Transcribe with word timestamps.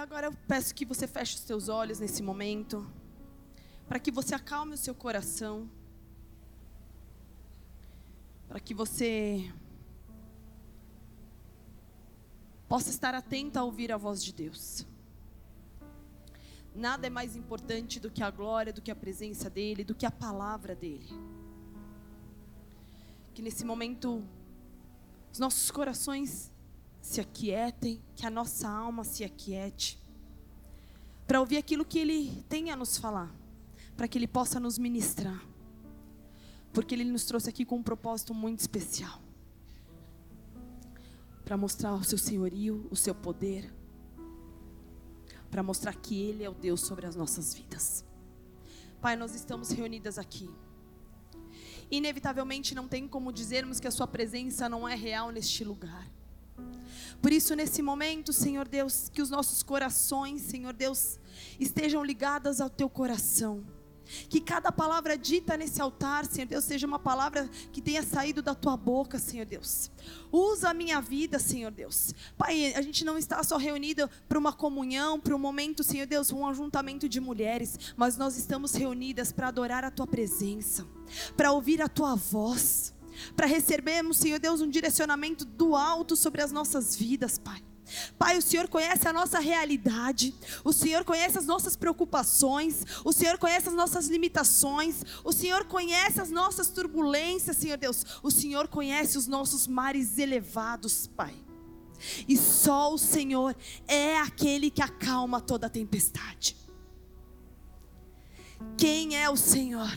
agora 0.00 0.28
eu 0.28 0.32
peço 0.48 0.74
que 0.74 0.86
você 0.86 1.06
feche 1.06 1.36
os 1.36 1.42
seus 1.42 1.68
olhos 1.68 2.00
nesse 2.00 2.22
momento, 2.22 2.90
para 3.86 3.98
que 3.98 4.10
você 4.10 4.34
acalme 4.34 4.74
o 4.74 4.78
seu 4.78 4.94
coração, 4.94 5.68
para 8.48 8.58
que 8.58 8.72
você 8.72 9.52
possa 12.66 12.88
estar 12.88 13.14
atento 13.14 13.58
a 13.58 13.64
ouvir 13.64 13.92
a 13.92 13.98
voz 13.98 14.24
de 14.24 14.32
Deus. 14.32 14.86
Nada 16.74 17.06
é 17.06 17.10
mais 17.10 17.36
importante 17.36 18.00
do 18.00 18.10
que 18.10 18.22
a 18.22 18.30
glória, 18.30 18.72
do 18.72 18.80
que 18.80 18.90
a 18.90 18.96
presença 18.96 19.50
dEle, 19.50 19.84
do 19.84 19.94
que 19.94 20.06
a 20.06 20.10
palavra 20.10 20.74
dEle. 20.74 21.10
Que 23.34 23.42
nesse 23.42 23.64
momento 23.66 24.24
os 25.30 25.38
nossos 25.38 25.70
corações 25.70 26.49
se 27.00 27.20
aquietem, 27.20 28.02
que 28.14 28.26
a 28.26 28.30
nossa 28.30 28.68
alma 28.68 29.04
se 29.04 29.24
aquiete, 29.24 29.98
para 31.26 31.40
ouvir 31.40 31.56
aquilo 31.56 31.84
que 31.84 31.98
Ele 31.98 32.44
tem 32.48 32.70
a 32.70 32.76
nos 32.76 32.96
falar, 32.96 33.34
para 33.96 34.08
que 34.08 34.18
Ele 34.18 34.28
possa 34.28 34.58
nos 34.60 34.78
ministrar, 34.78 35.42
porque 36.72 36.94
Ele 36.94 37.04
nos 37.04 37.24
trouxe 37.24 37.48
aqui 37.48 37.64
com 37.64 37.76
um 37.76 37.82
propósito 37.82 38.34
muito 38.34 38.60
especial 38.60 39.20
para 41.44 41.56
mostrar 41.56 41.94
o 41.94 42.04
seu 42.04 42.18
senhorio, 42.18 42.86
o 42.90 42.96
seu 42.96 43.14
poder 43.14 43.72
para 45.50 45.62
mostrar 45.62 45.94
que 45.94 46.20
Ele 46.20 46.44
é 46.44 46.48
o 46.48 46.54
Deus 46.54 46.80
sobre 46.80 47.06
as 47.06 47.16
nossas 47.16 47.52
vidas. 47.52 48.04
Pai, 49.00 49.16
nós 49.16 49.34
estamos 49.34 49.70
reunidas 49.70 50.18
aqui. 50.18 50.48
Inevitavelmente 51.90 52.74
não 52.74 52.86
tem 52.86 53.08
como 53.08 53.32
dizermos 53.32 53.80
que 53.80 53.88
a 53.88 53.90
Sua 53.90 54.06
presença 54.06 54.68
não 54.68 54.88
é 54.88 54.94
real 54.94 55.30
neste 55.30 55.64
lugar. 55.64 56.06
Por 57.20 57.32
isso, 57.32 57.54
nesse 57.54 57.82
momento, 57.82 58.32
Senhor 58.32 58.66
Deus, 58.66 59.10
que 59.12 59.20
os 59.20 59.30
nossos 59.30 59.62
corações, 59.62 60.42
Senhor 60.42 60.72
Deus, 60.72 61.18
estejam 61.58 62.02
ligadas 62.04 62.60
ao 62.60 62.70
Teu 62.70 62.88
coração 62.88 63.64
que 64.28 64.40
cada 64.40 64.72
palavra 64.72 65.16
dita 65.16 65.56
nesse 65.56 65.80
altar, 65.80 66.26
Senhor 66.26 66.46
Deus, 66.46 66.64
seja 66.64 66.86
uma 66.86 66.98
palavra 66.98 67.48
que 67.72 67.80
tenha 67.80 68.02
saído 68.02 68.42
da 68.42 68.54
tua 68.54 68.76
boca, 68.76 69.18
Senhor 69.18 69.46
Deus. 69.46 69.90
Usa 70.32 70.70
a 70.70 70.74
minha 70.74 71.00
vida, 71.00 71.38
Senhor 71.38 71.70
Deus. 71.70 72.14
Pai, 72.36 72.74
a 72.74 72.82
gente 72.82 73.04
não 73.04 73.16
está 73.16 73.42
só 73.42 73.56
reunido 73.56 74.08
para 74.28 74.38
uma 74.38 74.52
comunhão, 74.52 75.20
para 75.20 75.34
um 75.34 75.38
momento, 75.38 75.84
Senhor 75.84 76.06
Deus, 76.06 76.32
um 76.32 76.46
ajuntamento 76.46 77.08
de 77.08 77.20
mulheres, 77.20 77.78
mas 77.96 78.16
nós 78.16 78.36
estamos 78.36 78.74
reunidas 78.74 79.32
para 79.32 79.48
adorar 79.48 79.84
a 79.84 79.90
tua 79.90 80.06
presença, 80.06 80.86
para 81.36 81.52
ouvir 81.52 81.80
a 81.80 81.88
tua 81.88 82.14
voz, 82.14 82.92
para 83.34 83.46
recebermos, 83.46 84.18
Senhor 84.18 84.38
Deus, 84.38 84.60
um 84.60 84.70
direcionamento 84.70 85.44
do 85.44 85.74
alto 85.74 86.16
sobre 86.16 86.42
as 86.42 86.52
nossas 86.52 86.96
vidas, 86.96 87.38
Pai. 87.38 87.62
Pai, 88.18 88.38
o 88.38 88.42
Senhor 88.42 88.68
conhece 88.68 89.08
a 89.08 89.12
nossa 89.12 89.38
realidade, 89.40 90.34
o 90.62 90.72
Senhor 90.72 91.04
conhece 91.04 91.38
as 91.38 91.46
nossas 91.46 91.76
preocupações, 91.76 92.84
o 93.04 93.12
Senhor 93.12 93.38
conhece 93.38 93.68
as 93.68 93.74
nossas 93.74 94.06
limitações, 94.06 95.02
o 95.24 95.32
Senhor 95.32 95.64
conhece 95.64 96.20
as 96.20 96.30
nossas 96.30 96.68
turbulências, 96.68 97.56
Senhor 97.56 97.78
Deus, 97.78 98.04
o 98.22 98.30
Senhor 98.30 98.68
conhece 98.68 99.18
os 99.18 99.26
nossos 99.26 99.66
mares 99.66 100.18
elevados, 100.18 101.08
Pai. 101.08 101.34
E 102.26 102.36
só 102.36 102.92
o 102.92 102.98
Senhor 102.98 103.54
é 103.86 104.18
aquele 104.18 104.70
que 104.70 104.82
acalma 104.82 105.40
toda 105.40 105.66
a 105.66 105.70
tempestade. 105.70 106.56
Quem 108.76 109.16
é 109.16 109.28
o 109.28 109.36
Senhor? 109.36 109.90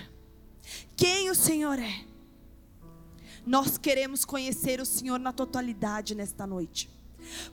Quem 0.96 1.30
o 1.30 1.36
Senhor 1.36 1.80
é? 1.80 2.13
Nós 3.46 3.78
queremos 3.78 4.24
conhecer 4.24 4.80
o 4.80 4.86
Senhor 4.86 5.20
na 5.20 5.34
totalidade 5.34 6.16
nesta 6.16 6.48
noite. 6.48 6.90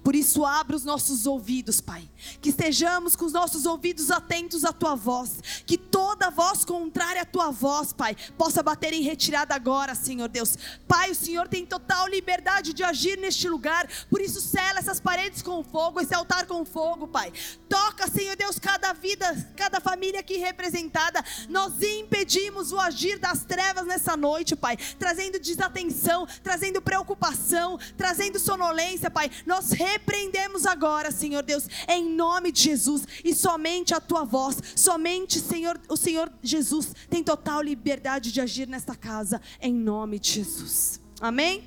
Por 0.03 0.15
isso, 0.15 0.45
abra 0.45 0.77
os 0.77 0.85
nossos 0.85 1.27
ouvidos, 1.27 1.81
Pai. 1.81 2.09
Que 2.41 2.51
estejamos 2.51 3.17
com 3.17 3.25
os 3.25 3.33
nossos 3.33 3.67
ouvidos 3.67 4.11
atentos 4.11 4.65
à 4.65 4.73
tua 4.73 4.95
voz. 4.95 5.41
Que 5.67 5.77
toda 5.77 6.31
voz 6.31 6.65
contrária 6.65 7.23
à 7.23 7.25
tua 7.25 7.51
voz, 7.51 7.93
Pai, 7.93 8.17
possa 8.37 8.63
bater 8.63 8.93
em 8.93 9.03
retirada 9.03 9.55
agora, 9.55 9.95
Senhor 9.95 10.29
Deus. 10.29 10.57
Pai, 10.87 11.11
o 11.11 11.15
Senhor 11.15 11.49
tem 11.49 11.65
total 11.67 12.09
liberdade 12.09 12.73
de 12.73 12.83
agir 12.83 13.19
neste 13.19 13.49
lugar. 13.49 13.89
Por 14.09 14.21
isso, 14.21 14.41
sela 14.41 14.79
essas 14.79 15.01
paredes 15.01 15.43
com 15.43 15.63
fogo, 15.63 16.01
esse 16.01 16.15
altar 16.15 16.47
com 16.47 16.65
fogo, 16.65 17.07
Pai. 17.09 17.33
Toca, 17.69 18.09
Senhor 18.09 18.37
Deus, 18.37 18.59
cada 18.59 18.93
vida, 18.93 19.53
cada 19.57 19.81
família 19.81 20.21
aqui 20.21 20.37
representada. 20.37 21.25
Nós 21.49 21.83
impedimos 21.83 22.73
o 22.73 22.81
agir 22.81 23.19
das 23.19 23.45
trevas 23.45 23.87
nessa 23.87 24.17
noite, 24.17 24.57
Pai. 24.57 24.77
Trazendo 24.99 25.39
desatenção, 25.39 26.27
trazendo 26.43 26.83
preocupação, 26.83 27.79
trazendo 27.97 28.39
sonolência, 28.39 29.11
Pai. 29.11 29.31
Nós 29.47 29.70
repreendemos 29.73 30.67
agora, 30.67 31.11
Senhor 31.11 31.43
Deus, 31.43 31.67
em 31.89 32.09
nome 32.09 32.53
de 32.53 32.63
Jesus, 32.63 33.07
e 33.25 33.35
somente 33.35 33.95
a 33.95 34.01
tua 34.01 34.25
voz, 34.25 34.59
somente 34.77 35.41
Senhor, 35.41 35.81
o 35.89 35.97
Senhor 35.97 36.33
Jesus 36.43 36.95
tem 37.09 37.23
total 37.23 37.63
liberdade 37.63 38.33
de 38.33 38.41
agir 38.41 38.67
nesta 38.67 38.95
casa, 38.95 39.41
em 39.61 39.73
nome 39.75 40.19
de 40.19 40.31
Jesus. 40.31 41.01
Amém? 41.21 41.65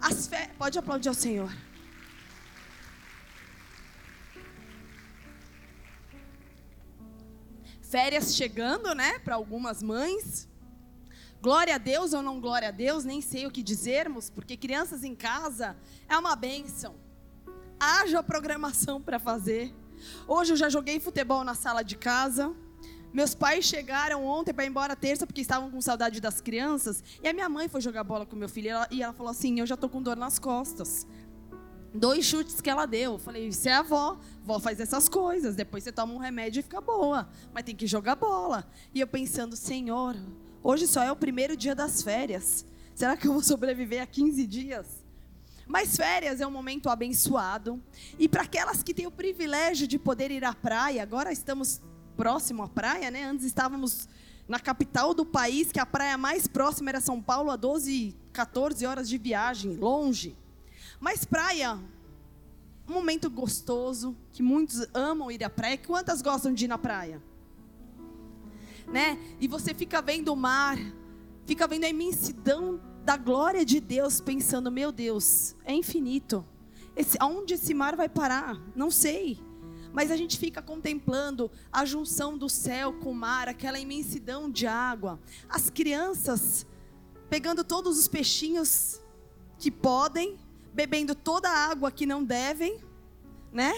As 0.00 0.26
fe... 0.26 0.48
Pode 0.58 0.78
aplaudir 0.78 1.08
ao 1.08 1.14
Senhor. 1.14 1.52
Férias 7.82 8.34
chegando, 8.34 8.94
né, 8.94 9.18
para 9.20 9.36
algumas 9.36 9.82
mães. 9.82 10.48
Glória 11.40 11.74
a 11.74 11.78
Deus 11.78 12.12
ou 12.12 12.22
não 12.22 12.40
glória 12.40 12.68
a 12.68 12.72
Deus, 12.72 13.04
nem 13.04 13.20
sei 13.20 13.46
o 13.46 13.50
que 13.50 13.62
dizermos, 13.62 14.30
porque 14.30 14.56
crianças 14.56 15.04
em 15.04 15.14
casa 15.14 15.76
é 16.08 16.16
uma 16.16 16.34
bênção. 16.34 16.96
Haja 17.78 18.22
programação 18.22 19.00
para 19.00 19.18
fazer. 19.18 19.74
Hoje 20.26 20.52
eu 20.52 20.56
já 20.56 20.68
joguei 20.68 20.98
futebol 20.98 21.44
na 21.44 21.54
sala 21.54 21.82
de 21.82 21.96
casa. 21.96 22.54
Meus 23.12 23.34
pais 23.34 23.64
chegaram 23.64 24.24
ontem 24.24 24.52
para 24.52 24.64
ir 24.64 24.68
embora 24.68 24.96
terça 24.96 25.26
porque 25.26 25.40
estavam 25.40 25.70
com 25.70 25.80
saudade 25.80 26.20
das 26.20 26.40
crianças. 26.40 27.02
E 27.22 27.28
a 27.28 27.32
minha 27.32 27.48
mãe 27.48 27.68
foi 27.68 27.80
jogar 27.80 28.04
bola 28.04 28.26
com 28.26 28.36
meu 28.36 28.48
filho 28.48 28.66
e 28.66 28.68
ela, 28.68 28.88
e 28.90 29.02
ela 29.02 29.12
falou 29.12 29.30
assim: 29.30 29.60
Eu 29.60 29.66
já 29.66 29.76
tô 29.76 29.88
com 29.88 30.02
dor 30.02 30.16
nas 30.16 30.38
costas. 30.38 31.06
Dois 31.94 32.26
chutes 32.26 32.60
que 32.60 32.68
ela 32.68 32.84
deu. 32.86 33.12
Eu 33.12 33.18
falei: 33.18 33.48
Isso 33.48 33.68
é 33.68 33.72
a 33.72 33.78
avó. 33.78 34.18
Vó 34.42 34.58
faz 34.58 34.80
essas 34.80 35.08
coisas. 35.08 35.54
Depois 35.54 35.84
você 35.84 35.92
toma 35.92 36.12
um 36.12 36.18
remédio 36.18 36.60
e 36.60 36.62
fica 36.62 36.80
boa. 36.80 37.28
Mas 37.54 37.64
tem 37.64 37.74
que 37.74 37.86
jogar 37.86 38.16
bola. 38.16 38.70
E 38.92 39.00
eu 39.00 39.06
pensando: 39.06 39.56
Senhor, 39.56 40.14
Hoje 40.68 40.88
só 40.88 41.00
é 41.00 41.12
o 41.12 41.14
primeiro 41.14 41.56
dia 41.56 41.76
das 41.76 42.02
férias. 42.02 42.66
Será 42.92 43.16
que 43.16 43.28
eu 43.28 43.32
vou 43.32 43.40
sobreviver 43.40 44.02
a 44.02 44.06
15 44.06 44.44
dias? 44.48 45.04
Mas 45.64 45.96
férias 45.96 46.40
é 46.40 46.46
um 46.46 46.50
momento 46.50 46.90
abençoado. 46.90 47.80
E 48.18 48.28
para 48.28 48.42
aquelas 48.42 48.82
que 48.82 48.92
têm 48.92 49.06
o 49.06 49.12
privilégio 49.12 49.86
de 49.86 49.96
poder 49.96 50.32
ir 50.32 50.44
à 50.44 50.52
praia, 50.52 51.04
agora 51.04 51.30
estamos 51.30 51.80
próximo 52.16 52.64
à 52.64 52.68
praia, 52.68 53.12
né? 53.12 53.22
Antes 53.22 53.46
estávamos 53.46 54.08
na 54.48 54.58
capital 54.58 55.14
do 55.14 55.24
país, 55.24 55.70
que 55.70 55.78
a 55.78 55.86
praia 55.86 56.18
mais 56.18 56.48
próxima 56.48 56.90
era 56.90 57.00
São 57.00 57.22
Paulo, 57.22 57.52
a 57.52 57.56
12, 57.56 58.16
14 58.32 58.84
horas 58.86 59.08
de 59.08 59.18
viagem, 59.18 59.76
longe. 59.76 60.36
Mas 60.98 61.24
praia, 61.24 61.78
um 62.88 62.92
momento 62.92 63.30
gostoso, 63.30 64.16
que 64.32 64.42
muitos 64.42 64.84
amam 64.92 65.30
ir 65.30 65.44
à 65.44 65.48
praia. 65.48 65.78
Quantas 65.78 66.20
gostam 66.20 66.52
de 66.52 66.64
ir 66.64 66.68
na 66.68 66.76
praia? 66.76 67.22
Né? 68.86 69.18
E 69.40 69.48
você 69.48 69.74
fica 69.74 70.00
vendo 70.00 70.32
o 70.32 70.36
mar, 70.36 70.78
fica 71.44 71.66
vendo 71.66 71.84
a 71.84 71.88
imensidão 71.88 72.80
da 73.04 73.16
glória 73.16 73.64
de 73.64 73.80
Deus, 73.80 74.20
pensando: 74.20 74.70
meu 74.70 74.90
Deus, 74.90 75.54
é 75.64 75.72
infinito. 75.72 76.44
Esse, 76.96 77.16
aonde 77.20 77.54
esse 77.54 77.74
mar 77.74 77.94
vai 77.94 78.08
parar? 78.08 78.60
Não 78.74 78.90
sei. 78.90 79.38
Mas 79.92 80.10
a 80.10 80.16
gente 80.16 80.38
fica 80.38 80.60
contemplando 80.60 81.50
a 81.72 81.84
junção 81.84 82.36
do 82.36 82.48
céu 82.48 82.92
com 82.94 83.12
o 83.12 83.14
mar, 83.14 83.48
aquela 83.48 83.78
imensidão 83.78 84.50
de 84.50 84.66
água. 84.66 85.18
As 85.48 85.70
crianças 85.70 86.66
pegando 87.30 87.64
todos 87.64 87.98
os 87.98 88.08
peixinhos 88.08 89.00
que 89.58 89.70
podem, 89.70 90.36
bebendo 90.72 91.14
toda 91.14 91.48
a 91.48 91.70
água 91.70 91.90
que 91.90 92.06
não 92.06 92.22
devem, 92.22 92.78
né? 93.52 93.72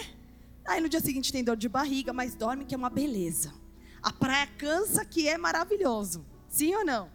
Aí 0.65 0.81
no 0.81 0.89
dia 0.89 0.99
seguinte 0.99 1.31
tem 1.31 1.43
dor 1.43 1.55
de 1.55 1.69
barriga, 1.69 2.11
mas 2.11 2.35
dorme 2.35 2.65
que 2.65 2.75
é 2.75 2.77
uma 2.77 2.89
beleza. 2.89 3.53
A 4.01 4.13
praia 4.13 4.47
cansa 4.47 5.03
que 5.03 5.27
é 5.27 5.37
maravilhoso. 5.37 6.25
Sim 6.47 6.75
ou 6.75 6.85
não? 6.85 7.11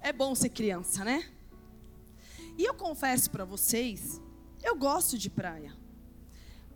É 0.00 0.12
bom 0.12 0.34
ser 0.34 0.50
criança, 0.50 1.04
né? 1.04 1.28
E 2.56 2.64
eu 2.64 2.74
confesso 2.74 3.30
para 3.30 3.44
vocês, 3.44 4.20
eu 4.62 4.76
gosto 4.76 5.18
de 5.18 5.28
praia. 5.28 5.76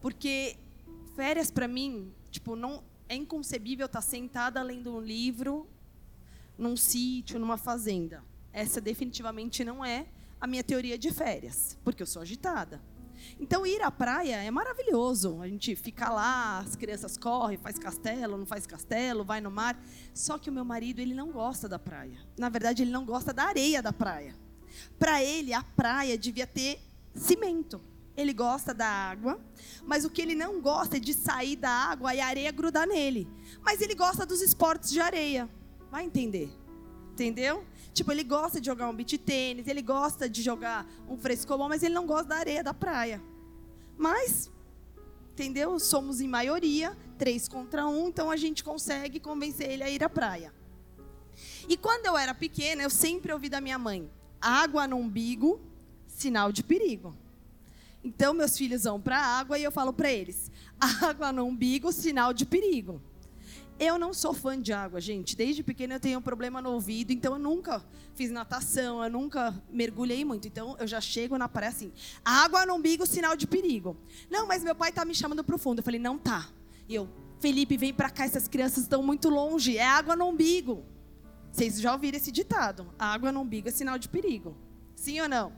Porque 0.01 0.57
férias 1.15 1.51
para 1.51 1.69
mim, 1.69 2.13
tipo, 2.31 2.57
não 2.57 2.83
é 3.09 3.15
inconcebível 3.15 3.87
estar 3.87 4.01
sentada 4.01 4.63
lendo 4.63 4.95
um 4.95 5.01
livro 5.01 5.69
num 6.59 6.77
sítio, 6.77 7.39
numa 7.39 7.57
fazenda. 7.57 8.23
Essa 8.53 8.81
definitivamente 8.81 9.65
não 9.65 9.85
é 9.85 10.07
a 10.41 10.47
minha 10.47 10.65
teoria 10.65 10.99
de 10.99 11.11
férias, 11.13 11.79
porque 11.85 12.03
eu 12.03 12.07
sou 12.07 12.23
agitada. 12.23 12.81
Então, 13.39 13.67
ir 13.67 13.83
à 13.83 13.91
praia 13.91 14.37
é 14.37 14.51
maravilhoso. 14.51 15.41
A 15.41 15.49
gente 15.49 15.75
fica 15.77 16.09
lá, 16.09 16.59
as 16.61 16.77
crianças 16.77 17.17
correm, 17.17 17.59
faz 17.59 17.79
castelo, 17.79 18.37
não 18.37 18.47
faz 18.47 18.67
castelo, 18.67 19.25
vai 19.25 19.41
no 19.41 19.51
mar. 19.51 19.81
Só 20.15 20.39
que 20.39 20.51
o 20.51 20.53
meu 20.53 20.65
marido, 20.65 21.01
ele 21.01 21.15
não 21.15 21.31
gosta 21.31 21.69
da 21.69 21.79
praia. 21.79 22.19
Na 22.39 22.49
verdade, 22.49 22.83
ele 22.83 22.91
não 22.91 23.05
gosta 23.05 23.33
da 23.33 23.45
areia 23.45 23.83
da 23.83 23.93
praia. 23.93 24.35
Para 24.99 25.23
ele, 25.23 25.53
a 25.53 25.63
praia 25.63 26.17
devia 26.17 26.47
ter 26.47 26.81
cimento. 27.15 27.81
ele 28.17 28.33
gosta 28.33 28.75
da 28.75 28.87
água, 28.87 29.41
mas 29.85 30.05
o 30.05 30.11
que 30.11 30.21
ele 30.21 30.35
não 30.35 30.61
gosta 30.61 30.97
é 30.97 31.01
de 31.01 31.15
sair 31.15 31.57
da 31.57 31.71
água 31.71 32.15
e 32.15 32.21
a 32.21 32.27
areia 32.27 32.53
grudar 32.53 32.87
nele. 32.87 33.29
Mas 33.63 33.81
ele 33.81 33.95
gosta 33.95 34.27
dos 34.27 34.43
esportes 34.43 34.91
de 34.91 35.01
areia. 35.01 35.49
Vai 35.91 36.05
entender. 36.05 36.51
Entendeu? 37.13 37.65
Tipo, 37.93 38.11
ele 38.11 38.25
gosta 38.25 38.61
de 38.61 38.67
jogar 38.67 38.89
um 38.89 38.95
beat 38.95 39.19
tênis, 39.19 39.67
ele 39.67 39.83
gosta 39.83 40.29
de 40.29 40.43
jogar 40.43 40.87
um 41.09 41.17
frescobol, 41.17 41.69
mas 41.69 41.83
ele 41.83 41.95
não 41.95 42.07
gosta 42.07 42.29
da 42.29 42.37
areia 42.37 42.63
da 42.63 42.73
praia. 42.73 43.23
Mas, 43.99 44.51
entendeu? 45.33 45.79
Somos 45.79 46.21
em 46.21 46.29
maioria, 46.29 46.97
três 47.19 47.49
contra 47.49 47.87
um, 47.87 48.09
então 48.09 48.31
a 48.31 48.37
gente 48.37 48.65
consegue 48.65 49.21
convencer 49.21 49.71
ele 49.71 49.83
a 49.83 49.91
ir 49.91 50.03
à 50.03 50.09
praia. 50.09 50.53
E 51.69 51.77
quando 51.77 52.07
eu 52.07 52.17
era 52.17 52.35
pequena, 52.35 52.83
eu 52.83 52.91
sempre 52.91 53.33
ouvi 53.33 53.49
da 53.49 53.61
minha 53.61 53.79
mãe: 53.79 54.11
água 54.41 54.87
no 54.87 54.97
umbigo, 54.97 55.61
sinal 56.07 56.51
de 56.51 56.63
perigo. 56.63 57.15
Então, 58.03 58.35
meus 58.35 58.57
filhos 58.57 58.85
vão 58.85 59.01
para 59.01 59.19
a 59.19 59.39
água 59.39 59.59
e 59.59 59.65
eu 59.65 59.71
falo 59.71 59.93
para 59.93 60.11
eles: 60.11 60.51
água 60.81 61.31
no 61.31 61.45
umbigo, 61.45 61.93
sinal 61.93 62.33
de 62.33 62.47
perigo. 62.47 63.01
Eu 63.85 63.99
não 63.99 64.15
sou 64.15 64.33
fã 64.33 64.63
de 64.63 64.73
água, 64.73 65.01
gente. 65.01 65.35
Desde 65.35 65.61
pequena 65.61 65.95
eu 65.95 65.99
tenho 65.99 66.21
um 66.21 66.23
problema 66.23 66.63
no 66.63 66.71
ouvido, 66.71 67.11
então 67.13 67.33
eu 67.33 67.39
nunca 67.41 67.85
fiz 68.15 68.31
natação, 68.31 69.03
eu 69.03 69.11
nunca 69.11 69.61
mergulhei 69.69 70.25
muito. 70.25 70.47
Então 70.47 70.77
eu 70.79 70.87
já 70.87 71.01
chego 71.01 71.37
na 71.37 71.49
praia 71.49 71.71
assim: 71.71 71.93
água 72.25 72.65
no 72.65 72.75
umbigo, 72.75 73.05
sinal 73.05 73.35
de 73.35 73.45
perigo. 73.45 73.97
Não, 74.31 74.47
mas 74.47 74.63
meu 74.63 74.73
pai 74.73 74.91
está 74.91 75.05
me 75.05 75.13
chamando 75.17 75.43
para 75.43 75.57
o 75.57 75.59
fundo. 75.59 75.81
Eu 75.81 75.83
falei: 75.83 75.99
não 75.99 76.17
tá. 76.17 76.49
E 76.89 76.95
eu, 76.95 77.09
Felipe, 77.41 77.77
vem 77.77 77.93
para 77.93 78.09
cá, 78.09 78.25
essas 78.25 78.47
crianças 78.47 78.85
estão 78.85 79.03
muito 79.03 79.29
longe. 79.29 79.77
É 79.77 79.85
água 79.85 80.15
no 80.15 80.29
umbigo. 80.29 80.85
Vocês 81.51 81.81
já 81.81 81.93
ouviram 81.93 82.19
esse 82.19 82.31
ditado? 82.31 82.87
Água 82.97 83.33
no 83.33 83.41
umbigo 83.41 83.69
é 83.69 83.73
sinal 83.73 83.99
de 83.99 84.09
perigo. 84.09 84.57
Sim 84.95 85.21
ou 85.23 85.29
não? 85.29 85.53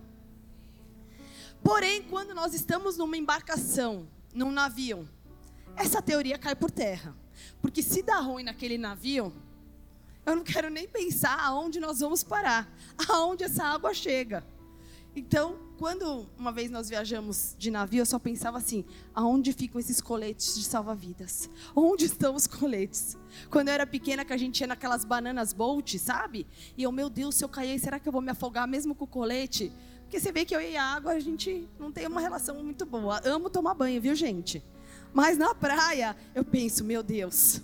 Porém, 1.62 2.02
quando 2.04 2.34
nós 2.34 2.54
estamos 2.54 2.96
numa 2.96 3.18
embarcação, 3.18 4.08
num 4.32 4.50
navio, 4.50 5.06
essa 5.76 6.00
teoria 6.00 6.38
cai 6.38 6.54
por 6.54 6.70
terra. 6.70 7.14
Porque 7.60 7.82
se 7.82 8.02
dá 8.02 8.20
ruim 8.20 8.44
naquele 8.44 8.78
navio, 8.78 9.32
eu 10.26 10.36
não 10.36 10.44
quero 10.44 10.70
nem 10.70 10.88
pensar 10.88 11.38
aonde 11.38 11.80
nós 11.80 12.00
vamos 12.00 12.22
parar, 12.22 12.72
aonde 13.08 13.44
essa 13.44 13.64
água 13.64 13.92
chega. 13.92 14.44
Então, 15.16 15.56
quando 15.78 16.26
uma 16.36 16.50
vez 16.50 16.70
nós 16.70 16.88
viajamos 16.88 17.54
de 17.56 17.70
navio, 17.70 18.00
eu 18.00 18.06
só 18.06 18.18
pensava 18.18 18.58
assim: 18.58 18.84
aonde 19.14 19.52
ficam 19.52 19.78
esses 19.78 20.00
coletes 20.00 20.54
de 20.56 20.64
salva-vidas? 20.64 21.48
Onde 21.74 22.06
estão 22.06 22.34
os 22.34 22.46
coletes? 22.46 23.16
Quando 23.48 23.68
eu 23.68 23.74
era 23.74 23.86
pequena, 23.86 24.24
que 24.24 24.32
a 24.32 24.36
gente 24.36 24.60
ia 24.60 24.66
naquelas 24.66 25.04
bananas 25.04 25.52
bolt, 25.52 25.96
sabe? 25.98 26.46
E 26.76 26.82
eu, 26.82 26.90
meu 26.90 27.08
Deus, 27.08 27.36
se 27.36 27.44
eu 27.44 27.48
cair, 27.48 27.78
será 27.78 28.00
que 28.00 28.08
eu 28.08 28.12
vou 28.12 28.22
me 28.22 28.30
afogar 28.30 28.66
mesmo 28.66 28.94
com 28.94 29.04
o 29.04 29.08
colete? 29.08 29.72
Porque 30.02 30.18
você 30.18 30.32
vê 30.32 30.44
que 30.44 30.54
eu 30.54 30.60
e 30.60 30.76
a 30.76 30.82
água, 30.82 31.12
a 31.12 31.20
gente 31.20 31.68
não 31.78 31.92
tem 31.92 32.06
uma 32.06 32.20
relação 32.20 32.62
muito 32.62 32.84
boa. 32.84 33.20
Amo 33.24 33.48
tomar 33.48 33.74
banho, 33.74 34.00
viu, 34.00 34.14
gente? 34.14 34.64
Mas 35.14 35.38
na 35.38 35.54
praia, 35.54 36.16
eu 36.34 36.44
penso, 36.44 36.84
meu 36.84 37.02
Deus. 37.02 37.62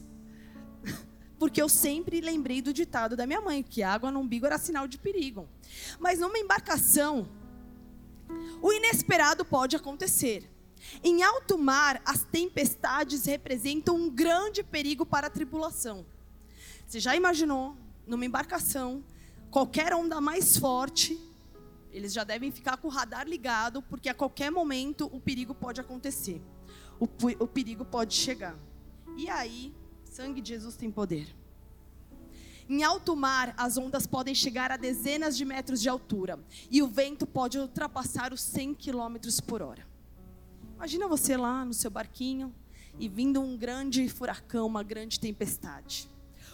Porque 1.38 1.61
eu 1.61 1.69
sempre 1.69 2.20
lembrei 2.20 2.62
do 2.62 2.73
ditado 2.73 3.17
da 3.17 3.26
minha 3.26 3.41
mãe, 3.41 3.62
que 3.62 3.82
água 3.82 4.11
no 4.11 4.20
umbigo 4.20 4.47
era 4.47 4.56
sinal 4.56 4.87
de 4.87 4.97
perigo. 4.97 5.49
Mas 5.99 6.20
numa 6.20 6.38
embarcação, 6.38 7.29
o 8.62 8.73
inesperado 8.73 9.44
pode 9.44 9.75
acontecer. 9.75 10.49
Em 11.02 11.25
alto 11.25 11.58
mar, 11.58 12.00
as 12.05 12.23
tempestades 12.23 13.26
representam 13.26 13.96
um 13.96 14.08
grande 14.08 14.62
perigo 14.62 15.05
para 15.05 15.26
a 15.26 15.31
tripulação. 15.31 16.06
Você 16.87 17.00
já 17.00 17.17
imaginou, 17.17 17.76
numa 18.06 18.25
embarcação, 18.25 19.05
qualquer 19.50 19.93
onda 19.93 20.20
mais 20.20 20.56
forte 20.56 21.20
eles 21.93 22.12
já 22.12 22.23
devem 22.23 22.53
ficar 22.53 22.76
com 22.76 22.88
o 22.88 22.91
radar 22.91 23.26
ligado, 23.26 23.82
porque 23.82 24.08
a 24.08 24.14
qualquer 24.14 24.50
momento 24.50 25.11
o 25.12 25.20
perigo 25.20 25.55
pode 25.55 25.81
acontecer. 25.81 26.41
O, 27.00 27.08
o 27.38 27.47
perigo 27.49 27.85
pode 27.85 28.14
chegar. 28.14 28.56
E 29.17 29.29
aí, 29.29 29.75
sangue 30.05 30.41
de 30.41 30.50
Jesus 30.50 30.76
tem 30.76 30.91
poder. 30.91 31.35
Em 32.69 32.85
alto 32.85 33.17
mar, 33.17 33.52
as 33.56 33.76
ondas 33.76 34.06
podem 34.06 34.32
chegar 34.32 34.70
a 34.70 34.76
dezenas 34.76 35.37
de 35.37 35.44
metros 35.44 35.81
de 35.81 35.88
altura 35.88 36.38
e 36.70 36.81
o 36.82 36.87
vento 36.87 37.26
pode 37.26 37.58
ultrapassar 37.58 38.32
os 38.32 38.41
100 38.43 38.75
quilômetros 38.75 39.41
por 39.41 39.61
hora. 39.61 39.85
Imagina 40.76 41.08
você 41.08 41.37
lá 41.37 41.64
no 41.64 41.75
seu 41.75 41.91
barquinho 41.91 42.55
e 42.99 43.08
vindo 43.08 43.41
um 43.41 43.56
grande 43.56 44.08
furacão, 44.08 44.67
uma 44.67 44.82
grande 44.82 45.19
tempestade. 45.19 46.08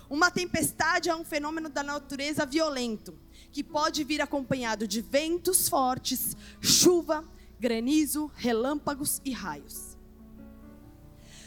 Uma 0.09 0.31
tempestade 0.31 1.11
é 1.11 1.15
um 1.15 1.25
fenômeno 1.25 1.69
da 1.69 1.83
natureza 1.83 2.47
violento 2.47 3.19
que 3.53 3.63
pode 3.63 4.03
vir 4.05 4.23
acompanhado 4.23 4.87
de 4.87 5.03
ventos 5.03 5.69
fortes, 5.69 6.37
chuva, 6.61 7.25
granizo, 7.59 8.31
relâmpagos 8.37 9.21
e 9.25 9.33
raios. 9.33 9.96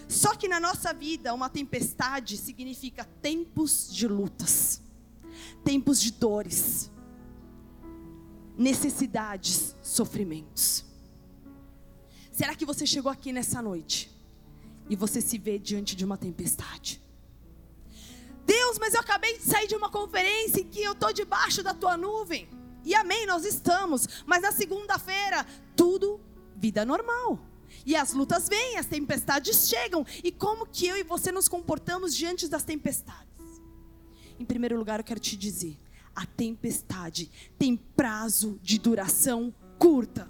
Só 0.09 0.33
que 0.33 0.47
na 0.47 0.59
nossa 0.59 0.91
vida, 0.91 1.35
uma 1.35 1.49
tempestade 1.49 2.35
significa 2.35 3.05
tempos 3.21 3.87
de 3.93 4.07
lutas, 4.07 4.81
tempos 5.63 6.01
de 6.01 6.11
dores, 6.11 6.89
necessidades, 8.57 9.75
sofrimentos. 9.83 10.83
Será 12.31 12.55
que 12.55 12.65
você 12.65 12.87
chegou 12.87 13.11
aqui 13.11 13.31
nessa 13.31 13.61
noite 13.61 14.11
e 14.89 14.95
você 14.95 15.21
se 15.21 15.37
vê 15.37 15.59
diante 15.59 15.95
de 15.95 16.03
uma 16.03 16.17
tempestade? 16.17 16.99
Deus, 18.47 18.79
mas 18.79 18.95
eu 18.95 19.01
acabei 19.01 19.37
de 19.37 19.43
sair 19.43 19.67
de 19.67 19.75
uma 19.75 19.91
conferência 19.91 20.61
em 20.61 20.67
que 20.67 20.81
eu 20.81 20.93
estou 20.93 21.13
debaixo 21.13 21.61
da 21.61 21.71
tua 21.71 21.95
nuvem. 21.95 22.49
E 22.83 22.95
amém, 22.95 23.27
nós 23.27 23.45
estamos. 23.45 24.07
Mas 24.25 24.41
na 24.41 24.51
segunda-feira, 24.51 25.45
tudo 25.75 26.19
vida 26.55 26.83
normal. 26.83 27.48
E 27.85 27.95
as 27.95 28.13
lutas 28.13 28.47
vêm, 28.49 28.77
as 28.77 28.85
tempestades 28.85 29.67
chegam. 29.67 30.05
E 30.23 30.31
como 30.31 30.65
que 30.65 30.87
eu 30.87 30.97
e 30.97 31.03
você 31.03 31.31
nos 31.31 31.47
comportamos 31.47 32.15
diante 32.15 32.47
das 32.47 32.63
tempestades? 32.63 33.29
Em 34.39 34.45
primeiro 34.45 34.77
lugar, 34.77 34.99
eu 34.99 35.03
quero 35.03 35.19
te 35.19 35.35
dizer: 35.35 35.77
a 36.15 36.25
tempestade 36.25 37.29
tem 37.57 37.75
prazo 37.75 38.59
de 38.61 38.79
duração 38.79 39.53
curta. 39.77 40.29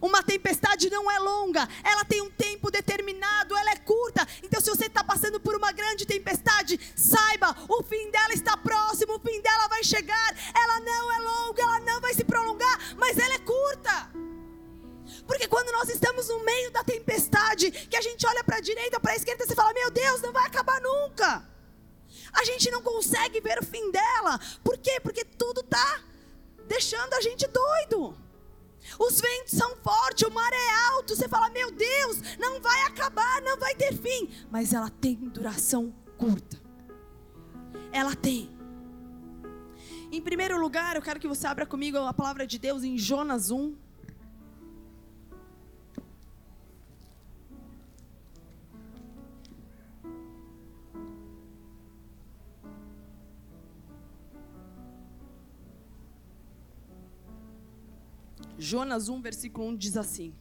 Uma 0.00 0.22
tempestade 0.22 0.88
não 0.90 1.10
é 1.10 1.18
longa, 1.18 1.68
ela 1.82 2.04
tem 2.04 2.22
um 2.22 2.30
tempo 2.30 2.70
determinado, 2.70 3.56
ela 3.56 3.70
é 3.72 3.76
curta. 3.76 4.26
Então, 4.42 4.60
se 4.60 4.70
você 4.70 4.86
está 4.86 5.02
passando 5.02 5.40
por 5.40 5.56
uma 5.56 5.72
grande 5.72 6.06
tempestade, 6.06 6.78
saiba, 6.94 7.56
o 7.68 7.82
fim 7.82 8.10
dela 8.10 8.32
está 8.32 8.56
próximo, 8.56 9.16
o 9.16 9.18
fim 9.18 9.40
dela 9.40 9.66
vai 9.68 9.82
chegar. 9.82 10.36
Ela 10.54 10.80
não 10.80 11.12
é 11.12 11.18
longa, 11.18 11.62
ela 11.62 11.80
não 11.80 12.00
vai 12.00 12.14
se 12.14 12.24
prolongar, 12.24 12.94
mas 12.96 13.18
ela 13.18 13.34
é 13.34 13.38
curta. 13.38 14.10
Porque 15.28 15.46
quando 15.46 15.70
nós 15.72 15.90
estamos 15.90 16.26
no 16.28 16.42
meio 16.42 16.70
da 16.72 16.82
tempestade, 16.82 17.70
que 17.70 17.96
a 17.96 18.00
gente 18.00 18.26
olha 18.26 18.42
para 18.42 18.56
a 18.56 18.60
direita, 18.60 18.98
para 18.98 19.12
a 19.12 19.16
esquerda, 19.16 19.46
você 19.46 19.54
fala: 19.54 19.74
Meu 19.74 19.90
Deus, 19.90 20.22
não 20.22 20.32
vai 20.32 20.46
acabar 20.46 20.80
nunca. 20.80 21.46
A 22.32 22.44
gente 22.44 22.70
não 22.70 22.82
consegue 22.82 23.38
ver 23.38 23.58
o 23.58 23.64
fim 23.64 23.90
dela. 23.90 24.40
Por 24.64 24.78
quê? 24.78 24.98
Porque 25.00 25.26
tudo 25.26 25.60
está 25.60 26.02
deixando 26.66 27.12
a 27.12 27.20
gente 27.20 27.46
doido. 27.46 28.16
Os 28.98 29.20
ventos 29.20 29.52
são 29.52 29.76
fortes, 29.76 30.26
o 30.26 30.30
mar 30.30 30.50
é 30.50 30.86
alto. 30.92 31.14
Você 31.14 31.28
fala, 31.28 31.50
meu 31.50 31.70
Deus, 31.70 32.38
não 32.38 32.58
vai 32.60 32.82
acabar, 32.82 33.42
não 33.42 33.58
vai 33.58 33.74
ter 33.74 33.92
fim. 33.94 34.30
Mas 34.50 34.72
ela 34.72 34.88
tem 34.88 35.14
duração 35.14 35.94
curta. 36.16 36.58
Ela 37.92 38.16
tem. 38.16 38.56
Em 40.10 40.22
primeiro 40.22 40.58
lugar, 40.58 40.96
eu 40.96 41.02
quero 41.02 41.20
que 41.20 41.28
você 41.28 41.46
abra 41.46 41.66
comigo 41.66 41.98
a 41.98 42.14
palavra 42.14 42.46
de 42.46 42.58
Deus 42.58 42.82
em 42.82 42.96
Jonas 42.96 43.50
1. 43.50 43.76
Jonas 58.58 59.08
1, 59.08 59.22
versículo 59.22 59.68
1 59.68 59.76
diz 59.76 59.96
assim: 59.96 60.34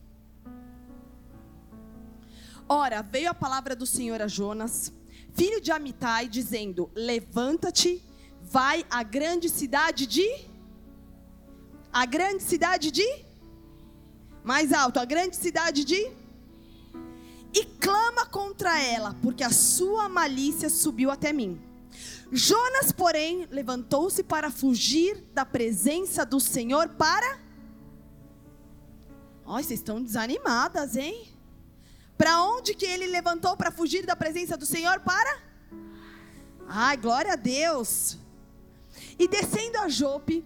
Ora, 2.67 3.03
veio 3.03 3.29
a 3.29 3.33
palavra 3.33 3.75
do 3.75 3.85
Senhor 3.85 4.21
a 4.21 4.27
Jonas, 4.27 4.91
filho 5.33 5.61
de 5.61 5.71
Amitai, 5.71 6.27
dizendo: 6.27 6.89
Levanta-te, 6.95 8.03
vai 8.41 8.83
à 8.89 9.03
grande 9.03 9.47
cidade 9.47 10.07
de. 10.07 10.27
A 11.93 12.05
grande 12.05 12.43
cidade 12.43 12.89
de. 12.89 13.07
Mais 14.43 14.73
alto, 14.73 14.99
a 14.99 15.05
grande 15.05 15.35
cidade 15.35 15.85
de. 15.85 16.11
E 17.53 17.63
clama 17.79 18.25
contra 18.25 18.81
ela, 18.81 19.15
porque 19.21 19.43
a 19.43 19.51
sua 19.51 20.09
malícia 20.09 20.69
subiu 20.69 21.11
até 21.11 21.31
mim. 21.31 21.61
Jonas, 22.31 22.91
porém, 22.91 23.47
levantou-se 23.49 24.21
para 24.23 24.51
fugir 24.51 25.23
da 25.33 25.45
presença 25.45 26.25
do 26.25 26.39
Senhor 26.39 26.89
para 26.89 27.46
Ó, 29.47 29.53
vocês 29.53 29.79
estão 29.79 30.03
desanimadas, 30.03 30.95
hein? 30.95 31.29
Para 32.17 32.43
onde 32.43 32.75
que 32.75 32.85
ele 32.85 33.07
levantou 33.07 33.55
para 33.55 33.71
fugir 33.71 34.05
da 34.05 34.15
presença 34.15 34.57
do 34.57 34.65
Senhor? 34.65 34.99
Para? 34.99 35.41
Ai, 36.67 36.97
glória 36.97 37.33
a 37.33 37.37
Deus. 37.37 38.17
E 39.17 39.27
descendo 39.27 39.79
a 39.79 39.87
Jope, 39.87 40.45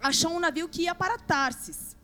achou 0.00 0.30
um 0.30 0.38
navio 0.38 0.68
que 0.68 0.82
ia 0.82 0.94
para 0.94 1.18
Tarsis, 1.18 1.96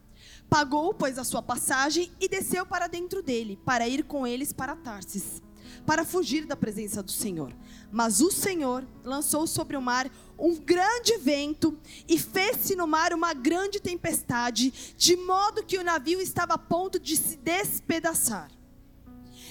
Pagou, 0.49 0.95
pois, 0.95 1.18
a 1.18 1.25
sua 1.25 1.42
passagem 1.42 2.11
e 2.21 2.28
desceu 2.28 2.64
para 2.64 2.87
dentro 2.87 3.23
dele, 3.23 3.59
para 3.64 3.88
ir 3.88 4.04
com 4.04 4.26
eles 4.26 4.52
para 4.52 4.76
Tarsis, 4.76 5.42
para 5.87 6.05
fugir 6.05 6.45
da 6.45 6.57
presença 6.57 7.02
do 7.02 7.12
Senhor. 7.12 7.52
Mas 7.90 8.21
o 8.21 8.31
Senhor 8.31 8.85
lançou 9.05 9.47
sobre 9.47 9.76
o 9.76 9.81
mar 9.81 10.11
um 10.38 10.57
grande 10.57 11.16
vento 11.16 11.78
e 12.09 12.19
fez-se 12.19 12.75
no 12.75 12.87
mar 12.87 13.14
uma 13.14 13.33
grande 13.33 13.81
tempestade, 13.81 14.95
de 14.97 15.16
modo 15.16 15.62
que 15.62 15.78
o 15.78 15.85
navio 15.85 16.21
estava 16.21 16.55
a 16.55 16.59
ponto 16.59 16.99
de 16.99 17.16
se 17.16 17.37
despedaçar. 17.37 18.50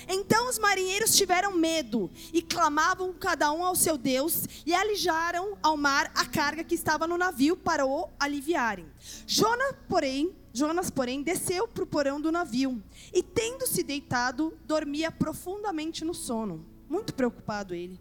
Então 0.07 0.47
os 0.49 0.59
marinheiros 0.59 1.15
tiveram 1.15 1.53
medo 1.53 2.11
e 2.31 2.41
clamavam 2.41 3.13
cada 3.13 3.51
um 3.51 3.63
ao 3.63 3.75
seu 3.75 3.97
Deus 3.97 4.43
e 4.65 4.73
alijaram 4.73 5.57
ao 5.63 5.75
mar 5.75 6.11
a 6.13 6.25
carga 6.25 6.63
que 6.63 6.75
estava 6.75 7.07
no 7.07 7.17
navio 7.17 7.57
para 7.57 7.85
o 7.85 8.09
aliviarem. 8.19 8.85
Jonas, 9.25 9.75
porém, 9.89 10.35
Jonas, 10.55 10.89
porém, 10.89 11.21
desceu 11.21 11.67
para 11.67 11.83
o 11.83 11.87
porão 11.87 12.21
do 12.21 12.31
navio 12.31 12.81
e, 13.13 13.21
tendo-se 13.21 13.83
deitado, 13.83 14.57
dormia 14.63 15.11
profundamente 15.11 16.05
no 16.05 16.13
sono. 16.13 16.65
Muito 16.87 17.13
preocupado 17.13 17.75
ele. 17.75 17.99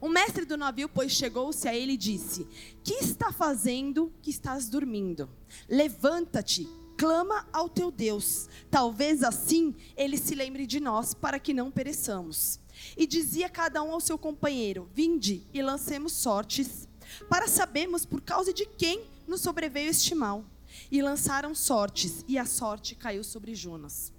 O 0.00 0.08
mestre 0.08 0.44
do 0.44 0.56
navio, 0.56 0.88
pois, 0.88 1.12
chegou-se 1.12 1.68
a 1.68 1.72
ele 1.72 1.92
e 1.92 1.96
disse: 1.96 2.48
Que 2.82 2.94
está 2.94 3.30
fazendo 3.30 4.12
que 4.20 4.28
estás 4.28 4.68
dormindo? 4.68 5.30
Levanta-te, 5.68 6.68
clama 6.96 7.46
ao 7.52 7.68
teu 7.68 7.92
Deus. 7.92 8.48
Talvez 8.68 9.22
assim 9.22 9.72
ele 9.96 10.16
se 10.16 10.34
lembre 10.34 10.66
de 10.66 10.80
nós, 10.80 11.14
para 11.14 11.38
que 11.38 11.54
não 11.54 11.70
pereçamos. 11.70 12.58
E 12.96 13.06
dizia 13.06 13.48
cada 13.48 13.84
um 13.84 13.92
ao 13.92 14.00
seu 14.00 14.18
companheiro: 14.18 14.90
Vinde 14.92 15.46
e 15.54 15.62
lancemos 15.62 16.12
sortes, 16.12 16.88
para 17.28 17.46
sabermos 17.46 18.04
por 18.04 18.20
causa 18.20 18.52
de 18.52 18.66
quem 18.66 19.04
nos 19.28 19.42
sobreveio 19.42 19.90
este 19.90 20.12
mal. 20.12 20.44
E 20.90 21.02
lançaram 21.02 21.54
sortes, 21.54 22.24
e 22.28 22.38
a 22.38 22.44
sorte 22.44 22.94
caiu 22.94 23.24
sobre 23.24 23.54
Jonas. 23.54 24.12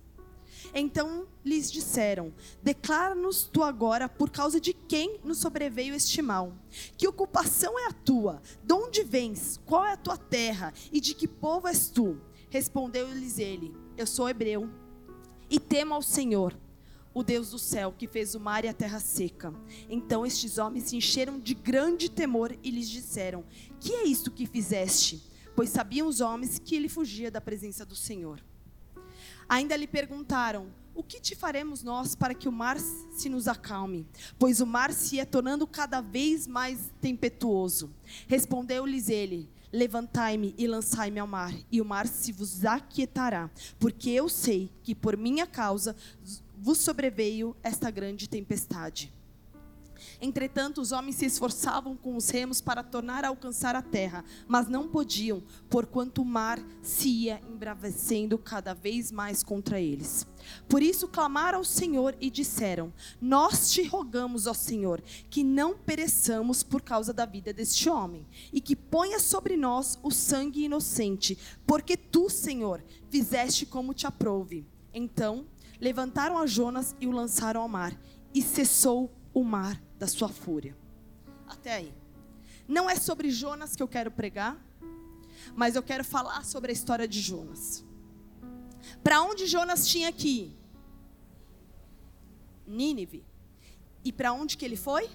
Então 0.74 1.28
lhes 1.44 1.72
disseram: 1.72 2.34
Declara-nos 2.62 3.44
tu 3.44 3.64
agora 3.64 4.10
por 4.10 4.30
causa 4.30 4.60
de 4.60 4.74
quem 4.74 5.20
nos 5.24 5.38
sobreveio 5.38 5.96
este 5.96 6.22
mal. 6.22 6.54
Que 6.98 7.08
ocupação 7.08 7.78
é 7.80 7.88
a 7.88 7.94
tua? 7.94 8.42
De 8.64 8.74
onde 8.74 9.04
vens? 9.04 9.60
Qual 9.66 9.86
é 9.86 9.94
a 9.94 9.98
tua 9.98 10.18
terra? 10.18 10.74
E 10.92 11.00
de 11.00 11.14
que 11.14 11.28
povo 11.28 11.68
és 11.68 11.90
tu? 11.90 12.20
Respondeu-lhes 12.50 13.40
ele: 13.40 13.76
Eu 13.98 14.08
sou 14.08 14.30
hebreu 14.30 14.70
e 15.50 15.60
temo 15.60 15.94
ao 15.94 16.02
Senhor, 16.02 16.58
o 17.14 17.24
Deus 17.24 17.52
do 17.52 17.60
céu, 17.60 17.94
que 17.98 18.08
fez 18.08 18.36
o 18.36 18.40
mar 18.40 18.66
e 18.66 18.68
a 18.68 18.74
terra 18.74 19.00
seca. 19.00 19.54
Então 19.90 20.26
estes 20.26 20.58
homens 20.58 20.86
se 20.86 20.96
encheram 20.96 21.40
de 21.40 21.54
grande 21.54 22.10
temor 22.10 22.56
e 22.64 22.72
lhes 22.72 22.90
disseram: 22.90 23.44
Que 23.80 23.94
é 23.94 24.06
isto 24.06 24.32
que 24.32 24.46
fizeste? 24.46 25.22
Pois 25.58 25.72
sabiam 25.72 26.08
os 26.08 26.22
homens 26.22 26.60
que 26.60 26.76
ele 26.76 26.88
fugia 26.88 27.32
da 27.32 27.42
presença 27.42 27.84
do 27.84 27.96
Senhor. 27.96 28.40
Ainda 29.50 29.76
lhe 29.76 29.88
perguntaram: 29.88 30.68
O 30.94 31.02
que 31.02 31.20
te 31.20 31.36
faremos 31.36 31.82
nós 31.82 32.14
para 32.14 32.36
que 32.36 32.48
o 32.48 32.52
mar 32.52 32.78
se 32.80 33.28
nos 33.28 33.48
acalme? 33.48 34.06
Pois 34.38 34.62
o 34.62 34.68
mar 34.68 34.94
se 34.94 35.20
é 35.20 35.26
tornando 35.26 35.66
cada 35.66 36.00
vez 36.00 36.46
mais 36.46 36.94
tempestuoso. 37.02 37.92
Respondeu-lhes 38.28 39.10
ele: 39.10 39.50
Levantai-me 39.74 40.54
e 40.60 40.68
lançai-me 40.68 41.20
ao 41.20 41.26
mar, 41.26 41.52
e 41.72 41.82
o 41.82 41.86
mar 41.86 42.06
se 42.06 42.32
vos 42.32 42.64
aquietará, 42.64 43.50
porque 43.80 44.12
eu 44.12 44.30
sei 44.30 44.72
que 44.84 44.94
por 44.94 45.18
minha 45.18 45.48
causa 45.48 45.96
vos 46.56 46.78
sobreveio 46.78 47.58
esta 47.64 47.90
grande 47.90 48.30
tempestade. 48.30 49.12
Entretanto, 50.20 50.82
os 50.82 50.92
homens 50.92 51.18
se 51.18 51.26
esforçavam 51.26 51.96
com 51.96 52.16
os 52.16 52.30
remos 52.30 52.60
para 52.60 52.82
tornar 52.82 53.24
a 53.24 53.28
alcançar 53.28 53.76
a 53.76 53.84
terra, 53.84 54.26
mas 54.48 54.68
não 54.68 54.88
podiam, 54.88 55.44
porquanto 55.70 56.24
o 56.24 56.26
mar 56.26 56.60
se 56.82 57.08
ia 57.08 57.40
embravecendo 57.48 58.36
cada 58.38 58.74
vez 58.74 59.12
mais 59.12 59.44
contra 59.44 59.80
eles. 59.80 60.26
Por 60.68 60.82
isso 60.82 61.08
clamaram 61.08 61.60
ao 61.60 61.64
Senhor 61.64 62.16
e 62.20 62.32
disseram: 62.32 62.92
Nós 63.22 63.70
te 63.70 63.84
rogamos, 63.84 64.48
ó 64.48 64.56
Senhor, 64.56 65.04
que 65.30 65.44
não 65.44 65.78
pereçamos 65.78 66.64
por 66.64 66.82
causa 66.82 67.14
da 67.14 67.26
vida 67.26 67.54
deste 67.54 67.88
homem, 67.88 68.26
e 68.52 68.60
que 68.60 68.76
ponha 68.76 69.20
sobre 69.20 69.56
nós 69.56 70.00
o 70.02 70.10
sangue 70.10 70.64
inocente, 70.64 71.38
porque 71.68 71.96
tu, 71.96 72.28
Senhor, 72.28 72.84
fizeste 73.10 73.68
como 73.68 73.94
te 73.94 74.08
aprouve. 74.08 74.66
Então 74.92 75.46
levantaram 75.80 76.40
a 76.40 76.48
Jonas 76.48 76.96
e 77.00 77.06
o 77.06 77.12
lançaram 77.12 77.62
ao 77.62 77.68
mar, 77.68 77.96
e 78.34 78.42
cessou 78.42 79.12
o 79.32 79.44
mar 79.44 79.80
da 79.98 80.08
sua 80.08 80.30
fúria. 80.30 80.76
Até 81.48 81.74
aí. 81.74 81.94
Não 82.68 82.90
é 82.90 82.96
sobre 82.96 83.30
Jonas 83.30 83.76
que 83.76 83.82
eu 83.82 83.88
quero 83.88 84.12
pregar, 84.12 84.58
mas 85.56 85.76
eu 85.76 85.84
quero 85.84 86.04
falar 86.04 86.44
sobre 86.44 86.72
a 86.72 86.74
história 86.74 87.08
de 87.08 87.22
Jonas. 87.22 87.86
Para 89.04 89.22
onde 89.22 89.46
Jonas 89.46 89.88
tinha 89.88 90.12
que 90.12 90.28
ir? 90.28 90.58
Nínive. 92.68 93.24
E 94.04 94.12
para 94.12 94.34
onde 94.34 94.58
que 94.58 94.66
ele 94.66 94.76
foi? 94.76 95.10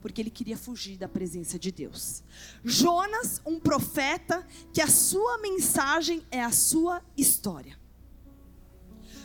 Porque 0.00 0.20
ele 0.20 0.30
queria 0.30 0.56
fugir 0.56 0.96
da 0.96 1.08
presença 1.08 1.58
de 1.58 1.72
Deus. 1.72 2.22
Jonas, 2.64 3.40
um 3.44 3.58
profeta, 3.58 4.46
que 4.72 4.80
a 4.80 4.86
sua 4.86 5.38
mensagem 5.38 6.22
é 6.30 6.42
a 6.42 6.52
sua 6.52 7.02
história. 7.16 7.78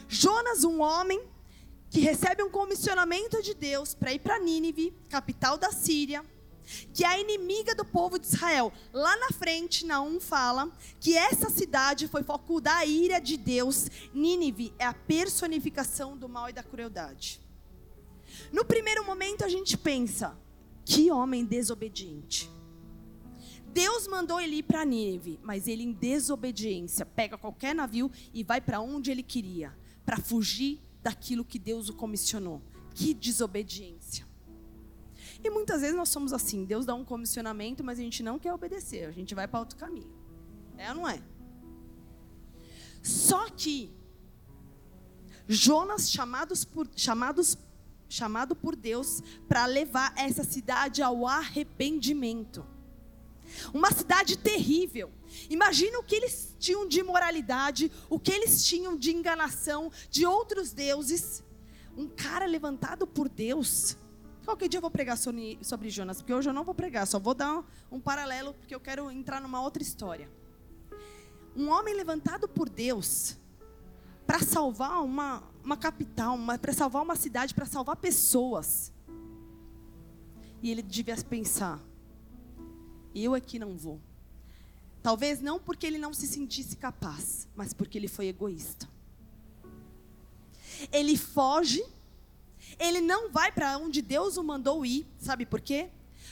Jonas, 0.07 0.63
um 0.63 0.81
homem 0.81 1.21
que 1.93 1.99
recebe 1.99 2.41
um 2.41 2.49
comissionamento 2.49 3.39
de 3.43 3.53
Deus 3.53 3.93
para 3.93 4.11
ir 4.11 4.17
para 4.17 4.39
Nínive, 4.39 4.91
capital 5.07 5.59
da 5.59 5.71
Síria, 5.71 6.25
que 6.91 7.05
é 7.05 7.21
inimiga 7.21 7.75
do 7.75 7.85
povo 7.85 8.17
de 8.17 8.25
Israel. 8.25 8.73
Lá 8.91 9.15
na 9.17 9.29
frente, 9.29 9.85
Naum 9.85 10.19
fala 10.19 10.71
que 10.99 11.15
essa 11.15 11.51
cidade 11.51 12.07
foi 12.07 12.23
foco 12.23 12.59
da 12.59 12.83
ira 12.83 13.19
de 13.19 13.37
Deus. 13.37 13.91
Nínive 14.11 14.73
é 14.79 14.85
a 14.85 14.93
personificação 14.93 16.17
do 16.17 16.27
mal 16.27 16.49
e 16.49 16.53
da 16.53 16.63
crueldade. 16.63 17.39
No 18.51 18.65
primeiro 18.65 19.05
momento, 19.05 19.45
a 19.45 19.47
gente 19.47 19.77
pensa: 19.77 20.35
que 20.83 21.11
homem 21.11 21.45
desobediente. 21.45 22.49
Deus 23.67 24.07
mandou 24.07 24.41
ele 24.41 24.57
ir 24.57 24.63
para 24.63 24.83
Nínive, 24.83 25.39
mas 25.43 25.67
ele, 25.67 25.83
em 25.83 25.91
desobediência, 25.91 27.05
pega 27.05 27.37
qualquer 27.37 27.75
navio 27.75 28.09
e 28.33 28.43
vai 28.43 28.59
para 28.59 28.81
onde 28.81 29.11
ele 29.11 29.21
queria, 29.21 29.77
para 30.03 30.17
fugir 30.17 30.81
daquilo 31.03 31.45
que 31.45 31.59
Deus 31.59 31.89
o 31.89 31.93
comissionou. 31.93 32.61
Que 32.95 33.13
desobediência. 33.13 34.25
E 35.43 35.49
muitas 35.49 35.81
vezes 35.81 35.95
nós 35.95 36.09
somos 36.09 36.31
assim: 36.31 36.63
Deus 36.63 36.85
dá 36.85 36.95
um 36.95 37.03
comissionamento, 37.03 37.83
mas 37.83 37.99
a 37.99 38.01
gente 38.01 38.23
não 38.23 38.39
quer 38.39 38.53
obedecer, 38.53 39.05
a 39.05 39.11
gente 39.11 39.35
vai 39.35 39.47
para 39.47 39.59
outro 39.59 39.77
caminho. 39.77 40.11
É 40.77 40.89
ou 40.89 40.95
não 40.95 41.07
é? 41.07 41.21
Só 43.01 43.49
que 43.49 43.93
Jonas, 45.47 46.09
chamados 46.09 46.63
por, 46.63 46.87
chamados, 46.95 47.57
chamado 48.07 48.55
por 48.55 48.75
Deus 48.75 49.21
para 49.47 49.65
levar 49.65 50.13
essa 50.15 50.43
cidade 50.43 51.01
ao 51.01 51.27
arrependimento. 51.27 52.65
Uma 53.73 53.91
cidade 53.91 54.37
terrível. 54.37 55.11
Imagina 55.49 55.99
o 55.99 56.03
que 56.03 56.15
eles 56.15 56.55
tinham 56.59 56.87
de 56.87 56.99
imoralidade, 56.99 57.91
o 58.09 58.19
que 58.19 58.31
eles 58.31 58.65
tinham 58.65 58.97
de 58.97 59.11
enganação, 59.11 59.91
de 60.09 60.25
outros 60.25 60.71
deuses. 60.71 61.43
Um 61.95 62.07
cara 62.07 62.45
levantado 62.45 63.05
por 63.05 63.29
Deus. 63.29 63.97
Qualquer 64.45 64.67
dia 64.67 64.77
eu 64.77 64.81
vou 64.81 64.91
pregar 64.91 65.17
sobre, 65.17 65.89
Jonas, 65.89 66.17
porque 66.21 66.33
hoje 66.33 66.49
eu 66.49 66.53
não 66.53 66.63
vou 66.63 66.75
pregar, 66.75 67.07
só 67.07 67.17
vou 67.17 67.33
dar 67.33 67.63
um, 67.91 67.99
paralelo, 67.99 68.53
porque 68.53 68.75
eu 68.75 68.79
quero 68.79 69.09
entrar 69.09 69.39
numa 69.39 69.61
outra 69.61 69.81
história. 69.81 70.29
Um 71.55 71.69
homem 71.69 71.93
levantado 71.93 72.47
por 72.47 72.67
Deus 72.67 73.37
para 74.25 74.39
salvar 74.39 75.03
uma, 75.03 75.43
uma 75.63 75.77
capital, 75.77 76.37
para 76.59 76.73
salvar 76.73 77.03
uma 77.03 77.15
cidade, 77.15 77.53
para 77.53 77.65
salvar 77.65 77.95
pessoas. 77.95 78.91
E 80.61 80.71
ele 80.71 80.81
devia 80.81 81.15
pensar: 81.17 81.79
eu 83.13 83.33
aqui 83.33 83.59
não 83.59 83.77
vou. 83.77 84.01
Talvez 85.03 85.41
não 85.41 85.59
porque 85.59 85.85
ele 85.85 85.97
não 85.97 86.13
se 86.13 86.25
sentisse 86.25 86.77
capaz, 86.77 87.45
mas 87.57 87.73
porque 87.73 87.97
ele 87.97 88.07
foi 88.07 88.27
egoísta. 88.27 88.87
Ele 90.93 91.17
foge, 91.17 91.83
ele 92.79 93.01
não 93.01 93.29
vai 93.29 93.51
para 93.51 93.77
onde 93.77 94.01
Deus 94.01 94.37
o 94.37 94.43
mandou 94.43 94.85
ir, 94.85 95.05
sabe 95.19 95.45
por 95.45 95.59
quê? 95.59 95.89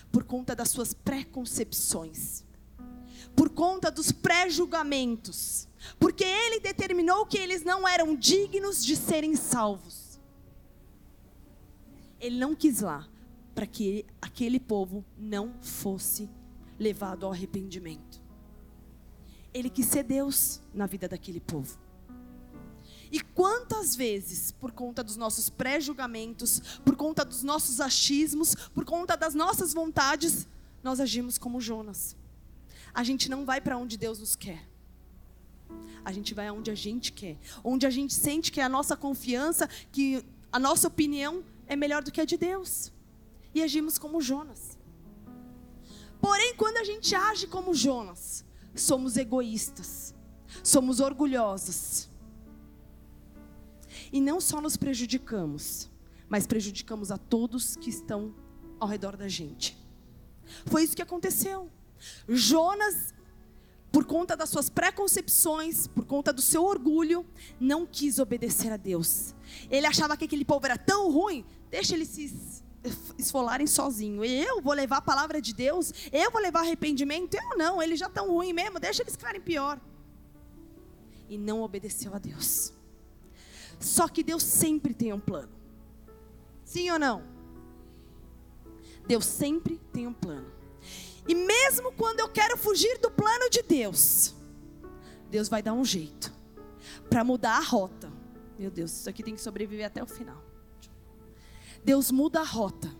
Por 0.09 0.23
conta 0.23 0.55
das 0.55 0.69
suas 0.69 0.93
preconcepções, 0.93 2.45
por 3.35 3.49
conta 3.49 3.91
dos 3.91 4.11
pré-julgamentos, 4.11 5.67
porque 5.99 6.23
ele 6.23 6.61
determinou 6.61 7.25
que 7.25 7.37
eles 7.37 7.63
não 7.63 7.85
eram 7.85 8.15
dignos 8.15 8.83
de 8.83 8.95
serem 8.95 9.35
salvos. 9.35 10.17
Ele 12.21 12.37
não 12.37 12.55
quis 12.55 12.79
lá 12.79 13.05
para 13.53 13.67
que 13.67 14.05
aquele 14.21 14.59
povo 14.59 15.03
não 15.17 15.53
fosse 15.61 16.29
levado 16.79 17.25
ao 17.25 17.33
arrependimento. 17.33 18.10
Ele 19.53 19.69
quis 19.69 19.85
ser 19.85 20.03
Deus 20.03 20.61
na 20.73 20.85
vida 20.85 21.07
daquele 21.07 21.39
povo. 21.39 21.79
E 23.11 23.19
quantas 23.19 23.93
vezes, 23.95 24.51
por 24.53 24.71
conta 24.71 25.03
dos 25.03 25.17
nossos 25.17 25.49
pré-julgamentos, 25.49 26.79
por 26.85 26.95
conta 26.95 27.25
dos 27.25 27.43
nossos 27.43 27.81
achismos, 27.81 28.55
por 28.73 28.85
conta 28.85 29.17
das 29.17 29.35
nossas 29.35 29.73
vontades, 29.73 30.47
nós 30.81 31.01
agimos 31.01 31.37
como 31.37 31.59
Jonas. 31.59 32.15
A 32.93 33.03
gente 33.03 33.29
não 33.29 33.45
vai 33.45 33.59
para 33.59 33.77
onde 33.77 33.97
Deus 33.97 34.19
nos 34.19 34.35
quer. 34.35 34.65
A 36.03 36.11
gente 36.11 36.33
vai 36.33 36.47
aonde 36.47 36.71
a 36.71 36.75
gente 36.75 37.11
quer, 37.11 37.37
onde 37.63 37.85
a 37.85 37.89
gente 37.89 38.13
sente 38.13 38.51
que 38.51 38.61
a 38.61 38.69
nossa 38.69 38.95
confiança, 38.95 39.67
que 39.91 40.25
a 40.51 40.57
nossa 40.57 40.87
opinião 40.87 41.43
é 41.67 41.75
melhor 41.75 42.03
do 42.03 42.11
que 42.11 42.21
a 42.21 42.25
de 42.25 42.37
Deus. 42.37 42.91
E 43.53 43.61
agimos 43.61 43.97
como 43.97 44.21
Jonas. 44.21 44.77
Porém, 46.19 46.55
quando 46.55 46.77
a 46.77 46.83
gente 46.83 47.13
age 47.13 47.47
como 47.47 47.73
Jonas, 47.73 48.45
somos 48.75 49.17
egoístas, 49.17 50.15
somos 50.63 50.99
orgulhosos. 50.99 52.09
E 54.11 54.19
não 54.21 54.39
só 54.39 54.61
nos 54.61 54.77
prejudicamos, 54.77 55.89
mas 56.29 56.47
prejudicamos 56.47 57.11
a 57.11 57.17
todos 57.17 57.75
que 57.75 57.89
estão 57.89 58.33
ao 58.79 58.87
redor 58.87 59.15
da 59.17 59.27
gente. 59.27 59.77
Foi 60.65 60.83
isso 60.83 60.95
que 60.95 61.01
aconteceu. 61.01 61.69
Jonas, 62.27 63.13
por 63.91 64.05
conta 64.05 64.35
das 64.35 64.49
suas 64.49 64.69
preconcepções, 64.69 65.87
por 65.87 66.05
conta 66.05 66.31
do 66.31 66.41
seu 66.41 66.63
orgulho, 66.63 67.25
não 67.59 67.85
quis 67.85 68.19
obedecer 68.19 68.71
a 68.71 68.77
Deus. 68.77 69.35
Ele 69.69 69.85
achava 69.85 70.17
que 70.17 70.25
aquele 70.25 70.45
povo 70.45 70.65
era 70.65 70.77
tão 70.77 71.11
ruim, 71.11 71.45
deixa 71.69 71.93
eles 71.95 72.09
se 72.09 72.23
esfolarem 73.17 73.67
sozinho. 73.67 74.23
Eu 74.23 74.61
vou 74.61 74.73
levar 74.73 74.97
a 74.97 75.01
palavra 75.01 75.41
de 75.41 75.53
Deus, 75.53 75.93
eu 76.11 76.31
vou 76.31 76.41
levar 76.41 76.61
arrependimento. 76.61 77.35
Eu 77.35 77.57
não, 77.57 77.81
eles 77.81 77.99
já 77.99 78.07
estão 78.07 78.29
ruins 78.29 78.53
mesmo, 78.53 78.79
deixa 78.79 79.03
eles 79.03 79.15
ficarem 79.15 79.41
pior. 79.41 79.79
E 81.29 81.37
não 81.37 81.61
obedeceu 81.61 82.13
a 82.13 82.17
Deus. 82.17 82.73
Só 83.79 84.07
que 84.07 84.23
Deus 84.23 84.43
sempre 84.43 84.93
tem 84.93 85.13
um 85.13 85.19
plano. 85.19 85.51
Sim 86.63 86.91
ou 86.91 86.99
não? 86.99 87.23
Deus 89.07 89.25
sempre 89.25 89.79
tem 89.91 90.07
um 90.07 90.13
plano. 90.13 90.51
E 91.27 91.35
mesmo 91.35 91.91
quando 91.93 92.19
eu 92.19 92.29
quero 92.29 92.57
fugir 92.57 92.97
do 92.99 93.11
plano 93.11 93.49
de 93.49 93.61
Deus, 93.61 94.35
Deus 95.29 95.47
vai 95.47 95.61
dar 95.61 95.73
um 95.73 95.85
jeito 95.85 96.33
para 97.09 97.23
mudar 97.23 97.57
a 97.57 97.61
rota. 97.61 98.11
Meu 98.57 98.69
Deus, 98.69 98.91
isso 98.91 99.09
aqui 99.09 99.23
tem 99.23 99.33
que 99.33 99.41
sobreviver 99.41 99.85
até 99.85 100.03
o 100.03 100.07
final. 100.07 100.50
Deus 101.83 102.11
muda 102.11 102.41
a 102.41 102.43
rota. 102.43 102.95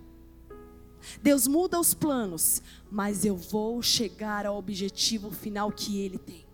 Deus 1.22 1.48
muda 1.48 1.80
os 1.80 1.94
planos, 1.94 2.62
mas 2.90 3.26
eu 3.26 3.36
vou 3.36 3.82
chegar 3.82 4.46
ao 4.46 4.58
objetivo 4.58 5.32
final 5.32 5.72
que 5.72 6.00
Ele 6.00 6.18
tem. 6.18 6.46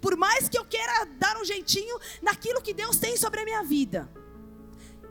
Por 0.00 0.16
mais 0.16 0.48
que 0.48 0.58
eu 0.58 0.64
queira 0.64 1.04
dar 1.18 1.36
um 1.36 1.44
jeitinho 1.44 1.98
naquilo 2.20 2.62
que 2.62 2.72
Deus 2.72 2.96
tem 2.96 3.16
sobre 3.16 3.40
a 3.40 3.44
minha 3.44 3.62
vida, 3.62 4.08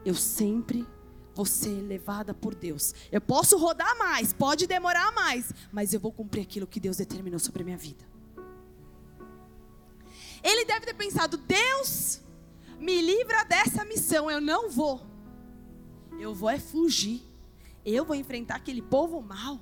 eu 0.06 0.16
sempre 0.16 0.88
vou 1.34 1.46
ser 1.46 1.82
levada 1.82 2.34
por 2.34 2.56
Deus. 2.56 2.94
Eu 3.12 3.22
posso 3.22 3.58
rodar 3.58 3.98
mais, 3.98 4.34
pode 4.34 4.68
demorar 4.68 5.12
mais, 5.12 5.52
mas 5.72 5.94
eu 5.94 6.00
vou 6.00 6.12
cumprir 6.12 6.42
aquilo 6.42 6.68
que 6.68 6.80
Deus 6.80 6.98
determinou 6.98 7.40
sobre 7.40 7.62
a 7.62 7.66
minha 7.66 7.78
vida. 7.78 8.06
Ele 10.44 10.66
deve 10.66 10.86
ter 10.86 10.94
pensado: 10.94 11.38
Deus, 11.38 12.22
me 12.80 13.02
livra 13.02 13.44
dessa 13.44 13.86
missão, 13.86 14.30
eu 14.30 14.42
não 14.42 14.70
vou. 14.70 15.11
Eu 16.20 16.34
vou 16.34 16.50
é 16.50 16.60
fugir. 16.60 17.22
Eu 17.86 18.06
vou 18.06 18.16
enfrentar 18.16 18.56
aquele 18.56 18.82
povo 18.82 19.22
mau, 19.22 19.60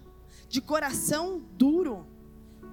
de 0.49 0.59
coração 0.59 1.39
duro. 1.53 2.05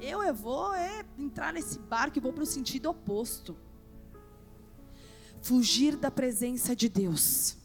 Eu, 0.00 0.22
eu 0.22 0.34
vou 0.34 0.74
é 0.74 1.04
entrar 1.18 1.52
nesse 1.52 1.78
barco 1.78 2.18
e 2.18 2.20
vou 2.20 2.32
para 2.32 2.42
o 2.42 2.46
sentido 2.46 2.90
oposto. 2.90 3.56
Fugir 5.40 5.96
da 5.96 6.10
presença 6.10 6.74
de 6.74 6.88
Deus 6.88 7.56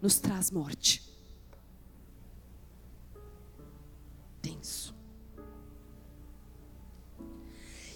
nos 0.00 0.18
traz 0.18 0.50
morte. 0.50 1.02
Tenso. 4.40 4.94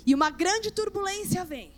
E 0.07 0.15
uma 0.15 0.31
grande 0.31 0.71
turbulência 0.71 1.45
vem. 1.45 1.73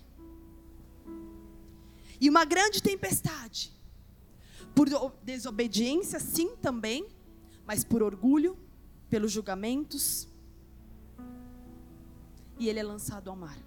E 2.21 2.29
uma 2.29 2.45
grande 2.45 2.83
tempestade. 2.83 3.73
Por 4.75 4.89
desobediência, 5.23 6.19
sim, 6.19 6.57
também, 6.57 7.07
mas 7.67 7.85
por 7.85 8.03
orgulho, 8.03 8.57
pelos 9.09 9.33
julgamentos. 9.33 10.29
E 12.59 12.69
ele 12.69 12.79
é 12.79 12.83
lançado 12.83 13.31
ao 13.31 13.37
mar. 13.37 13.59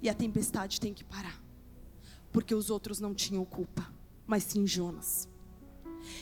E 0.00 0.08
a 0.08 0.14
tempestade 0.14 0.80
tem 0.80 0.92
que 0.92 1.04
parar. 1.04 1.42
Porque 2.30 2.54
os 2.54 2.68
outros 2.70 3.00
não 3.00 3.14
tinham 3.14 3.44
culpa 3.44 3.94
mas 4.26 4.44
sim 4.44 4.66
Jonas. 4.66 5.28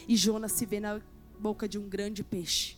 E 0.06 0.16
Jonas 0.16 0.52
se 0.52 0.66
vê 0.66 0.80
na 0.80 1.00
boca 1.38 1.68
de 1.68 1.78
um 1.78 1.88
grande 1.88 2.22
peixe. 2.22 2.76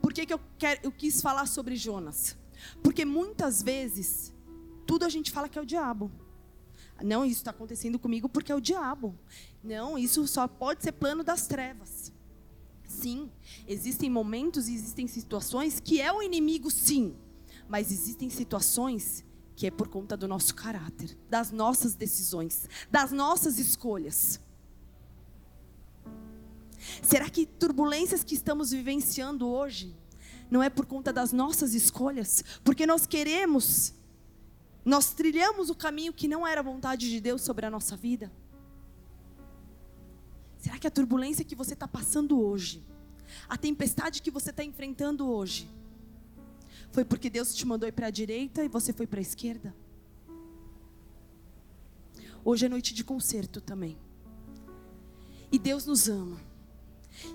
Por 0.00 0.12
que, 0.12 0.26
que 0.26 0.32
eu, 0.32 0.40
quero, 0.58 0.80
eu 0.82 0.92
quis 0.92 1.20
falar 1.20 1.46
sobre 1.46 1.76
Jonas? 1.76 2.36
Porque 2.82 3.04
muitas 3.04 3.62
vezes, 3.62 4.34
tudo 4.86 5.04
a 5.04 5.08
gente 5.08 5.30
fala 5.30 5.48
que 5.48 5.58
é 5.58 5.62
o 5.62 5.66
diabo. 5.66 6.10
Não, 7.02 7.24
isso 7.24 7.36
está 7.36 7.50
acontecendo 7.50 7.98
comigo 7.98 8.28
porque 8.28 8.50
é 8.50 8.54
o 8.54 8.60
diabo. 8.60 9.14
Não, 9.62 9.98
isso 9.98 10.26
só 10.26 10.48
pode 10.48 10.82
ser 10.82 10.92
plano 10.92 11.22
das 11.22 11.46
trevas. 11.46 12.12
Sim, 12.86 13.30
existem 13.66 14.08
momentos 14.08 14.68
e 14.68 14.74
existem 14.74 15.06
situações 15.06 15.78
que 15.78 16.00
é 16.00 16.12
o 16.12 16.22
inimigo, 16.22 16.70
sim. 16.70 17.14
Mas 17.68 17.92
existem 17.92 18.30
situações 18.30 19.24
que 19.54 19.66
é 19.66 19.70
por 19.70 19.88
conta 19.88 20.16
do 20.16 20.26
nosso 20.26 20.54
caráter, 20.54 21.18
das 21.28 21.50
nossas 21.50 21.94
decisões, 21.94 22.68
das 22.90 23.12
nossas 23.12 23.58
escolhas. 23.58 24.40
Será 27.02 27.28
que 27.28 27.44
turbulências 27.44 28.24
que 28.24 28.34
estamos 28.34 28.70
vivenciando 28.70 29.46
hoje 29.46 29.94
não 30.50 30.62
é 30.62 30.70
por 30.70 30.86
conta 30.86 31.12
das 31.12 31.32
nossas 31.32 31.74
escolhas? 31.74 32.42
Porque 32.64 32.86
nós 32.86 33.06
queremos, 33.06 33.92
nós 34.88 35.12
trilhamos 35.12 35.68
o 35.68 35.74
caminho 35.74 36.14
que 36.14 36.26
não 36.26 36.46
era 36.46 36.62
vontade 36.62 37.10
de 37.10 37.20
Deus 37.20 37.42
sobre 37.42 37.66
a 37.66 37.70
nossa 37.70 37.94
vida? 37.94 38.32
Será 40.56 40.78
que 40.78 40.86
a 40.86 40.90
turbulência 40.90 41.44
que 41.44 41.54
você 41.54 41.74
está 41.74 41.86
passando 41.86 42.40
hoje, 42.40 42.82
a 43.46 43.58
tempestade 43.58 44.22
que 44.22 44.30
você 44.30 44.48
está 44.48 44.64
enfrentando 44.64 45.28
hoje, 45.28 45.70
foi 46.90 47.04
porque 47.04 47.28
Deus 47.28 47.54
te 47.54 47.66
mandou 47.66 47.86
ir 47.86 47.92
para 47.92 48.06
a 48.06 48.10
direita 48.10 48.64
e 48.64 48.68
você 48.68 48.92
foi 48.92 49.06
para 49.06 49.20
a 49.20 49.22
esquerda? 49.22 49.76
Hoje 52.42 52.64
é 52.64 52.68
noite 52.68 52.94
de 52.94 53.04
concerto 53.04 53.60
também. 53.60 53.98
E 55.52 55.58
Deus 55.58 55.84
nos 55.84 56.08
ama. 56.08 56.40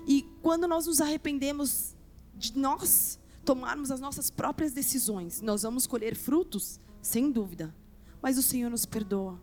E 0.08 0.22
quando 0.42 0.66
nós 0.66 0.86
nos 0.86 1.00
arrependemos 1.00 1.94
de 2.34 2.58
nós 2.58 3.18
tomarmos 3.44 3.90
as 3.90 4.00
nossas 4.00 4.30
próprias 4.30 4.72
decisões, 4.72 5.40
nós 5.40 5.62
vamos 5.62 5.86
colher 5.86 6.16
frutos, 6.16 6.80
sem 7.00 7.30
dúvida. 7.30 7.74
Mas 8.20 8.38
o 8.38 8.42
Senhor 8.42 8.70
nos 8.70 8.86
perdoa. 8.86 9.40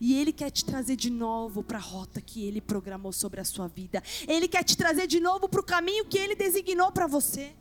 E 0.00 0.18
Ele 0.18 0.32
quer 0.32 0.50
te 0.50 0.64
trazer 0.64 0.96
de 0.96 1.10
novo 1.10 1.62
para 1.62 1.78
a 1.78 1.80
rota 1.80 2.20
que 2.20 2.44
Ele 2.44 2.60
programou 2.60 3.12
sobre 3.12 3.40
a 3.40 3.44
sua 3.44 3.68
vida. 3.68 4.02
Ele 4.26 4.48
quer 4.48 4.64
te 4.64 4.76
trazer 4.76 5.06
de 5.06 5.20
novo 5.20 5.48
para 5.48 5.60
o 5.60 5.64
caminho 5.64 6.04
que 6.04 6.18
Ele 6.18 6.34
designou 6.34 6.90
para 6.90 7.06
você. 7.06 7.54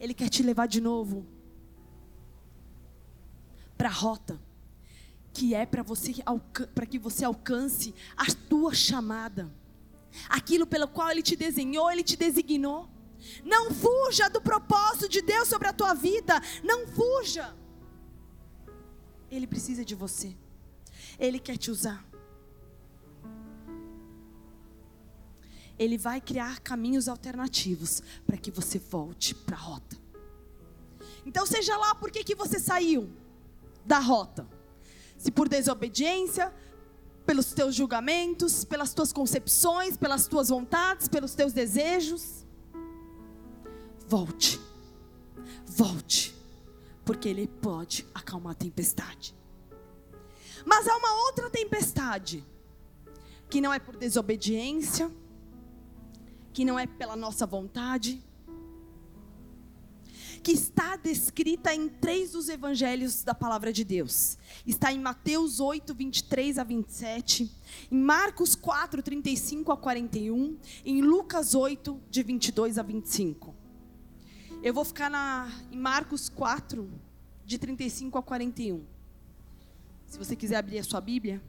Ele 0.00 0.14
quer 0.14 0.28
te 0.28 0.42
levar 0.42 0.66
de 0.66 0.80
novo 0.80 1.26
para 3.76 3.88
a 3.88 3.92
rota 3.92 4.40
que 5.38 5.54
é 5.54 5.64
para 5.64 5.84
você 5.84 6.14
para 6.74 6.84
que 6.84 6.98
você 6.98 7.24
alcance 7.24 7.94
a 8.16 8.26
tua 8.48 8.74
chamada. 8.74 9.48
Aquilo 10.28 10.66
pelo 10.66 10.88
qual 10.88 11.10
ele 11.10 11.22
te 11.22 11.36
desenhou, 11.36 11.88
ele 11.90 12.02
te 12.02 12.16
designou. 12.16 12.88
Não 13.44 13.70
fuja 13.72 14.28
do 14.28 14.40
propósito 14.40 15.08
de 15.08 15.20
Deus 15.20 15.48
sobre 15.48 15.68
a 15.68 15.72
tua 15.72 15.94
vida, 15.94 16.40
não 16.62 16.86
fuja. 16.86 17.54
Ele 19.30 19.46
precisa 19.46 19.84
de 19.84 19.94
você. 19.94 20.36
Ele 21.18 21.38
quer 21.38 21.56
te 21.56 21.70
usar. 21.70 22.06
Ele 25.78 25.96
vai 25.96 26.20
criar 26.20 26.60
caminhos 26.60 27.08
alternativos 27.08 28.02
para 28.26 28.36
que 28.36 28.50
você 28.50 28.78
volte 28.78 29.34
para 29.34 29.56
a 29.56 29.60
rota. 29.60 29.96
Então, 31.24 31.46
seja 31.46 31.76
lá 31.76 31.94
por 31.94 32.10
que, 32.10 32.24
que 32.24 32.34
você 32.34 32.58
saiu 32.58 33.12
da 33.84 33.98
rota. 33.98 34.48
Se 35.16 35.30
por 35.30 35.48
desobediência, 35.48 36.52
pelos 37.26 37.52
teus 37.52 37.74
julgamentos, 37.74 38.64
pelas 38.64 38.94
tuas 38.94 39.12
concepções, 39.12 39.96
pelas 39.96 40.26
tuas 40.26 40.48
vontades, 40.48 41.08
pelos 41.08 41.34
teus 41.34 41.52
desejos. 41.52 42.46
Volte. 44.08 44.58
Volte. 45.66 46.34
Porque 47.04 47.28
Ele 47.28 47.46
pode 47.46 48.06
acalmar 48.14 48.52
a 48.52 48.54
tempestade. 48.54 49.36
Mas 50.64 50.88
há 50.88 50.96
uma 50.96 51.26
outra 51.26 51.50
tempestade, 51.50 52.44
que 53.50 53.60
não 53.60 53.72
é 53.72 53.78
por 53.78 53.96
desobediência, 53.96 55.10
que 56.52 56.64
não 56.64 56.78
é 56.78 56.86
pela 56.86 57.16
nossa 57.16 57.46
vontade, 57.46 58.24
que 60.42 60.52
está 60.52 60.96
descrita 60.96 61.74
em 61.74 61.88
três 61.88 62.32
dos 62.32 62.48
evangelhos 62.48 63.22
da 63.22 63.34
palavra 63.34 63.72
de 63.72 63.84
Deus. 63.84 64.38
Está 64.66 64.90
em 64.90 64.98
Mateus 64.98 65.60
8, 65.60 65.94
23 65.94 66.58
a 66.58 66.64
27, 66.64 67.52
em 67.90 67.98
Marcos 67.98 68.54
4, 68.54 69.02
35 69.02 69.70
a 69.70 69.76
41, 69.76 70.56
em 70.84 71.02
Lucas 71.02 71.54
8, 71.54 72.00
de 72.10 72.22
22 72.22 72.78
a 72.78 72.82
25. 72.82 73.57
Eu 74.60 74.74
vou 74.74 74.84
ficar 74.84 75.08
na, 75.08 75.48
em 75.70 75.78
Marcos 75.78 76.28
4, 76.28 76.90
de 77.44 77.58
35 77.58 78.18
a 78.18 78.22
41. 78.22 78.84
Se 80.04 80.18
você 80.18 80.34
quiser 80.34 80.56
abrir 80.56 80.80
a 80.80 80.82
sua 80.82 81.00
Bíblia. 81.00 81.40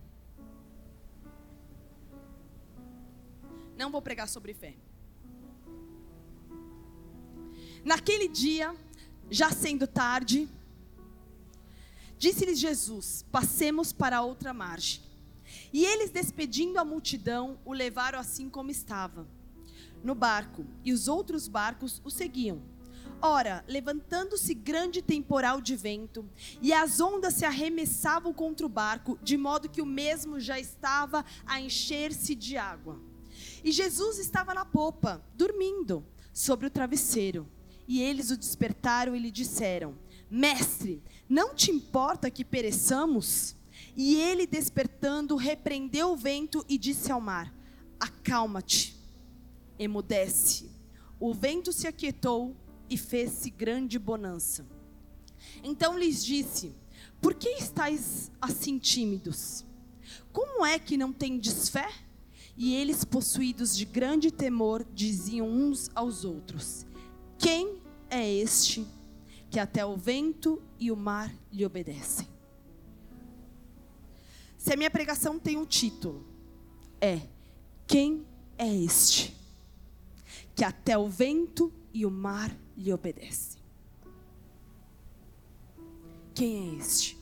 Não 3.75 3.89
vou 3.89 3.99
pregar 3.99 4.27
sobre 4.27 4.53
fé. 4.53 4.75
Naquele 7.83 8.27
dia, 8.27 8.75
já 9.31 9.49
sendo 9.49 9.87
tarde, 9.87 10.47
disse-lhes 12.15 12.59
Jesus: 12.59 13.25
Passemos 13.31 13.91
para 13.91 14.21
outra 14.21 14.53
margem. 14.53 15.01
E 15.73 15.83
eles, 15.83 16.11
despedindo 16.11 16.77
a 16.77 16.85
multidão, 16.85 17.57
o 17.65 17.73
levaram 17.73 18.19
assim 18.19 18.51
como 18.51 18.69
estava, 18.69 19.25
no 20.03 20.13
barco, 20.13 20.63
e 20.85 20.93
os 20.93 21.07
outros 21.07 21.47
barcos 21.47 21.99
o 22.05 22.11
seguiam. 22.11 22.61
Ora, 23.21 23.65
levantando-se 23.67 24.53
grande 24.53 25.01
temporal 25.01 25.59
de 25.59 25.75
vento, 25.75 26.25
e 26.61 26.71
as 26.71 27.01
ondas 27.01 27.33
se 27.33 27.43
arremessavam 27.43 28.33
contra 28.33 28.65
o 28.65 28.69
barco, 28.69 29.19
de 29.21 29.35
modo 29.35 29.67
que 29.67 29.81
o 29.81 29.85
mesmo 29.85 30.39
já 30.39 30.57
estava 30.57 31.25
a 31.45 31.59
encher-se 31.59 32.33
de 32.33 32.55
água. 32.55 32.97
E 33.61 33.71
Jesus 33.73 34.19
estava 34.19 34.53
na 34.53 34.63
popa, 34.63 35.21
dormindo, 35.35 36.05
sobre 36.31 36.67
o 36.67 36.69
travesseiro. 36.69 37.45
E 37.85 38.01
eles 38.01 38.31
o 38.31 38.37
despertaram 38.37 39.13
e 39.13 39.19
lhe 39.19 39.31
disseram: 39.31 39.97
Mestre, 40.31 41.03
não 41.27 41.53
te 41.53 41.71
importa 41.71 42.31
que 42.31 42.45
pereçamos? 42.45 43.55
E 43.97 44.15
ele, 44.15 44.47
despertando, 44.47 45.35
repreendeu 45.35 46.11
o 46.11 46.15
vento 46.15 46.63
e 46.69 46.77
disse 46.77 47.11
ao 47.11 47.19
mar: 47.19 47.53
Acalma-te, 47.99 48.95
emudece. 49.77 50.69
O 51.19 51.33
vento 51.33 51.73
se 51.73 51.85
aquietou 51.85 52.55
e 52.89 52.97
fez-se 52.97 53.49
grande 53.49 53.99
bonança. 53.99 54.65
Então 55.63 55.97
lhes 55.97 56.23
disse: 56.23 56.73
Por 57.21 57.33
que 57.33 57.49
estáis 57.49 58.31
assim 58.41 58.77
tímidos? 58.77 59.65
Como 60.31 60.65
é 60.65 60.79
que 60.79 60.97
não 60.97 61.13
tendes 61.13 61.69
fé? 61.69 61.89
E 62.57 62.75
eles, 62.75 63.05
possuídos 63.05 63.75
de 63.75 63.85
grande 63.85 64.31
temor, 64.31 64.85
diziam 64.93 65.47
uns 65.47 65.89
aos 65.95 66.25
outros: 66.25 66.85
Quem 67.37 67.81
é 68.09 68.29
este 68.29 68.85
que 69.49 69.59
até 69.59 69.85
o 69.85 69.95
vento 69.95 70.61
e 70.79 70.91
o 70.91 70.95
mar 70.95 71.33
lhe 71.51 71.65
obedecem? 71.65 72.27
Se 74.57 74.73
a 74.73 74.77
minha 74.77 74.91
pregação 74.91 75.39
tem 75.39 75.57
um 75.57 75.65
título, 75.65 76.27
é: 76.99 77.21
Quem 77.87 78.25
é 78.57 78.75
este 78.75 79.33
que 80.53 80.65
até 80.65 80.97
o 80.97 81.07
vento 81.07 81.71
e 81.93 82.05
o 82.05 82.11
mar 82.11 82.55
lhe 82.77 82.91
obedecem? 82.93 83.61
Quem 86.33 86.75
é 86.75 86.79
este? 86.79 87.17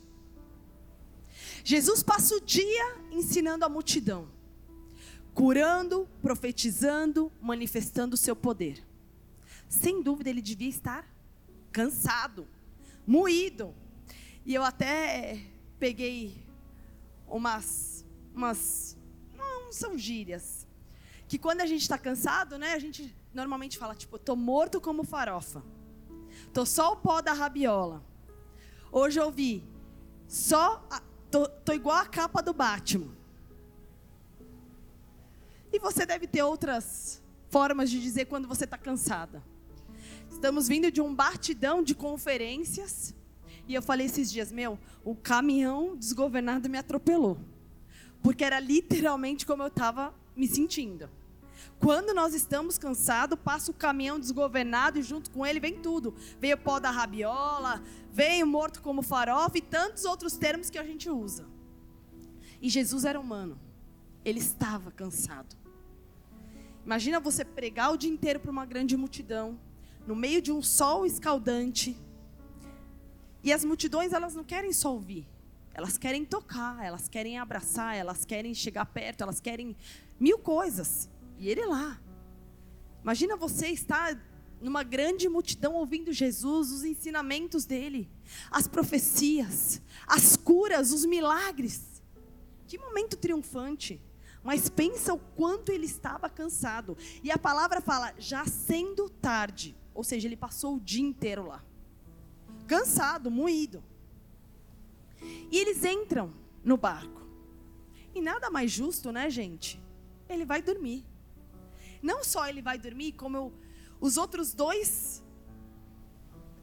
Jesus 1.63 2.03
passa 2.03 2.35
o 2.35 2.41
dia 2.41 2.97
ensinando 3.11 3.65
a 3.65 3.69
multidão 3.69 4.37
curando, 5.37 6.09
profetizando, 6.19 7.31
manifestando 7.39 8.15
o 8.15 8.17
seu 8.17 8.35
poder. 8.35 8.83
Sem 9.69 10.01
dúvida, 10.01 10.31
ele 10.31 10.41
devia 10.41 10.67
estar 10.67 11.07
cansado, 11.71 12.47
moído. 13.05 13.71
E 14.43 14.55
eu 14.55 14.63
até 14.63 15.39
peguei 15.77 16.43
umas, 17.27 18.03
umas, 18.33 18.97
não 19.37 19.71
são 19.71 19.95
gírias, 19.95 20.56
que 21.27 21.37
quando 21.37 21.61
a 21.61 21.65
gente 21.65 21.81
está 21.81 21.97
cansado, 21.97 22.57
né, 22.57 22.73
a 22.73 22.79
gente 22.79 23.15
normalmente 23.33 23.77
fala 23.77 23.93
tipo, 23.93 24.17
tô 24.17 24.35
morto 24.35 24.79
como 24.79 25.03
farofa, 25.03 25.63
tô 26.53 26.65
só 26.65 26.93
o 26.93 26.97
pó 26.97 27.21
da 27.21 27.33
rabiola. 27.33 28.03
Hoje 28.91 29.19
eu 29.19 29.25
ouvi, 29.25 29.63
só, 30.27 30.85
a, 30.89 31.01
tô, 31.29 31.47
tô 31.47 31.73
igual 31.73 31.97
a 31.97 32.05
capa 32.05 32.41
do 32.41 32.53
Batman. 32.53 33.15
E 35.71 35.79
você 35.79 36.05
deve 36.05 36.27
ter 36.27 36.41
outras 36.41 37.21
formas 37.49 37.89
de 37.89 38.01
dizer 38.01 38.25
quando 38.25 38.47
você 38.47 38.63
está 38.63 38.77
cansada. 38.77 39.43
Estamos 40.29 40.67
vindo 40.67 40.91
de 40.91 41.01
um 41.01 41.13
batidão 41.13 41.83
de 41.83 41.93
conferências. 41.93 43.13
E 43.67 43.73
eu 43.73 43.81
falei 43.81 44.05
esses 44.05 44.31
dias, 44.31 44.51
meu, 44.51 44.79
o 45.03 45.15
caminhão 45.15 45.95
desgovernado 45.95 46.69
me 46.69 46.77
atropelou. 46.77 47.37
Porque 48.23 48.43
era 48.43 48.59
literalmente 48.59 49.45
como 49.45 49.63
eu 49.63 49.67
estava 49.67 50.13
me 50.35 50.47
sentindo. 50.47 51.09
Quando 51.79 52.13
nós 52.13 52.33
estamos 52.33 52.77
cansados, 52.77 53.37
passa 53.43 53.71
o 53.71 53.73
caminhão 53.73 54.19
desgovernado 54.19 54.97
e 54.99 55.03
junto 55.03 55.29
com 55.31 55.45
ele 55.45 55.59
vem 55.59 55.79
tudo. 55.79 56.15
Veio 56.39 56.55
o 56.55 56.59
pó 56.59 56.79
da 56.79 56.89
rabiola, 56.89 57.83
veio 58.11 58.47
morto 58.47 58.81
como 58.81 59.01
farofa 59.01 59.57
e 59.57 59.61
tantos 59.61 60.05
outros 60.05 60.37
termos 60.37 60.69
que 60.69 60.77
a 60.77 60.83
gente 60.83 61.09
usa. 61.09 61.45
E 62.61 62.69
Jesus 62.69 63.05
era 63.05 63.19
humano. 63.19 63.59
Ele 64.25 64.39
estava 64.39 64.91
cansado. 64.91 65.55
Imagina 66.85 67.19
você 67.19 67.43
pregar 67.43 67.93
o 67.93 67.97
dia 67.97 68.09
inteiro 68.09 68.39
para 68.39 68.49
uma 68.49 68.65
grande 68.65 68.95
multidão, 68.95 69.59
no 70.05 70.15
meio 70.15 70.41
de 70.41 70.51
um 70.51 70.61
sol 70.61 71.05
escaldante. 71.05 71.97
E 73.43 73.51
as 73.51 73.63
multidões, 73.63 74.13
elas 74.13 74.33
não 74.33 74.43
querem 74.43 74.73
só 74.73 74.93
ouvir. 74.93 75.27
Elas 75.73 75.97
querem 75.97 76.25
tocar, 76.25 76.83
elas 76.83 77.07
querem 77.07 77.37
abraçar, 77.37 77.95
elas 77.95 78.25
querem 78.25 78.53
chegar 78.53 78.85
perto, 78.85 79.21
elas 79.21 79.39
querem 79.39 79.75
mil 80.19 80.39
coisas. 80.39 81.07
E 81.37 81.49
ele 81.49 81.65
lá. 81.65 81.99
Imagina 83.03 83.35
você 83.35 83.67
estar 83.67 84.19
numa 84.59 84.83
grande 84.83 85.29
multidão 85.29 85.75
ouvindo 85.75 86.11
Jesus, 86.11 86.71
os 86.71 86.83
ensinamentos 86.83 87.65
dele, 87.65 88.09
as 88.49 88.67
profecias, 88.67 89.81
as 90.07 90.35
curas, 90.35 90.91
os 90.91 91.05
milagres. 91.05 92.01
Que 92.67 92.77
momento 92.77 93.15
triunfante. 93.15 94.01
Mas 94.43 94.69
pensa 94.69 95.13
o 95.13 95.19
quanto 95.19 95.71
ele 95.71 95.85
estava 95.85 96.29
cansado. 96.29 96.97
E 97.23 97.31
a 97.31 97.37
palavra 97.37 97.81
fala, 97.81 98.13
já 98.17 98.45
sendo 98.45 99.09
tarde. 99.09 99.75
Ou 99.93 100.03
seja, 100.03 100.27
ele 100.27 100.37
passou 100.37 100.75
o 100.75 100.79
dia 100.79 101.03
inteiro 101.03 101.45
lá. 101.47 101.63
Cansado, 102.65 103.31
moído. 103.31 103.83
E 105.51 105.57
eles 105.57 105.83
entram 105.83 106.33
no 106.63 106.77
barco. 106.77 107.25
E 108.13 108.21
nada 108.21 108.49
mais 108.49 108.71
justo, 108.71 109.11
né, 109.11 109.29
gente? 109.29 109.81
Ele 110.29 110.45
vai 110.45 110.61
dormir. 110.61 111.05
Não 112.01 112.23
só 112.23 112.47
ele 112.47 112.61
vai 112.61 112.77
dormir, 112.77 113.13
como 113.13 113.37
eu, 113.37 113.53
os 113.99 114.17
outros 114.17 114.53
dois 114.53 115.23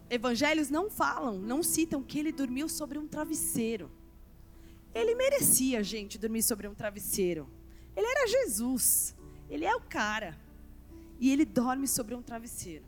evangelhos 0.08 0.68
não 0.70 0.90
falam, 0.90 1.38
não 1.38 1.62
citam 1.62 2.02
que 2.02 2.18
ele 2.18 2.32
dormiu 2.32 2.68
sobre 2.68 2.98
um 2.98 3.06
travesseiro. 3.06 3.90
Ele 4.94 5.14
merecia, 5.14 5.82
gente, 5.82 6.18
dormir 6.18 6.42
sobre 6.42 6.68
um 6.68 6.74
travesseiro. 6.74 7.50
Ele 7.96 8.06
era 8.06 8.28
Jesus. 8.28 9.14
Ele 9.50 9.64
é 9.64 9.74
o 9.74 9.80
cara. 9.80 10.38
E 11.18 11.30
ele 11.30 11.44
dorme 11.44 11.88
sobre 11.88 12.14
um 12.14 12.22
travesseiro. 12.22 12.84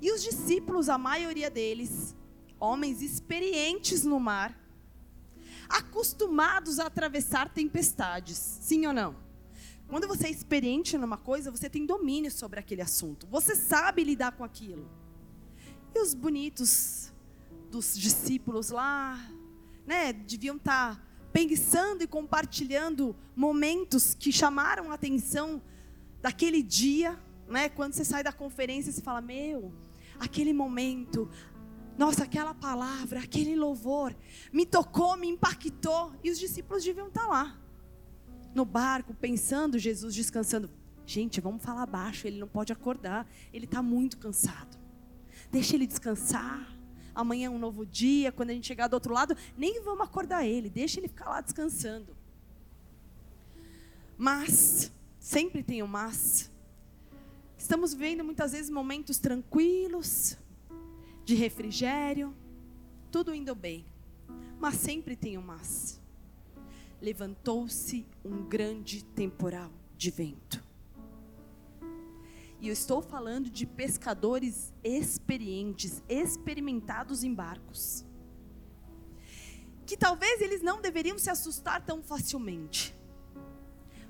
E 0.00 0.12
os 0.12 0.22
discípulos, 0.22 0.88
a 0.88 0.98
maioria 0.98 1.48
deles, 1.48 2.14
homens 2.58 3.00
experientes 3.00 4.04
no 4.04 4.20
mar, 4.20 4.58
acostumados 5.68 6.78
a 6.78 6.86
atravessar 6.86 7.48
tempestades. 7.48 8.36
Sim 8.36 8.86
ou 8.86 8.92
não? 8.92 9.21
Quando 9.92 10.08
você 10.08 10.28
é 10.28 10.30
experiente 10.30 10.96
numa 10.96 11.18
coisa, 11.18 11.50
você 11.50 11.68
tem 11.68 11.84
domínio 11.84 12.30
sobre 12.30 12.58
aquele 12.58 12.80
assunto. 12.80 13.26
Você 13.26 13.54
sabe 13.54 14.02
lidar 14.02 14.32
com 14.32 14.42
aquilo. 14.42 14.90
E 15.94 16.00
os 16.00 16.14
bonitos 16.14 17.12
dos 17.70 17.94
discípulos 17.94 18.70
lá, 18.70 19.20
né, 19.86 20.14
deviam 20.14 20.56
estar 20.56 20.98
pensando 21.30 22.02
e 22.02 22.06
compartilhando 22.06 23.14
momentos 23.36 24.14
que 24.14 24.32
chamaram 24.32 24.90
a 24.90 24.94
atenção 24.94 25.60
daquele 26.22 26.62
dia, 26.62 27.22
né? 27.46 27.68
Quando 27.68 27.92
você 27.92 28.02
sai 28.02 28.22
da 28.24 28.32
conferência, 28.32 28.90
você 28.90 29.02
fala: 29.02 29.20
Meu, 29.20 29.74
aquele 30.18 30.54
momento, 30.54 31.28
nossa, 31.98 32.24
aquela 32.24 32.54
palavra, 32.54 33.20
aquele 33.20 33.54
louvor, 33.54 34.16
me 34.50 34.64
tocou, 34.64 35.18
me 35.18 35.28
impactou. 35.28 36.14
E 36.24 36.30
os 36.30 36.38
discípulos 36.38 36.82
deviam 36.82 37.08
estar 37.08 37.26
lá, 37.26 37.61
no 38.54 38.64
barco, 38.64 39.14
pensando, 39.14 39.78
Jesus 39.78 40.14
descansando. 40.14 40.70
Gente, 41.04 41.40
vamos 41.40 41.62
falar 41.62 41.86
baixo, 41.86 42.26
ele 42.26 42.38
não 42.38 42.48
pode 42.48 42.72
acordar, 42.72 43.26
ele 43.52 43.64
está 43.64 43.82
muito 43.82 44.18
cansado. 44.18 44.78
Deixa 45.50 45.74
ele 45.74 45.86
descansar 45.86 46.72
amanhã 47.14 47.46
é 47.46 47.50
um 47.50 47.58
novo 47.58 47.84
dia, 47.84 48.32
quando 48.32 48.50
a 48.50 48.54
gente 48.54 48.66
chegar 48.66 48.88
do 48.88 48.94
outro 48.94 49.12
lado, 49.12 49.36
nem 49.56 49.82
vamos 49.82 50.04
acordar 50.04 50.46
ele, 50.46 50.70
deixa 50.70 50.98
ele 50.98 51.08
ficar 51.08 51.28
lá 51.28 51.40
descansando. 51.40 52.16
Mas, 54.16 54.92
sempre 55.18 55.62
tem 55.62 55.82
um 55.82 55.86
mas. 55.86 56.50
Estamos 57.56 57.94
vivendo 57.94 58.24
muitas 58.24 58.52
vezes 58.52 58.70
momentos 58.70 59.18
tranquilos, 59.18 60.36
de 61.24 61.34
refrigério, 61.34 62.34
tudo 63.10 63.34
indo 63.34 63.54
bem. 63.54 63.84
Mas 64.58 64.76
sempre 64.76 65.16
tem 65.16 65.38
um 65.38 65.42
mas. 65.42 66.00
Levantou-se 67.02 68.06
um 68.24 68.48
grande 68.48 69.04
temporal 69.04 69.72
de 69.96 70.08
vento. 70.08 70.64
E 72.60 72.68
eu 72.68 72.72
estou 72.72 73.02
falando 73.02 73.50
de 73.50 73.66
pescadores 73.66 74.72
experientes, 74.84 76.00
experimentados 76.08 77.24
em 77.24 77.34
barcos. 77.34 78.06
Que 79.84 79.96
talvez 79.96 80.40
eles 80.40 80.62
não 80.62 80.80
deveriam 80.80 81.18
se 81.18 81.28
assustar 81.28 81.84
tão 81.84 82.04
facilmente. 82.04 82.96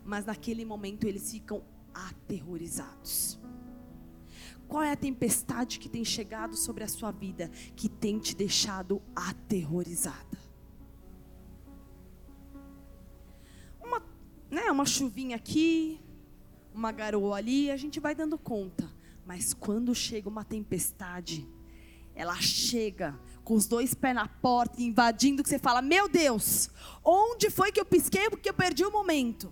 Mas 0.04 0.26
naquele 0.26 0.62
momento 0.62 1.06
eles 1.06 1.30
ficam 1.30 1.64
aterrorizados. 1.94 3.40
Qual 4.68 4.82
é 4.82 4.92
a 4.92 4.96
tempestade 4.96 5.78
que 5.78 5.88
tem 5.88 6.04
chegado 6.04 6.56
sobre 6.56 6.84
a 6.84 6.88
sua 6.88 7.10
vida 7.10 7.48
que 7.74 7.88
tem 7.88 8.18
te 8.18 8.36
deixado 8.36 9.00
aterrorizada? 9.16 10.51
Né, 14.52 14.70
uma 14.70 14.84
chuvinha 14.84 15.36
aqui, 15.36 15.98
uma 16.74 16.92
garoa 16.92 17.38
ali, 17.38 17.70
a 17.70 17.76
gente 17.76 17.98
vai 17.98 18.14
dando 18.14 18.36
conta. 18.36 18.92
Mas 19.24 19.54
quando 19.54 19.94
chega 19.94 20.28
uma 20.28 20.44
tempestade, 20.44 21.48
ela 22.14 22.38
chega 22.38 23.18
com 23.42 23.54
os 23.54 23.66
dois 23.66 23.94
pés 23.94 24.14
na 24.14 24.28
porta, 24.28 24.82
invadindo, 24.82 25.42
que 25.42 25.48
você 25.48 25.58
fala: 25.58 25.80
Meu 25.80 26.06
Deus, 26.06 26.68
onde 27.02 27.48
foi 27.48 27.72
que 27.72 27.80
eu 27.80 27.84
pisquei 27.86 28.28
porque 28.28 28.50
eu 28.50 28.54
perdi 28.54 28.84
o 28.84 28.92
momento? 28.92 29.50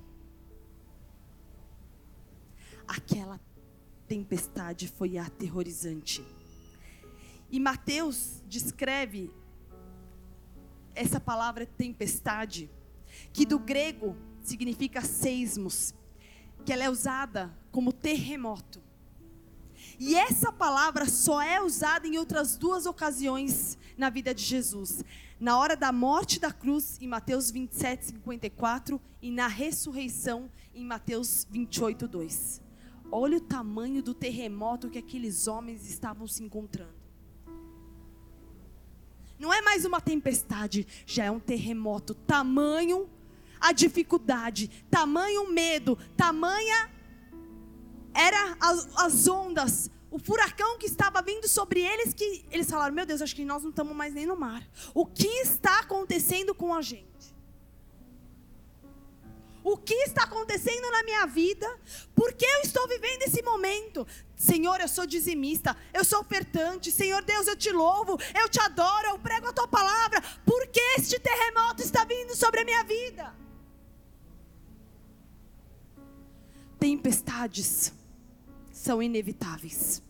Aquela 2.87 3.41
tempestade 4.07 4.87
foi 4.87 5.17
aterrorizante. 5.17 6.23
E 7.51 7.59
Mateus 7.59 8.43
descreve 8.47 9.31
essa 10.95 11.19
palavra 11.19 11.65
tempestade, 11.65 12.69
que 13.33 13.47
do 13.47 13.59
grego 13.59 14.15
significa 14.43 15.03
seismos, 15.03 15.95
que 16.65 16.73
ela 16.73 16.85
é 16.85 16.91
usada 16.91 17.55
como 17.71 17.93
terremoto. 17.93 18.83
E 19.99 20.15
essa 20.15 20.53
palavra 20.53 21.07
só 21.07 21.41
é 21.43 21.61
usada 21.63 22.07
em 22.07 22.19
outras 22.19 22.57
duas 22.57 22.87
ocasiões 22.87 23.79
na 23.97 24.09
vida 24.09 24.35
de 24.35 24.43
Jesus. 24.43 25.05
Na 25.39 25.59
hora 25.59 25.77
da 25.77 25.93
morte 25.93 26.41
da 26.41 26.53
cruz, 26.53 26.99
em 27.01 27.07
Mateus 27.07 27.51
27, 27.51 28.07
54, 28.07 29.01
e 29.23 29.31
na 29.31 29.47
ressurreição, 29.47 30.51
em 30.75 30.85
Mateus 30.85 31.47
28, 31.51 32.09
2. 32.09 32.63
Olha 33.13 33.39
o 33.39 33.41
tamanho 33.41 34.03
do 34.03 34.15
terremoto 34.15 34.89
que 34.89 34.99
aqueles 34.99 35.47
homens 35.47 35.89
estavam 35.89 36.27
se 36.27 36.43
encontrando. 36.43 37.01
Não 39.39 39.53
é 39.53 39.63
mais 39.63 39.85
uma 39.85 40.01
tempestade, 40.01 40.87
já 41.07 41.25
é 41.25 41.31
um 41.31 41.41
terremoto. 41.41 42.15
Tamanho 42.15 43.09
a 43.61 43.73
dificuldade, 43.73 44.69
tamanho 44.91 45.51
medo, 45.51 45.99
tamanha 46.17 46.91
era 48.15 48.57
as, 48.61 48.89
as 48.97 49.29
ondas, 49.29 49.91
o 50.11 50.19
furacão 50.19 50.77
que 50.79 50.87
estava 50.87 51.23
vindo 51.23 51.47
sobre 51.47 51.81
eles, 51.81 52.13
que 52.13 52.45
eles 52.51 52.69
falaram: 52.69 52.95
Meu 52.95 53.07
Deus, 53.07 53.23
acho 53.23 53.37
que 53.37 53.45
nós 53.45 53.63
não 53.63 53.71
estamos 53.71 53.95
mais 53.95 54.13
nem 54.13 54.27
no 54.27 54.37
mar. 54.37 54.67
O 54.93 55.07
que 55.07 55.29
está 55.29 55.81
acontecendo 55.81 56.55
com 56.55 56.75
a 56.75 56.83
gente? 56.83 57.11
O 59.63 59.77
que 59.77 59.95
está 59.95 60.25
acontecendo 60.25 60.91
na 60.91 61.03
minha 61.03 61.27
vida? 61.27 61.69
Por 62.15 62.33
que 62.33 62.47
eu 62.47 62.61
estou 62.63 62.89
vivendo 62.89 63.23
esse 63.23 63.43
momento? 63.43 64.07
Senhor, 64.35 64.81
eu 64.81 64.89
sou 64.89 65.07
dizimista, 65.07 65.77
eu 65.93 66.03
sou 66.03 66.21
ofertante. 66.21 66.91
Senhor 66.91 67.23
Deus, 67.23 67.47
eu 67.47 67.55
te 67.55 67.71
louvo, 67.71 68.19
eu 68.35 68.49
te 68.49 68.59
adoro, 68.59 69.09
eu 69.09 69.19
prego 69.19 69.49
a 69.49 69.53
tua 69.53 69.69
palavra. 69.69 70.23
Por 70.47 70.67
que 70.69 70.81
este 70.99 71.21
terremoto 71.21 71.83
está 71.83 72.05
vindo 72.05 72.35
sobre 72.35 72.61
a 72.61 72.65
minha 72.65 72.83
vida? 72.83 73.40
Tempestades 76.81 77.93
são 78.73 79.03
inevitáveis. 79.03 80.03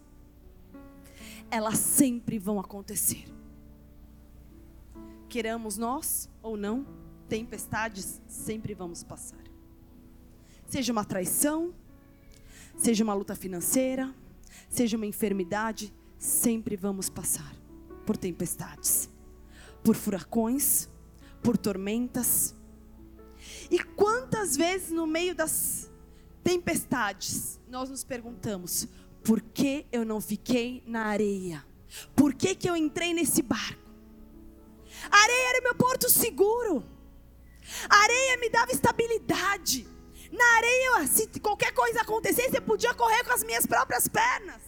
Elas 1.50 1.78
sempre 1.78 2.38
vão 2.38 2.60
acontecer. 2.60 3.24
Queramos 5.28 5.76
nós 5.76 6.30
ou 6.40 6.56
não, 6.56 6.86
tempestades 7.28 8.22
sempre 8.28 8.72
vamos 8.72 9.02
passar. 9.02 9.42
Seja 10.68 10.92
uma 10.92 11.04
traição, 11.04 11.74
seja 12.76 13.02
uma 13.02 13.14
luta 13.14 13.34
financeira, 13.34 14.14
seja 14.68 14.96
uma 14.96 15.06
enfermidade, 15.06 15.92
sempre 16.16 16.76
vamos 16.76 17.10
passar 17.10 17.52
por 18.06 18.16
tempestades, 18.16 19.10
por 19.82 19.96
furacões, 19.96 20.88
por 21.42 21.58
tormentas. 21.58 22.54
E 23.68 23.82
quantas 23.82 24.56
vezes 24.56 24.92
no 24.92 25.04
meio 25.04 25.34
das 25.34 25.89
tempestades 26.42 27.60
nós 27.68 27.88
nos 27.88 28.04
perguntamos: 28.04 28.86
por 29.24 29.40
que 29.40 29.86
eu 29.92 30.04
não 30.04 30.20
fiquei 30.20 30.82
na 30.86 31.04
areia? 31.06 31.64
Por 32.14 32.34
que, 32.34 32.54
que 32.54 32.68
eu 32.68 32.76
entrei 32.76 33.12
nesse 33.12 33.42
barco? 33.42 33.80
A 35.10 35.16
areia 35.16 35.48
era 35.50 35.62
meu 35.62 35.74
porto 35.74 36.08
seguro. 36.10 36.84
A 37.88 37.96
areia 37.96 38.36
me 38.38 38.48
dava 38.48 38.72
estabilidade. 38.72 39.86
Na 40.30 40.44
areia, 40.56 41.06
se 41.06 41.26
qualquer 41.40 41.72
coisa 41.72 42.02
acontecesse, 42.02 42.56
eu 42.56 42.62
podia 42.62 42.94
correr 42.94 43.24
com 43.24 43.32
as 43.32 43.42
minhas 43.42 43.66
próprias 43.66 44.06
pernas. 44.06 44.62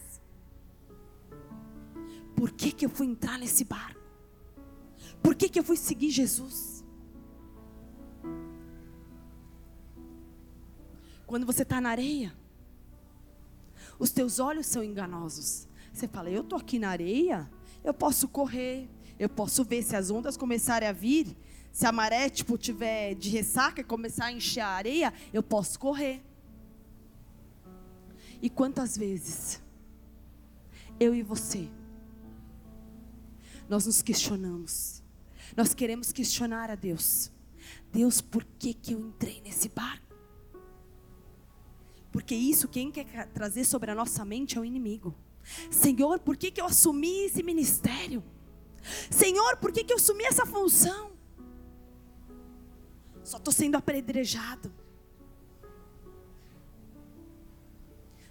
Por 2.35 2.51
que, 2.51 2.71
que 2.71 2.85
eu 2.85 2.89
fui 2.89 3.07
entrar 3.07 3.37
nesse 3.37 3.63
barco? 3.63 4.01
Por 5.21 5.35
que, 5.35 5.47
que 5.47 5.59
eu 5.59 5.63
fui 5.63 5.77
seguir 5.77 6.09
Jesus? 6.09 6.72
Quando 11.33 11.47
você 11.47 11.63
está 11.63 11.81
na 11.81 11.89
areia, 11.89 12.31
os 13.97 14.11
teus 14.11 14.37
olhos 14.37 14.67
são 14.67 14.83
enganosos. 14.83 15.67
Você 15.91 16.07
fala, 16.07 16.29
eu 16.29 16.43
estou 16.43 16.59
aqui 16.59 16.77
na 16.77 16.89
areia, 16.89 17.49
eu 17.83 17.91
posso 17.91 18.27
correr, 18.27 18.87
eu 19.17 19.27
posso 19.27 19.65
ver 19.65 19.81
se 19.81 19.95
as 19.95 20.11
ondas 20.11 20.37
começarem 20.37 20.87
a 20.87 20.91
vir, 20.91 21.35
se 21.71 21.87
a 21.87 21.91
maré 21.91 22.29
tipo 22.29 22.55
tiver 22.55 23.15
de 23.15 23.31
ressaca 23.31 23.81
e 23.81 23.83
começar 23.83 24.25
a 24.25 24.31
encher 24.31 24.59
a 24.59 24.67
areia, 24.67 25.11
eu 25.33 25.41
posso 25.41 25.79
correr. 25.79 26.21
E 28.39 28.47
quantas 28.47 28.95
vezes 28.95 29.59
eu 30.99 31.15
e 31.15 31.23
você 31.23 31.67
nós 33.67 33.87
nos 33.87 34.03
questionamos. 34.03 35.01
Nós 35.57 35.73
queremos 35.73 36.11
questionar 36.11 36.69
a 36.69 36.75
Deus. 36.75 37.31
Deus, 37.91 38.21
por 38.21 38.45
que 38.59 38.71
que 38.71 38.93
eu 38.93 38.99
entrei 38.99 39.41
nesse 39.41 39.67
barco? 39.67 40.02
Porque 42.13 42.35
isso 42.35 42.67
quem 42.67 42.91
quer 42.91 43.27
trazer 43.33 43.65
sobre 43.65 43.89
a 43.89 43.95
nossa 43.95 44.23
mente 44.23 44.55
é 44.55 44.61
o 44.61 44.63
inimigo. 44.63 45.15
Senhor, 45.71 46.19
por 46.19 46.37
que 46.37 46.51
que 46.51 46.61
eu 46.61 46.65
assumi 46.65 47.25
esse 47.25 47.41
ministério? 47.41 48.23
Senhor, 49.09 49.57
por 49.57 49.71
que 49.71 49.83
que 49.83 49.91
eu 49.91 49.97
assumi 49.97 50.23
essa 50.23 50.45
função? 50.45 51.11
Só 53.23 53.37
estou 53.37 53.51
sendo 53.51 53.75
apedrejado. 53.77 54.71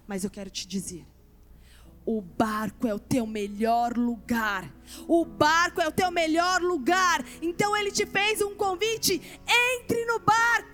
Mas 0.07 0.23
eu 0.23 0.31
quero 0.31 0.49
te 0.49 0.65
dizer: 0.65 1.05
o 2.07 2.21
barco 2.21 2.87
é 2.87 2.95
o 2.95 3.01
teu 3.01 3.27
melhor 3.27 3.97
lugar. 3.97 4.73
O 5.09 5.25
barco 5.25 5.81
é 5.81 5.89
o 5.89 5.93
teu 5.93 6.11
melhor 6.13 6.63
lugar. 6.63 7.25
Então 7.41 7.77
ele 7.77 7.91
te 7.91 8.07
fez 8.07 8.41
um 8.41 8.55
convite: 8.55 9.21
entre 9.45 10.05
no 10.07 10.21
barco. 10.21 10.72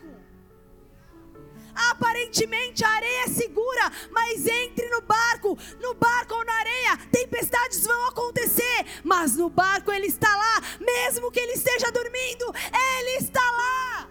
Aparentemente 1.74 2.85
a 2.85 2.88
areia 2.88 3.24
é 3.24 3.28
segura, 3.28 3.92
mas 4.11 4.46
entre 4.46 4.88
no 4.88 5.00
barco. 5.02 5.59
No 5.81 5.94
barco 5.94 6.35
ou 6.35 6.44
na 6.44 6.54
areia, 6.54 6.96
tempestades 7.12 7.85
vão 7.85 8.09
acontecer, 8.09 8.87
mas 9.04 9.37
no 9.37 9.48
barco 9.48 9.92
ele 9.92 10.07
está 10.07 10.35
lá, 10.35 10.62
mesmo 10.81 11.31
que 11.31 11.40
ele 11.40 11.52
esteja 11.52 11.90
dormindo, 11.90 12.54
ele 13.00 13.18
está 13.18 13.40
lá. 13.40 14.09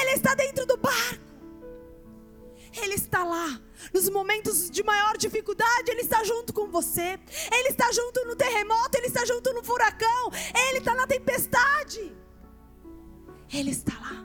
Ele 0.00 0.10
está 0.10 0.34
dentro 0.34 0.66
do 0.66 0.76
barco. 0.76 1.28
Ele 2.82 2.94
está 2.94 3.24
lá. 3.24 3.60
Nos 3.92 4.08
momentos 4.08 4.70
de 4.70 4.82
maior 4.82 5.16
dificuldade, 5.16 5.90
Ele 5.90 6.02
está 6.02 6.22
junto 6.24 6.52
com 6.52 6.68
você. 6.68 7.18
Ele 7.50 7.68
está 7.68 7.90
junto 7.92 8.24
no 8.24 8.36
terremoto, 8.36 8.96
Ele 8.96 9.06
está 9.06 9.24
junto 9.24 9.52
no 9.52 9.64
furacão. 9.64 10.30
Ele 10.68 10.78
está 10.78 10.94
na 10.94 11.06
tempestade. 11.06 12.14
Ele 13.52 13.70
está 13.70 13.98
lá. 13.98 14.24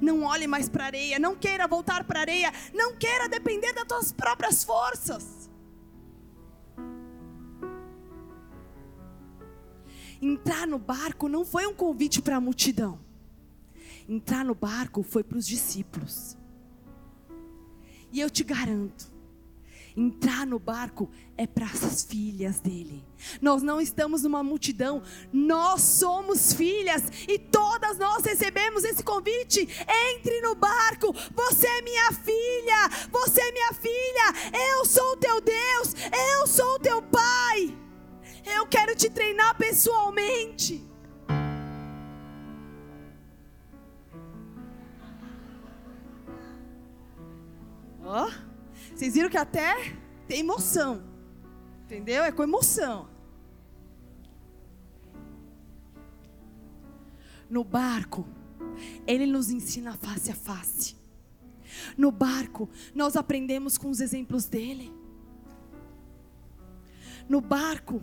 Não 0.00 0.22
olhe 0.22 0.46
mais 0.46 0.68
para 0.68 0.84
a 0.84 0.86
areia, 0.86 1.18
não 1.18 1.36
queira 1.36 1.66
voltar 1.66 2.04
para 2.04 2.20
a 2.20 2.22
areia, 2.22 2.52
não 2.74 2.96
queira 2.96 3.28
depender 3.28 3.72
das 3.72 3.86
tuas 3.86 4.12
próprias 4.12 4.64
forças. 4.64 5.50
Entrar 10.20 10.66
no 10.66 10.78
barco 10.78 11.28
não 11.28 11.44
foi 11.44 11.66
um 11.66 11.74
convite 11.74 12.20
para 12.20 12.36
a 12.36 12.40
multidão. 12.40 12.98
Entrar 14.08 14.44
no 14.44 14.54
barco 14.54 15.02
foi 15.02 15.22
para 15.22 15.38
os 15.38 15.46
discípulos. 15.46 16.36
E 18.10 18.20
eu 18.20 18.30
te 18.30 18.42
garanto, 18.42 19.12
Entrar 20.00 20.46
no 20.46 20.60
barco 20.60 21.10
é 21.36 21.44
para 21.44 21.66
as 21.66 22.04
filhas 22.04 22.60
dele. 22.60 23.04
Nós 23.42 23.64
não 23.64 23.80
estamos 23.80 24.22
numa 24.22 24.44
multidão, 24.44 25.02
nós 25.32 25.80
somos 25.80 26.52
filhas 26.52 27.02
e 27.26 27.36
todas 27.36 27.98
nós 27.98 28.24
recebemos 28.24 28.84
esse 28.84 29.02
convite. 29.02 29.68
Entre 30.14 30.40
no 30.40 30.54
barco, 30.54 31.12
você 31.34 31.66
é 31.66 31.82
minha 31.82 32.12
filha, 32.12 33.08
você 33.10 33.40
é 33.40 33.50
minha 33.50 33.72
filha, 33.72 34.60
eu 34.70 34.84
sou 34.84 35.14
o 35.14 35.16
teu 35.16 35.40
Deus, 35.40 35.96
eu 36.36 36.46
sou 36.46 36.76
o 36.76 36.78
teu 36.78 37.02
Pai. 37.02 37.76
Eu 38.46 38.68
quero 38.68 38.94
te 38.94 39.10
treinar 39.10 39.58
pessoalmente. 39.58 40.87
Vocês 48.98 49.14
viram 49.14 49.30
que 49.30 49.36
até 49.36 49.96
tem 50.26 50.40
emoção. 50.40 51.04
Entendeu? 51.84 52.24
É 52.24 52.32
com 52.32 52.42
emoção. 52.42 53.08
No 57.48 57.62
barco, 57.62 58.26
ele 59.06 59.24
nos 59.24 59.50
ensina 59.50 59.96
face 59.96 60.32
a 60.32 60.34
face. 60.34 60.96
No 61.96 62.10
barco, 62.10 62.68
nós 62.92 63.14
aprendemos 63.14 63.78
com 63.78 63.88
os 63.88 64.00
exemplos 64.00 64.46
dele. 64.46 64.92
No 67.28 67.40
barco, 67.40 68.02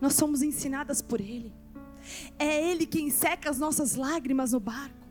nós 0.00 0.14
somos 0.14 0.40
ensinadas 0.40 1.02
por 1.02 1.20
ele. 1.20 1.52
É 2.38 2.70
ele 2.70 2.86
quem 2.86 3.10
seca 3.10 3.50
as 3.50 3.58
nossas 3.58 3.96
lágrimas 3.96 4.52
no 4.52 4.60
barco. 4.60 5.06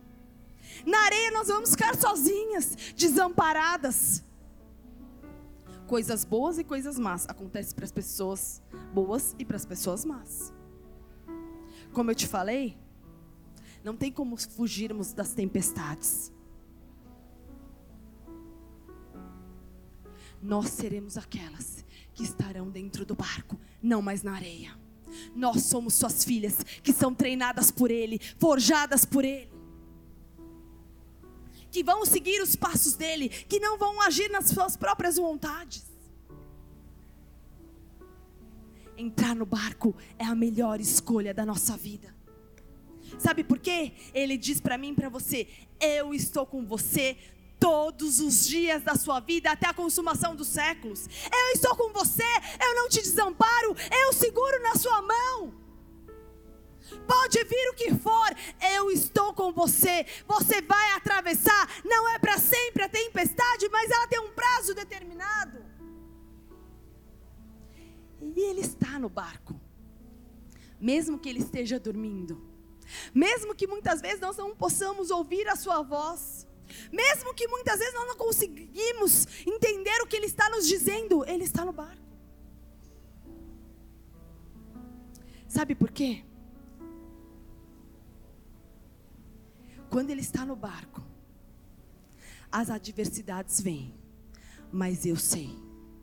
Na 0.83 0.97
areia 1.01 1.29
nós 1.29 1.47
vamos 1.47 1.69
ficar 1.69 1.95
sozinhas, 1.95 2.75
desamparadas. 2.95 4.23
Coisas 5.93 6.25
boas 6.25 6.57
e 6.57 6.63
coisas 6.63 6.97
más 6.97 7.29
acontecem 7.29 7.75
para 7.75 7.85
as 7.85 7.91
pessoas 7.91 8.63
boas 8.91 9.35
e 9.37 9.45
para 9.45 9.57
as 9.57 9.63
pessoas 9.63 10.03
más. 10.03 10.51
Como 11.91 12.09
eu 12.09 12.15
te 12.15 12.25
falei, 12.27 12.75
não 13.83 13.95
tem 13.95 14.11
como 14.11 14.35
fugirmos 14.35 15.13
das 15.13 15.35
tempestades. 15.35 16.33
Nós 20.41 20.69
seremos 20.69 21.15
aquelas 21.15 21.85
que 22.15 22.23
estarão 22.23 22.71
dentro 22.71 23.05
do 23.05 23.13
barco, 23.13 23.59
não 23.79 24.01
mais 24.01 24.23
na 24.23 24.33
areia. 24.33 24.75
Nós 25.35 25.61
somos 25.65 25.93
suas 25.93 26.23
filhas 26.25 26.63
que 26.81 26.91
são 26.91 27.13
treinadas 27.13 27.69
por 27.69 27.91
Ele, 27.91 28.19
forjadas 28.39 29.05
por 29.05 29.23
Ele 29.23 29.52
que 31.73 31.83
vão 31.83 32.05
seguir 32.05 32.39
os 32.39 32.55
passos 32.55 32.93
dele, 32.93 33.27
que 33.27 33.59
não 33.59 33.79
vão 33.79 33.99
agir 33.99 34.29
nas 34.29 34.45
suas 34.45 34.77
próprias 34.77 35.15
vontades. 35.17 35.83
Entrar 38.95 39.35
no 39.35 39.43
barco 39.45 39.95
é 40.19 40.23
a 40.23 40.35
melhor 40.35 40.79
escolha 40.79 41.33
da 41.33 41.43
nossa 41.43 41.75
vida. 41.75 42.15
Sabe 43.17 43.43
por 43.43 43.57
quê? 43.57 43.93
Ele 44.13 44.37
diz 44.37 44.61
para 44.61 44.77
mim 44.77 44.93
para 44.93 45.09
você: 45.09 45.47
Eu 45.79 46.13
estou 46.13 46.45
com 46.45 46.63
você 46.63 47.17
todos 47.59 48.19
os 48.19 48.45
dias 48.45 48.83
da 48.83 48.95
sua 48.95 49.19
vida 49.19 49.49
até 49.49 49.67
a 49.67 49.73
consumação 49.73 50.35
dos 50.35 50.49
séculos. 50.49 51.07
Eu 51.25 51.55
estou 51.55 51.75
com 51.75 51.91
você, 51.91 52.23
eu 52.61 52.75
não 52.75 52.87
te 52.87 53.01
desamparo, 53.01 53.75
eu 53.91 54.13
seguro 54.13 54.61
na 54.61 54.75
sua 54.75 55.01
mão. 55.01 55.62
Pode 57.07 57.43
vir 57.43 57.69
o 57.69 57.73
que 57.73 57.93
for, 57.95 58.35
eu 58.75 58.91
estou 58.91 59.33
com 59.33 59.51
você. 59.51 60.05
Você 60.27 60.61
vai 60.61 60.91
atravessar, 60.91 61.69
não 61.83 62.09
é 62.09 62.19
para 62.19 62.37
sempre 62.37 62.83
a 62.83 62.89
tempestade, 62.89 63.69
mas 63.69 63.89
ela 63.91 64.07
tem 64.07 64.19
um 64.19 64.31
prazo 64.31 64.73
determinado. 64.73 65.63
E 68.21 68.39
ele 68.39 68.61
está 68.61 68.97
no 68.97 69.09
barco, 69.09 69.59
mesmo 70.79 71.19
que 71.19 71.27
ele 71.27 71.39
esteja 71.39 71.79
dormindo, 71.79 72.41
mesmo 73.13 73.53
que 73.53 73.67
muitas 73.67 74.01
vezes 74.01 74.19
nós 74.19 74.37
não 74.37 74.55
possamos 74.55 75.11
ouvir 75.11 75.47
a 75.47 75.55
sua 75.55 75.81
voz, 75.81 76.47
mesmo 76.91 77.33
que 77.33 77.47
muitas 77.47 77.79
vezes 77.79 77.93
nós 77.93 78.07
não 78.07 78.15
conseguimos 78.15 79.27
entender 79.45 80.01
o 80.01 80.07
que 80.07 80.15
ele 80.15 80.25
está 80.25 80.49
nos 80.49 80.67
dizendo, 80.67 81.25
ele 81.25 81.43
está 81.43 81.65
no 81.65 81.73
barco. 81.73 82.01
Sabe 85.47 85.75
por 85.75 85.91
quê? 85.91 86.23
Quando 89.93 90.09
ele 90.09 90.21
está 90.21 90.43
no 90.43 90.55
barco, 90.55 91.03
as 92.51 92.71
adversidades 92.71 93.61
vêm, 93.61 93.93
mas 94.71 95.05
eu 95.05 95.15
sei 95.15 95.55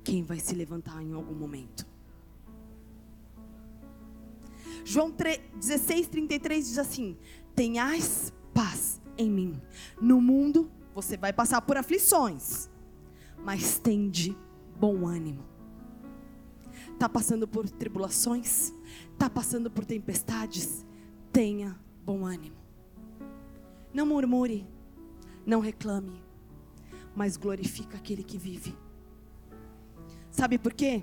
quem 0.04 0.22
vai 0.22 0.38
se 0.38 0.54
levantar 0.54 1.02
em 1.02 1.12
algum 1.12 1.34
momento. 1.34 1.84
João 4.84 5.12
16, 5.56 6.06
33 6.06 6.68
diz 6.68 6.78
assim: 6.78 7.18
Tenhais 7.52 8.32
paz 8.54 9.00
em 9.18 9.28
mim. 9.28 9.60
No 10.00 10.20
mundo 10.20 10.70
você 10.94 11.16
vai 11.16 11.32
passar 11.32 11.60
por 11.60 11.76
aflições, 11.76 12.70
mas 13.44 13.80
tende 13.80 14.38
bom 14.78 15.04
ânimo. 15.04 15.44
Está 16.92 17.08
passando 17.08 17.48
por 17.48 17.68
tribulações, 17.68 18.72
está 19.12 19.28
passando 19.28 19.68
por 19.68 19.84
tempestades, 19.84 20.86
tenha 21.32 21.76
bom 22.04 22.24
ânimo. 22.24 22.59
Não 23.92 24.06
murmure, 24.06 24.66
não 25.44 25.60
reclame, 25.60 26.22
mas 27.14 27.36
glorifica 27.36 27.96
aquele 27.96 28.22
que 28.22 28.38
vive. 28.38 28.76
Sabe 30.30 30.58
por 30.58 30.72
quê? 30.72 31.02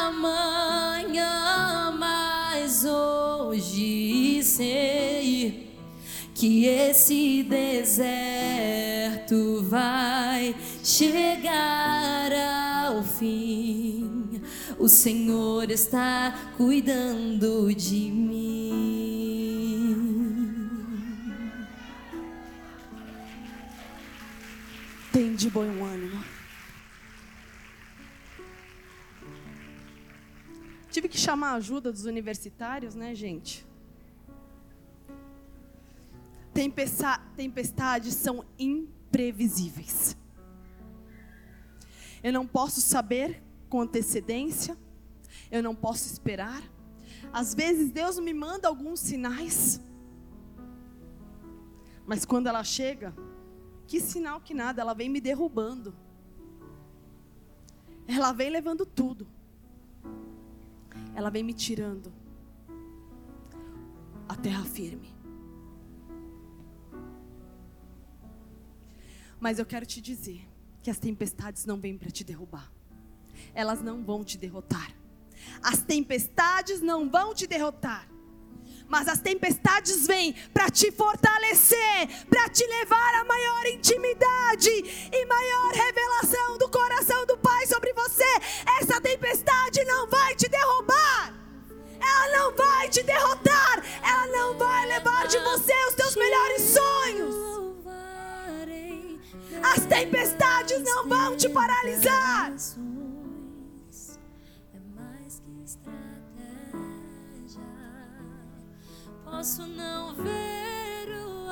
amanhã, 0.09 1.25
mas 1.97 2.85
hoje 2.85 4.43
sei 4.43 5.71
que 6.35 6.65
esse 6.65 7.43
deserto 7.43 8.01
vai 9.63 10.55
chegar 10.83 12.31
ao 12.33 13.03
fim 13.03 14.20
o 14.81 14.89
Senhor 14.89 15.69
está 15.69 16.33
cuidando 16.57 17.71
de 17.75 18.09
mim. 18.09 18.41
Tem 25.13 25.35
de 25.35 25.51
bom 25.51 25.61
ânimo. 25.85 26.23
Tive 30.89 31.07
que 31.07 31.17
chamar 31.17 31.51
a 31.51 31.55
ajuda 31.55 31.91
dos 31.91 32.05
universitários, 32.05 32.95
né, 32.95 33.13
gente? 33.13 33.63
Tempestades 37.35 38.15
são 38.15 38.43
imprevisíveis. 38.57 40.17
Eu 42.23 42.33
não 42.33 42.47
posso 42.47 42.81
saber 42.81 43.43
com 43.71 43.79
antecedência, 43.79 44.77
eu 45.49 45.63
não 45.63 45.73
posso 45.73 46.05
esperar. 46.11 46.61
Às 47.31 47.55
vezes 47.55 47.89
Deus 47.89 48.19
me 48.19 48.33
manda 48.33 48.67
alguns 48.67 48.99
sinais, 48.99 49.79
mas 52.05 52.25
quando 52.25 52.47
ela 52.47 52.65
chega, 52.65 53.15
que 53.87 54.01
sinal 54.01 54.41
que 54.41 54.53
nada, 54.53 54.81
ela 54.81 54.93
vem 54.93 55.09
me 55.09 55.21
derrubando. 55.21 55.95
Ela 58.05 58.33
vem 58.33 58.49
levando 58.49 58.85
tudo. 58.85 59.25
Ela 61.15 61.29
vem 61.29 61.43
me 61.43 61.53
tirando 61.53 62.11
a 64.27 64.35
terra 64.35 64.65
firme. 64.65 65.15
Mas 69.39 69.59
eu 69.59 69.65
quero 69.65 69.85
te 69.85 70.01
dizer 70.01 70.47
que 70.83 70.89
as 70.89 70.99
tempestades 70.99 71.65
não 71.65 71.79
vêm 71.79 71.97
para 71.97 72.11
te 72.11 72.23
derrubar. 72.23 72.70
Elas 73.53 73.81
não 73.81 74.03
vão 74.03 74.23
te 74.23 74.37
derrotar. 74.37 74.91
As 75.61 75.81
tempestades 75.81 76.81
não 76.81 77.09
vão 77.09 77.33
te 77.33 77.45
derrotar. 77.47 78.07
Mas 78.87 79.07
as 79.07 79.19
tempestades 79.19 80.05
vêm 80.05 80.33
para 80.53 80.69
te 80.69 80.91
fortalecer, 80.91 82.25
para 82.29 82.49
te 82.49 82.65
levar 82.67 83.15
a 83.15 83.23
maior 83.23 83.65
intimidade 83.67 84.69
e 84.69 85.25
maior 85.25 85.71
revelação 85.73 86.57
do 86.57 86.67
coração 86.67 87.25
do 87.25 87.37
Pai 87.37 87.65
sobre 87.67 87.93
você. 87.93 88.25
Essa 88.81 88.99
tempestade 88.99 89.83
não 89.85 90.09
vai 90.09 90.35
te 90.35 90.49
derrubar. 90.49 91.33
Ela 92.01 92.37
não 92.37 92.55
vai 92.55 92.89
te 92.89 93.01
derrotar. 93.03 93.83
Ela 94.03 94.27
não 94.27 94.57
vai 94.57 94.85
levar 94.87 95.25
de 95.27 95.39
você 95.39 95.73
os 95.87 95.95
teus 95.95 96.15
melhores 96.17 96.61
sonhos. 96.61 97.35
As 99.63 99.85
tempestades 99.85 100.81
não 100.83 101.07
vão 101.07 101.37
te 101.37 101.47
paralisar. 101.47 102.51
Posso 109.31 109.65
não 109.65 110.13
ver 110.13 111.07
o 111.25 111.49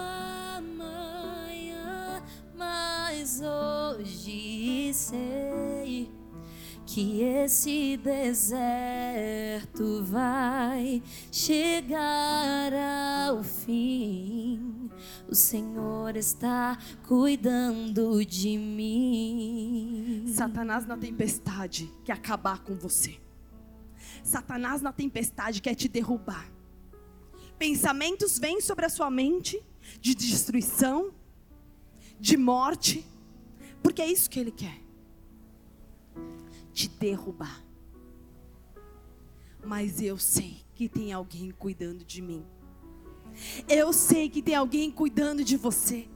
amanhã, 0.57 2.21
mas 2.53 3.41
hoje 3.41 4.93
sei 4.93 6.11
que 6.85 7.23
esse 7.23 7.97
deserto 7.97 10.03
vai 10.03 11.01
chegar 11.31 12.73
ao 12.73 13.41
fim. 13.43 14.89
O 15.29 15.33
Senhor 15.33 16.17
está 16.17 16.77
cuidando 17.07 18.25
de 18.25 18.57
mim. 18.57 20.25
Satanás 20.27 20.85
na 20.85 20.97
tempestade 20.97 21.89
quer 22.03 22.13
acabar 22.13 22.59
com 22.59 22.75
você. 22.75 23.17
Satanás 24.21 24.81
na 24.81 24.91
tempestade 24.91 25.61
quer 25.61 25.75
te 25.75 25.87
derrubar. 25.87 26.58
Pensamentos 27.59 28.39
vêm 28.39 28.61
sobre 28.61 28.85
a 28.85 28.89
sua 28.89 29.11
mente 29.11 29.61
de 29.99 30.15
destruição, 30.15 31.13
de 32.17 32.37
morte, 32.37 33.05
porque 33.83 34.01
é 34.01 34.07
isso 34.07 34.29
que 34.29 34.39
ele 34.39 34.51
quer 34.51 34.79
te 36.73 36.87
derrubar. 36.87 37.61
Mas 39.61 40.01
eu 40.01 40.17
sei 40.17 40.63
que 40.73 40.87
tem 40.87 41.11
alguém 41.11 41.51
cuidando 41.51 42.05
de 42.05 42.21
mim. 42.21 42.45
Eu 43.67 43.91
sei 43.91 44.29
que 44.29 44.41
tem 44.41 44.55
alguém 44.55 44.89
cuidando 44.89 45.43
de 45.43 45.57
você. 45.57 46.07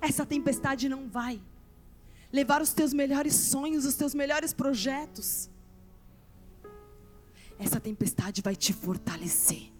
Essa 0.00 0.24
tempestade 0.24 0.88
não 0.88 1.08
vai 1.08 1.42
levar 2.32 2.62
os 2.62 2.72
teus 2.72 2.92
melhores 2.92 3.34
sonhos, 3.34 3.84
os 3.84 3.96
teus 3.96 4.14
melhores 4.14 4.52
projetos 4.52 5.50
essa 7.62 7.80
tempestade 7.80 8.42
vai 8.42 8.56
te 8.56 8.72
fortalecer. 8.72 9.70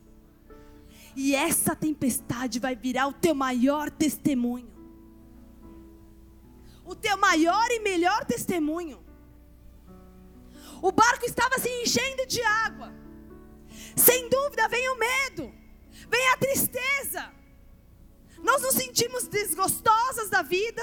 E 1.14 1.34
essa 1.34 1.74
tempestade 1.76 2.58
vai 2.58 2.74
virar 2.74 3.08
o 3.08 3.12
teu 3.12 3.34
maior 3.34 3.90
testemunho. 3.90 4.70
O 6.84 6.94
teu 6.94 7.16
maior 7.16 7.70
e 7.70 7.80
melhor 7.80 8.24
testemunho. 8.24 9.02
O 10.80 10.90
barco 10.90 11.24
estava 11.24 11.58
se 11.58 11.68
enchendo 11.82 12.26
de 12.26 12.42
água. 12.42 12.92
Sem 13.96 14.28
dúvida 14.28 14.68
vem 14.68 14.88
o 14.90 14.98
medo, 14.98 15.54
vem 16.08 16.28
a 16.30 16.36
tristeza. 16.38 17.32
Nós 18.38 18.62
nos 18.62 18.74
sentimos 18.74 19.28
desgostosas 19.28 20.30
da 20.30 20.42
vida. 20.42 20.82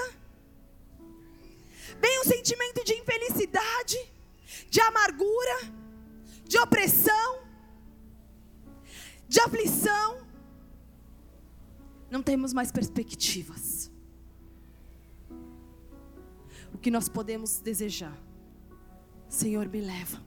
Vem 2.00 2.20
um 2.20 2.24
sentimento 2.24 2.84
de 2.84 2.94
infelicidade, 2.94 3.98
de 4.70 4.80
amargura 4.80 5.79
de 6.50 6.58
opressão, 6.58 7.44
de 9.28 9.38
aflição. 9.40 10.18
Não 12.10 12.20
temos 12.24 12.52
mais 12.52 12.72
perspectivas. 12.72 13.88
O 16.74 16.78
que 16.78 16.90
nós 16.90 17.08
podemos 17.08 17.60
desejar? 17.60 18.18
Senhor, 19.28 19.68
me 19.68 19.80
leva, 19.80 20.20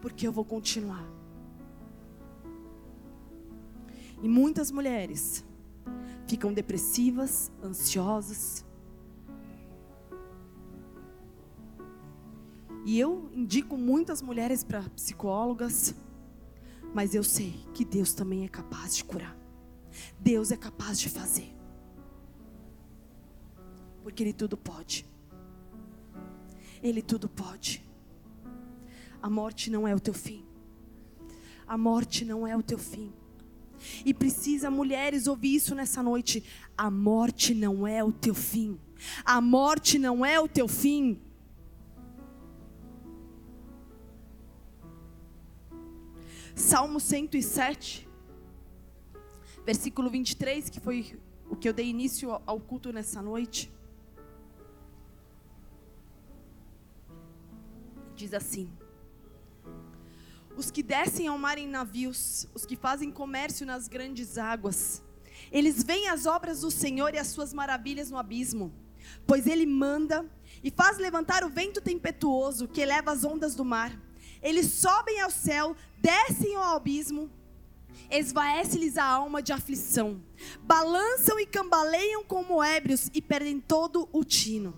porque 0.00 0.28
eu 0.28 0.30
vou 0.30 0.44
continuar. 0.44 1.04
E 4.22 4.28
muitas 4.28 4.70
mulheres 4.70 5.44
ficam 6.28 6.52
depressivas, 6.52 7.50
ansiosas, 7.64 8.64
E 12.84 12.98
eu 12.98 13.30
indico 13.34 13.76
muitas 13.76 14.22
mulheres 14.22 14.64
para 14.64 14.82
psicólogas, 14.90 15.94
mas 16.94 17.14
eu 17.14 17.22
sei 17.22 17.54
que 17.74 17.84
Deus 17.84 18.14
também 18.14 18.44
é 18.44 18.48
capaz 18.48 18.96
de 18.96 19.04
curar. 19.04 19.36
Deus 20.18 20.50
é 20.50 20.56
capaz 20.56 20.98
de 20.98 21.08
fazer. 21.08 21.54
Porque 24.02 24.22
Ele 24.22 24.32
tudo 24.32 24.56
pode. 24.56 25.06
Ele 26.82 27.02
tudo 27.02 27.28
pode. 27.28 27.84
A 29.22 29.28
morte 29.28 29.70
não 29.70 29.86
é 29.86 29.94
o 29.94 30.00
teu 30.00 30.14
fim. 30.14 30.44
A 31.66 31.76
morte 31.76 32.24
não 32.24 32.46
é 32.46 32.56
o 32.56 32.62
teu 32.62 32.78
fim. 32.78 33.12
E 34.04 34.12
precisa 34.12 34.70
mulheres 34.70 35.26
ouvir 35.26 35.54
isso 35.54 35.74
nessa 35.74 36.02
noite. 36.02 36.42
A 36.76 36.90
morte 36.90 37.54
não 37.54 37.86
é 37.86 38.02
o 38.02 38.12
teu 38.12 38.34
fim. 38.34 38.78
A 39.24 39.40
morte 39.40 39.98
não 39.98 40.24
é 40.24 40.40
o 40.40 40.48
teu 40.48 40.66
fim. 40.66 41.20
Salmo 46.60 47.00
107, 47.00 48.06
versículo 49.64 50.10
23, 50.10 50.68
que 50.68 50.78
foi 50.78 51.18
o 51.48 51.56
que 51.56 51.66
eu 51.66 51.72
dei 51.72 51.88
início 51.88 52.38
ao 52.46 52.60
culto 52.60 52.92
nessa 52.92 53.22
noite. 53.22 53.72
Diz 58.14 58.34
assim: 58.34 58.70
Os 60.54 60.70
que 60.70 60.82
descem 60.82 61.28
ao 61.28 61.38
mar 61.38 61.56
em 61.56 61.66
navios, 61.66 62.46
os 62.54 62.66
que 62.66 62.76
fazem 62.76 63.10
comércio 63.10 63.64
nas 63.64 63.88
grandes 63.88 64.36
águas, 64.36 65.02
eles 65.50 65.82
veem 65.82 66.08
as 66.08 66.26
obras 66.26 66.60
do 66.60 66.70
Senhor 66.70 67.14
e 67.14 67.18
as 67.18 67.28
suas 67.28 67.54
maravilhas 67.54 68.10
no 68.10 68.18
abismo, 68.18 68.70
pois 69.26 69.46
ele 69.46 69.64
manda 69.64 70.30
e 70.62 70.70
faz 70.70 70.98
levantar 70.98 71.42
o 71.42 71.48
vento 71.48 71.80
tempestuoso 71.80 72.68
que 72.68 72.82
eleva 72.82 73.12
as 73.12 73.24
ondas 73.24 73.54
do 73.54 73.64
mar. 73.64 73.98
Eles 74.42 74.66
sobem 74.66 75.20
ao 75.20 75.30
céu, 75.30 75.76
descem 75.98 76.54
ao 76.54 76.76
abismo, 76.76 77.30
esvaece-lhes 78.10 78.96
a 78.96 79.04
alma 79.04 79.42
de 79.42 79.52
aflição, 79.52 80.22
balançam 80.62 81.38
e 81.38 81.46
cambaleiam 81.46 82.24
como 82.24 82.62
ébrios 82.62 83.10
e 83.12 83.20
perdem 83.20 83.60
todo 83.60 84.08
o 84.12 84.24
tino. 84.24 84.74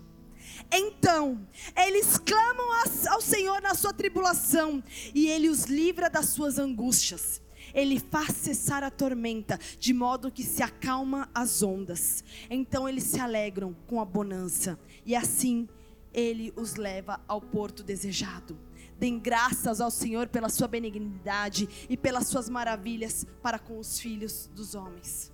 Então, 0.71 1.47
eles 1.77 2.19
clamam 2.19 2.67
ao 3.11 3.21
Senhor 3.21 3.61
na 3.61 3.75
sua 3.75 3.93
tribulação, 3.93 4.83
e 5.15 5.29
Ele 5.29 5.49
os 5.49 5.65
livra 5.65 6.09
das 6.09 6.27
suas 6.27 6.59
angústias. 6.59 7.41
Ele 7.75 7.99
faz 7.99 8.37
cessar 8.37 8.83
a 8.83 8.91
tormenta, 8.91 9.59
de 9.79 9.95
modo 9.95 10.31
que 10.31 10.43
se 10.43 10.63
acalma 10.63 11.31
as 11.35 11.63
ondas. 11.63 12.23
Então 12.51 12.89
eles 12.89 13.05
se 13.05 13.21
alegram 13.21 13.75
com 13.87 14.01
a 14.01 14.05
bonança, 14.05 14.79
e 15.07 15.15
assim 15.15 15.69
Ele 16.13 16.53
os 16.57 16.75
leva 16.75 17.21
ao 17.27 17.41
porto 17.41 17.83
desejado. 17.83 18.59
Deem 19.03 19.19
graças 19.19 19.81
ao 19.81 19.91
Senhor 19.91 20.29
pela 20.29 20.49
sua 20.49 20.69
benignidade 20.69 21.69
e 21.91 21.97
pelas 21.97 22.29
suas 22.29 22.49
maravilhas 22.49 23.27
para 23.43 23.59
com 23.59 23.77
os 23.81 23.99
filhos 23.99 24.47
dos 24.55 24.77
homens. 24.77 25.33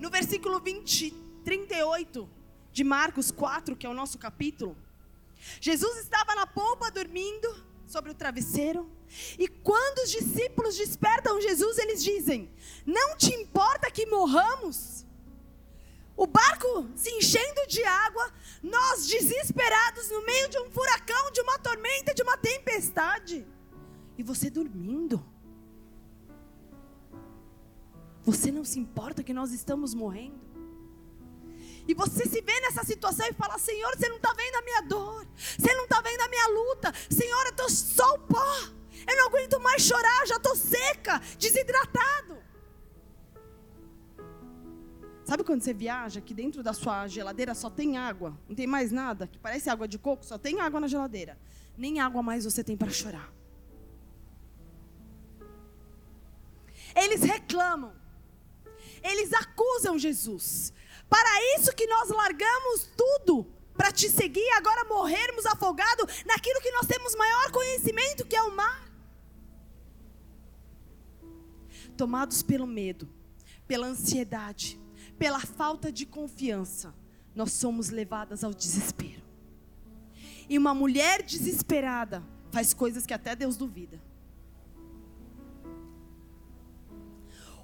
No 0.00 0.10
versículo 0.10 0.58
20, 0.58 1.12
38 1.44 2.28
de 2.72 2.82
Marcos 2.82 3.30
4, 3.30 3.76
que 3.76 3.86
é 3.86 3.88
o 3.88 3.94
nosso 3.94 4.18
capítulo, 4.18 4.76
Jesus 5.60 5.98
estava 5.98 6.34
na 6.34 6.48
polpa 6.48 6.90
dormindo 6.90 7.64
sobre 7.86 8.10
o 8.10 8.14
travesseiro. 8.14 8.90
E 9.38 9.46
quando 9.46 10.00
os 10.00 10.10
discípulos 10.10 10.76
despertam 10.76 11.40
Jesus, 11.40 11.78
eles 11.78 12.02
dizem: 12.02 12.50
Não 12.84 13.16
te 13.16 13.32
importa 13.32 13.88
que 13.88 14.04
morramos? 14.06 15.03
O 16.16 16.26
barco 16.26 16.88
se 16.94 17.10
enchendo 17.10 17.66
de 17.66 17.82
água, 17.82 18.32
nós 18.62 19.06
desesperados 19.06 20.10
no 20.10 20.24
meio 20.24 20.48
de 20.48 20.58
um 20.60 20.70
furacão, 20.70 21.30
de 21.32 21.40
uma 21.40 21.58
tormenta, 21.58 22.14
de 22.14 22.22
uma 22.22 22.36
tempestade. 22.36 23.46
E 24.16 24.22
você 24.22 24.48
dormindo. 24.48 25.24
Você 28.22 28.50
não 28.50 28.64
se 28.64 28.78
importa 28.78 29.22
que 29.22 29.34
nós 29.34 29.52
estamos 29.52 29.92
morrendo? 29.92 30.44
E 31.86 31.92
você 31.92 32.26
se 32.26 32.40
vê 32.40 32.60
nessa 32.60 32.84
situação 32.84 33.26
e 33.26 33.34
fala: 33.34 33.58
Senhor, 33.58 33.94
você 33.96 34.08
não 34.08 34.16
está 34.16 34.32
vendo 34.32 34.54
a 34.54 34.62
minha 34.62 34.80
dor, 34.82 35.26
você 35.36 35.74
não 35.74 35.84
está 35.84 36.00
vendo 36.00 36.20
a 36.20 36.28
minha 36.28 36.48
luta, 36.48 36.92
Senhor, 37.10 37.44
eu 37.44 37.50
estou 37.50 37.68
só 37.68 38.14
o 38.14 38.18
pó, 38.20 38.56
eu 39.06 39.16
não 39.16 39.26
aguento 39.26 39.60
mais 39.60 39.82
chorar, 39.82 40.26
já 40.26 40.36
estou 40.36 40.56
seca, 40.56 41.20
desidratado. 41.38 42.43
Sabe 45.24 45.42
quando 45.42 45.62
você 45.62 45.72
viaja 45.72 46.20
que 46.20 46.34
dentro 46.34 46.62
da 46.62 46.74
sua 46.74 47.08
geladeira 47.08 47.54
só 47.54 47.70
tem 47.70 47.96
água, 47.96 48.38
não 48.46 48.54
tem 48.54 48.66
mais 48.66 48.92
nada, 48.92 49.26
que 49.26 49.38
parece 49.38 49.70
água 49.70 49.88
de 49.88 49.98
coco, 49.98 50.24
só 50.24 50.36
tem 50.36 50.60
água 50.60 50.78
na 50.78 50.86
geladeira, 50.86 51.38
nem 51.78 51.98
água 51.98 52.22
mais 52.22 52.44
você 52.44 52.62
tem 52.62 52.76
para 52.76 52.90
chorar. 52.90 53.32
Eles 56.94 57.22
reclamam, 57.22 57.94
eles 59.02 59.32
acusam 59.32 59.98
Jesus, 59.98 60.74
para 61.08 61.56
isso 61.56 61.74
que 61.74 61.86
nós 61.86 62.10
largamos 62.10 62.90
tudo 62.94 63.46
para 63.74 63.90
te 63.90 64.10
seguir, 64.10 64.48
agora 64.50 64.84
morrermos 64.84 65.46
afogados 65.46 66.22
naquilo 66.26 66.60
que 66.60 66.70
nós 66.70 66.86
temos 66.86 67.14
maior 67.16 67.50
conhecimento, 67.50 68.26
que 68.26 68.36
é 68.36 68.42
o 68.42 68.54
mar. 68.54 68.92
Tomados 71.96 72.42
pelo 72.42 72.66
medo, 72.66 73.08
pela 73.66 73.86
ansiedade, 73.86 74.83
pela 75.18 75.40
falta 75.40 75.90
de 75.90 76.04
confiança, 76.04 76.94
nós 77.34 77.52
somos 77.52 77.90
levadas 77.90 78.44
ao 78.44 78.52
desespero. 78.52 79.22
E 80.48 80.58
uma 80.58 80.74
mulher 80.74 81.22
desesperada 81.22 82.22
faz 82.50 82.74
coisas 82.74 83.06
que 83.06 83.14
até 83.14 83.34
Deus 83.34 83.56
duvida. 83.56 84.00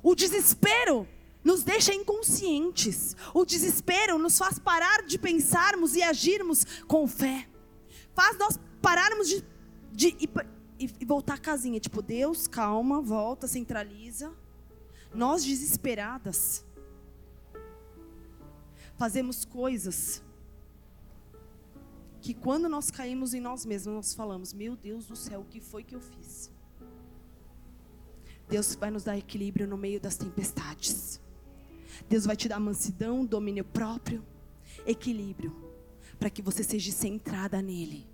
O 0.02 0.14
desespero 0.14 1.06
nos 1.44 1.62
deixa 1.62 1.94
inconscientes. 1.94 3.14
O 3.34 3.44
desespero 3.44 4.18
nos 4.18 4.38
faz 4.38 4.58
parar 4.58 5.02
de 5.02 5.18
pensarmos 5.18 5.94
e 5.94 6.02
agirmos 6.02 6.64
com 6.86 7.06
fé. 7.06 7.46
Faz 8.14 8.36
nós 8.38 8.58
pararmos 8.80 9.28
de, 9.28 9.44
de 9.92 10.16
e, 10.78 10.90
e 11.00 11.04
voltar 11.04 11.34
à 11.34 11.38
casinha. 11.38 11.78
Tipo, 11.78 12.02
Deus, 12.02 12.46
calma, 12.46 13.00
volta, 13.00 13.46
centraliza. 13.46 14.32
Nós 15.14 15.44
desesperadas 15.44 16.64
fazemos 19.00 19.46
coisas 19.46 20.22
que 22.20 22.34
quando 22.34 22.68
nós 22.68 22.90
caímos 22.90 23.32
em 23.32 23.40
nós 23.40 23.64
mesmos, 23.64 23.94
nós 23.94 24.12
falamos: 24.12 24.52
Meu 24.52 24.76
Deus 24.76 25.06
do 25.06 25.16
céu, 25.16 25.40
o 25.40 25.44
que 25.46 25.58
foi 25.58 25.82
que 25.82 25.94
eu 25.94 26.02
fiz? 26.02 26.52
Deus 28.46 28.74
vai 28.74 28.90
nos 28.90 29.02
dar 29.02 29.16
equilíbrio 29.16 29.66
no 29.66 29.78
meio 29.78 29.98
das 29.98 30.18
tempestades. 30.18 31.18
Deus 32.10 32.26
vai 32.26 32.36
te 32.36 32.46
dar 32.46 32.60
mansidão, 32.60 33.24
domínio 33.24 33.64
próprio, 33.64 34.22
equilíbrio, 34.86 35.56
para 36.18 36.28
que 36.28 36.42
você 36.42 36.62
seja 36.62 36.92
centrada 36.92 37.62
nele, 37.62 38.06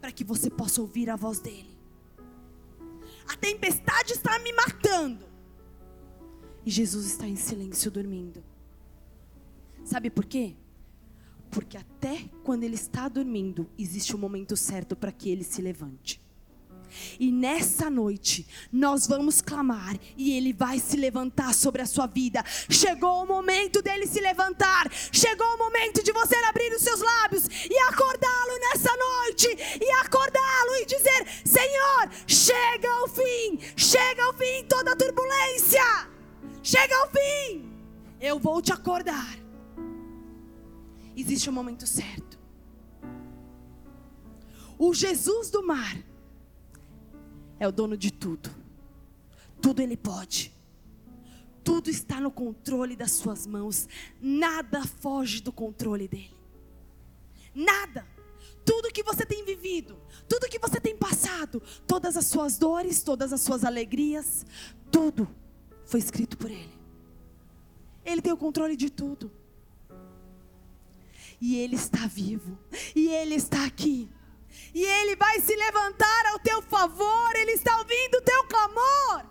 para 0.00 0.12
que 0.12 0.22
você 0.22 0.48
possa 0.48 0.80
ouvir 0.80 1.10
a 1.10 1.16
voz 1.16 1.40
dele. 1.40 1.76
A 3.26 3.36
tempestade 3.36 4.12
está 4.12 4.38
me 4.38 4.52
matando, 4.52 5.26
e 6.64 6.70
Jesus 6.70 7.06
está 7.06 7.26
em 7.26 7.34
silêncio 7.34 7.90
dormindo. 7.90 8.44
Sabe 9.86 10.10
por 10.10 10.24
quê? 10.24 10.56
Porque 11.48 11.76
até 11.76 12.24
quando 12.42 12.64
ele 12.64 12.74
está 12.74 13.08
dormindo, 13.08 13.70
existe 13.78 14.12
o 14.14 14.18
um 14.18 14.20
momento 14.20 14.56
certo 14.56 14.96
para 14.96 15.12
que 15.12 15.30
ele 15.30 15.44
se 15.44 15.62
levante. 15.62 16.20
E 17.20 17.30
nessa 17.30 17.88
noite, 17.88 18.48
nós 18.72 19.06
vamos 19.06 19.40
clamar 19.40 19.96
e 20.16 20.32
ele 20.36 20.52
vai 20.52 20.80
se 20.80 20.96
levantar 20.96 21.54
sobre 21.54 21.82
a 21.82 21.86
sua 21.86 22.06
vida. 22.08 22.44
Chegou 22.68 23.22
o 23.22 23.26
momento 23.26 23.80
dele 23.80 24.08
se 24.08 24.20
levantar. 24.20 24.90
Chegou 25.12 25.46
o 25.54 25.58
momento 25.58 26.02
de 26.02 26.12
você 26.12 26.34
abrir 26.34 26.72
os 26.72 26.82
seus 26.82 27.00
lábios 27.00 27.46
e 27.46 27.78
acordá-lo 27.88 28.58
nessa 28.58 28.90
noite. 28.96 29.48
E 29.80 29.90
acordá-lo 30.04 30.76
e 30.80 30.86
dizer: 30.86 31.26
Senhor, 31.44 32.10
chega 32.26 32.90
ao 32.90 33.08
fim. 33.08 33.58
Chega 33.76 34.24
ao 34.24 34.34
fim 34.34 34.64
toda 34.68 34.96
turbulência. 34.96 36.08
Chega 36.60 36.96
ao 36.96 37.10
fim. 37.10 37.70
Eu 38.20 38.40
vou 38.40 38.60
te 38.60 38.72
acordar. 38.72 39.45
Existe 41.16 41.48
um 41.48 41.52
momento 41.52 41.86
certo. 41.86 42.38
O 44.78 44.92
Jesus 44.92 45.50
do 45.50 45.66
mar 45.66 45.96
é 47.58 47.66
o 47.66 47.72
dono 47.72 47.96
de 47.96 48.12
tudo. 48.12 48.50
Tudo 49.62 49.80
ele 49.80 49.96
pode. 49.96 50.52
Tudo 51.64 51.88
está 51.88 52.20
no 52.20 52.30
controle 52.30 52.94
das 52.94 53.12
suas 53.12 53.46
mãos. 53.46 53.88
Nada 54.20 54.84
foge 54.84 55.40
do 55.40 55.50
controle 55.50 56.06
dele. 56.06 56.36
Nada. 57.54 58.06
Tudo 58.64 58.92
que 58.92 59.02
você 59.02 59.24
tem 59.24 59.44
vivido, 59.44 59.96
tudo 60.28 60.48
que 60.48 60.58
você 60.58 60.80
tem 60.80 60.96
passado, 60.96 61.62
todas 61.86 62.16
as 62.16 62.26
suas 62.26 62.58
dores, 62.58 63.02
todas 63.02 63.32
as 63.32 63.40
suas 63.40 63.64
alegrias, 63.64 64.44
tudo 64.90 65.28
foi 65.84 66.00
escrito 66.00 66.36
por 66.36 66.50
ele. 66.50 66.76
Ele 68.04 68.20
tem 68.20 68.32
o 68.32 68.36
controle 68.36 68.76
de 68.76 68.90
tudo. 68.90 69.30
E 71.40 71.56
ele 71.56 71.76
está 71.76 72.06
vivo. 72.06 72.58
E 72.94 73.08
ele 73.08 73.34
está 73.34 73.64
aqui 73.64 74.08
e 74.74 74.84
Ele 74.84 75.16
vai 75.16 75.40
se 75.40 75.54
levantar 75.54 76.26
ao 76.32 76.38
teu 76.38 76.62
favor, 76.62 77.34
Ele 77.34 77.52
está 77.52 77.78
ouvindo 77.78 78.16
o 78.16 78.22
teu 78.22 78.44
clamor. 78.44 79.26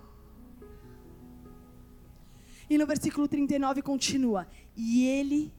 E 2.70 2.78
no 2.78 2.86
versículo 2.88 3.28
39 3.28 3.82
continua: 3.82 4.48
E 4.76 5.06
Ele 5.06 5.54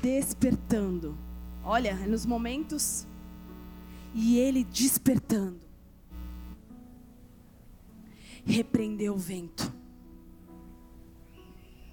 despertando. 0.00 1.18
Olha, 1.62 1.94
nos 2.06 2.24
momentos. 2.24 3.06
E 4.14 4.38
Ele 4.38 4.62
despertando. 4.64 5.60
Repreendeu 8.46 9.14
o 9.14 9.18
vento. 9.18 9.64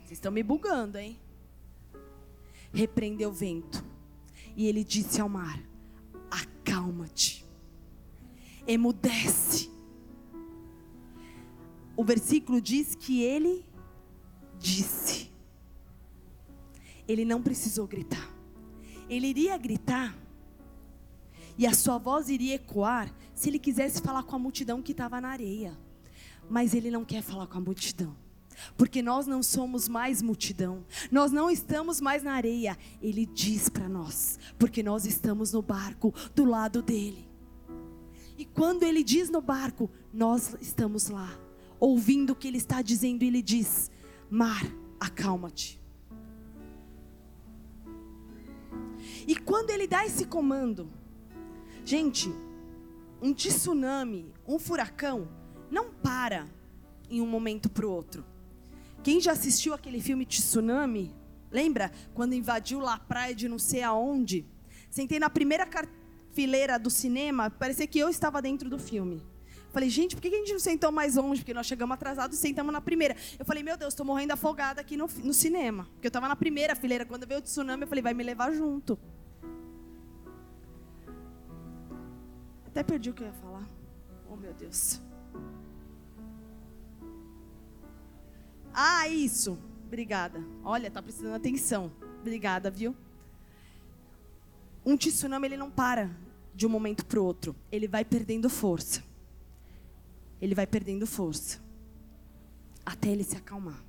Vocês 0.03 0.11
estão 0.11 0.31
me 0.31 0.43
bugando, 0.43 0.97
hein? 0.97 1.19
Repreendeu 2.73 3.29
o 3.29 3.33
vento. 3.33 3.83
E 4.55 4.67
ele 4.67 4.83
disse 4.83 5.19
ao 5.19 5.29
mar: 5.29 5.61
acalma-te, 6.29 7.45
emudece. 8.67 9.69
O 11.95 12.03
versículo 12.03 12.61
diz 12.61 12.95
que 12.95 13.21
ele 13.21 13.65
disse. 14.57 15.29
Ele 17.07 17.25
não 17.25 17.41
precisou 17.41 17.87
gritar. 17.87 18.29
Ele 19.09 19.27
iria 19.27 19.57
gritar 19.57 20.17
e 21.57 21.67
a 21.67 21.73
sua 21.73 21.97
voz 21.97 22.29
iria 22.29 22.55
ecoar 22.55 23.13
se 23.33 23.49
ele 23.49 23.59
quisesse 23.59 24.01
falar 24.01 24.23
com 24.23 24.35
a 24.35 24.39
multidão 24.39 24.81
que 24.81 24.93
estava 24.93 25.19
na 25.19 25.29
areia. 25.29 25.77
Mas 26.49 26.73
ele 26.73 26.89
não 26.89 27.03
quer 27.03 27.21
falar 27.21 27.47
com 27.47 27.57
a 27.57 27.61
multidão 27.61 28.15
porque 28.77 29.01
nós 29.01 29.27
não 29.27 29.41
somos 29.43 29.87
mais 29.87 30.21
multidão, 30.21 30.85
nós 31.11 31.31
não 31.31 31.49
estamos 31.49 32.01
mais 32.01 32.23
na 32.23 32.33
areia. 32.33 32.77
Ele 33.01 33.25
diz 33.25 33.69
para 33.69 33.87
nós, 33.87 34.39
porque 34.57 34.81
nós 34.81 35.05
estamos 35.05 35.53
no 35.53 35.61
barco 35.61 36.13
do 36.35 36.45
lado 36.45 36.81
dele. 36.81 37.29
E 38.37 38.45
quando 38.45 38.83
ele 38.83 39.03
diz 39.03 39.29
no 39.29 39.41
barco, 39.41 39.89
nós 40.13 40.55
estamos 40.59 41.09
lá, 41.09 41.29
ouvindo 41.79 42.31
o 42.31 42.35
que 42.35 42.47
ele 42.47 42.57
está 42.57 42.81
dizendo, 42.81 43.23
ele 43.23 43.41
diz: 43.41 43.91
Mar, 44.29 44.63
acalma-te. 44.99 45.79
E 49.27 49.35
quando 49.35 49.69
ele 49.69 49.87
dá 49.87 50.05
esse 50.05 50.25
comando, 50.25 50.89
gente, 51.85 52.33
um 53.21 53.33
tsunami, 53.33 54.33
um 54.47 54.57
furacão, 54.57 55.27
não 55.69 55.91
para 55.91 56.47
em 57.09 57.21
um 57.21 57.27
momento 57.27 57.69
para 57.69 57.85
o 57.85 57.91
outro. 57.91 58.25
Quem 59.03 59.19
já 59.19 59.31
assistiu 59.31 59.73
aquele 59.73 59.99
filme 59.99 60.25
Tsunami? 60.25 61.15
Lembra? 61.49 61.91
Quando 62.13 62.33
invadiu 62.33 62.79
lá 62.79 62.95
a 62.95 62.99
praia 62.99 63.33
de 63.33 63.49
não 63.49 63.57
sei 63.57 63.81
aonde? 63.81 64.45
Sentei 64.89 65.19
na 65.19 65.29
primeira 65.29 65.67
fileira 66.31 66.77
do 66.77 66.89
cinema, 66.89 67.49
parecia 67.49 67.87
que 67.87 67.99
eu 67.99 68.09
estava 68.09 68.41
dentro 68.41 68.69
do 68.69 68.77
filme. 68.77 69.21
Falei, 69.71 69.89
gente, 69.89 70.15
por 70.15 70.21
que 70.21 70.27
a 70.27 70.37
gente 70.37 70.51
não 70.51 70.59
sentou 70.59 70.91
mais 70.91 71.15
longe? 71.15 71.41
Porque 71.41 71.53
nós 71.53 71.65
chegamos 71.65 71.93
atrasados 71.93 72.37
e 72.37 72.41
sentamos 72.41 72.73
na 72.73 72.81
primeira. 72.81 73.15
Eu 73.39 73.45
falei, 73.45 73.63
meu 73.63 73.77
Deus, 73.77 73.93
estou 73.93 74.05
morrendo 74.05 74.33
afogada 74.33 74.81
aqui 74.81 74.97
no, 74.97 75.09
no 75.23 75.33
cinema. 75.33 75.85
Porque 75.93 76.07
eu 76.07 76.09
estava 76.09 76.27
na 76.27 76.35
primeira 76.35 76.75
fileira. 76.75 77.05
Quando 77.05 77.25
veio 77.25 77.39
o 77.39 77.43
tsunami, 77.43 77.83
eu 77.83 77.87
falei, 77.87 78.01
vai 78.01 78.13
me 78.13 78.23
levar 78.23 78.51
junto. 78.51 78.99
Até 82.67 82.83
perdi 82.83 83.09
o 83.09 83.13
que 83.13 83.23
eu 83.23 83.27
ia 83.27 83.33
falar. 83.33 83.65
Oh, 84.29 84.35
meu 84.35 84.53
Deus. 84.53 85.01
Ah, 88.73 89.07
isso. 89.07 89.57
Obrigada. 89.85 90.43
Olha, 90.63 90.89
tá 90.89 91.01
precisando 91.01 91.35
atenção. 91.35 91.91
Obrigada, 92.21 92.71
viu? 92.71 92.95
Um 94.85 94.97
tsunami 94.97 95.47
ele 95.47 95.57
não 95.57 95.69
para 95.69 96.09
de 96.55 96.65
um 96.65 96.69
momento 96.69 97.05
para 97.05 97.19
o 97.19 97.25
outro. 97.25 97.55
Ele 97.71 97.87
vai 97.87 98.05
perdendo 98.05 98.49
força. 98.49 99.03
Ele 100.41 100.55
vai 100.55 100.65
perdendo 100.65 101.05
força. 101.05 101.59
Até 102.85 103.09
ele 103.09 103.23
se 103.23 103.35
acalmar. 103.35 103.83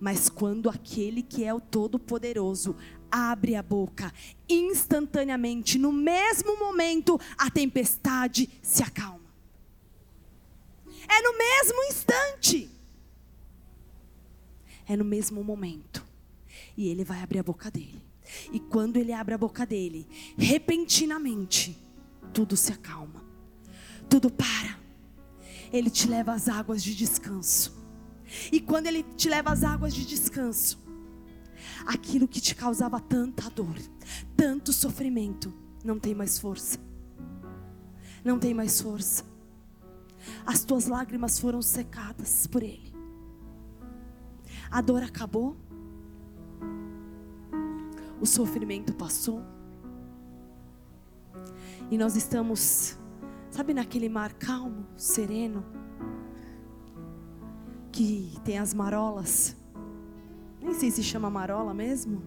Mas 0.00 0.28
quando 0.28 0.68
aquele 0.68 1.22
que 1.22 1.44
é 1.44 1.54
o 1.54 1.60
Todo-Poderoso 1.60 2.74
abre 3.08 3.54
a 3.54 3.62
boca, 3.62 4.12
instantaneamente, 4.48 5.78
no 5.78 5.92
mesmo 5.92 6.58
momento, 6.58 7.20
a 7.38 7.48
tempestade 7.50 8.48
se 8.60 8.82
acalma. 8.82 9.20
É 11.08 11.22
no 11.22 11.38
mesmo 11.38 11.84
instante. 11.84 12.71
É 14.92 14.96
no 14.96 15.06
mesmo 15.06 15.42
momento. 15.42 16.04
E 16.76 16.86
ele 16.88 17.02
vai 17.02 17.22
abrir 17.22 17.38
a 17.38 17.42
boca 17.42 17.70
dele. 17.70 18.04
E 18.52 18.60
quando 18.60 18.98
ele 18.98 19.10
abre 19.10 19.32
a 19.32 19.38
boca 19.38 19.64
dele, 19.64 20.06
repentinamente, 20.36 21.78
tudo 22.30 22.58
se 22.58 22.74
acalma. 22.74 23.24
Tudo 24.06 24.30
para. 24.30 24.78
Ele 25.72 25.88
te 25.88 26.06
leva 26.06 26.34
às 26.34 26.46
águas 26.46 26.82
de 26.82 26.94
descanso. 26.94 27.74
E 28.52 28.60
quando 28.60 28.86
ele 28.86 29.02
te 29.02 29.30
leva 29.30 29.50
às 29.50 29.64
águas 29.64 29.94
de 29.94 30.04
descanso, 30.04 30.78
aquilo 31.86 32.28
que 32.28 32.38
te 32.38 32.54
causava 32.54 33.00
tanta 33.00 33.48
dor, 33.48 33.78
tanto 34.36 34.74
sofrimento, 34.74 35.54
não 35.82 35.98
tem 35.98 36.14
mais 36.14 36.38
força. 36.38 36.78
Não 38.22 38.38
tem 38.38 38.52
mais 38.52 38.78
força. 38.78 39.24
As 40.44 40.62
tuas 40.64 40.86
lágrimas 40.86 41.38
foram 41.38 41.62
secadas 41.62 42.46
por 42.46 42.62
ele. 42.62 42.91
A 44.72 44.80
dor 44.80 45.02
acabou. 45.02 45.54
O 48.18 48.24
sofrimento 48.24 48.94
passou. 48.94 49.42
E 51.90 51.98
nós 51.98 52.16
estamos, 52.16 52.98
sabe, 53.50 53.74
naquele 53.74 54.08
mar 54.08 54.32
calmo, 54.32 54.86
sereno, 54.96 55.62
que 57.92 58.34
tem 58.46 58.58
as 58.58 58.72
marolas. 58.72 59.54
Nem 60.58 60.72
sei 60.72 60.90
se 60.90 61.02
chama 61.02 61.28
marola 61.28 61.74
mesmo, 61.74 62.22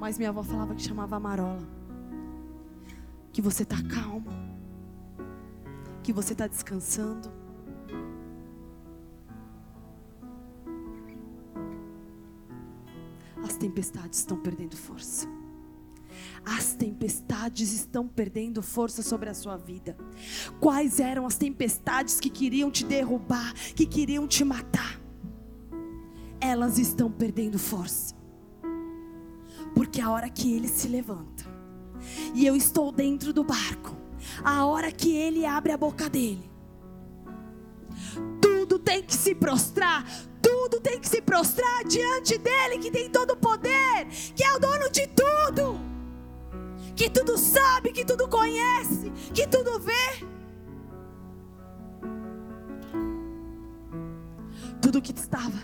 mas 0.00 0.18
minha 0.18 0.30
avó 0.30 0.42
falava 0.42 0.74
que 0.74 0.82
chamava 0.82 1.20
marola. 1.20 1.62
Que 3.32 3.40
você 3.40 3.62
está 3.62 3.76
calmo, 3.84 4.32
que 6.02 6.12
você 6.12 6.32
está 6.32 6.48
descansando. 6.48 7.30
Tempestades 13.58 14.20
estão 14.20 14.38
perdendo 14.38 14.76
força. 14.76 15.28
As 16.44 16.72
tempestades 16.72 17.72
estão 17.72 18.08
perdendo 18.08 18.62
força 18.62 19.02
sobre 19.02 19.28
a 19.28 19.34
sua 19.34 19.56
vida. 19.56 19.96
Quais 20.60 20.98
eram 20.98 21.26
as 21.26 21.36
tempestades 21.36 22.18
que 22.18 22.30
queriam 22.30 22.70
te 22.70 22.84
derrubar, 22.84 23.52
que 23.74 23.84
queriam 23.84 24.26
te 24.26 24.44
matar? 24.44 25.00
Elas 26.40 26.78
estão 26.78 27.10
perdendo 27.10 27.58
força. 27.58 28.14
Porque 29.74 30.00
a 30.00 30.10
hora 30.10 30.30
que 30.30 30.52
ele 30.52 30.68
se 30.68 30.88
levanta, 30.88 31.44
e 32.34 32.46
eu 32.46 32.56
estou 32.56 32.90
dentro 32.90 33.32
do 33.32 33.44
barco, 33.44 33.96
a 34.42 34.64
hora 34.64 34.90
que 34.90 35.14
ele 35.14 35.44
abre 35.44 35.72
a 35.72 35.76
boca 35.76 36.08
dele, 36.08 36.50
tudo 38.40 38.78
tem 38.78 39.02
que 39.02 39.14
se 39.14 39.34
prostrar, 39.34 40.06
tudo 40.78 40.80
tem 40.80 41.00
que 41.00 41.08
se 41.08 41.20
prostrar 41.20 41.84
diante 41.84 42.38
dele, 42.38 42.78
que 42.78 42.90
tem 42.90 43.10
todo 43.10 43.32
o 43.32 43.36
poder, 43.36 44.06
que 44.34 44.44
é 44.44 44.52
o 44.54 44.58
dono 44.58 44.90
de 44.90 45.06
tudo, 45.08 45.80
que 46.94 47.10
tudo 47.10 47.36
sabe, 47.36 47.92
que 47.92 48.04
tudo 48.04 48.28
conhece, 48.28 49.10
que 49.34 49.46
tudo 49.46 49.78
vê. 49.80 50.26
Tudo 54.80 55.02
que 55.02 55.12
estava 55.12 55.58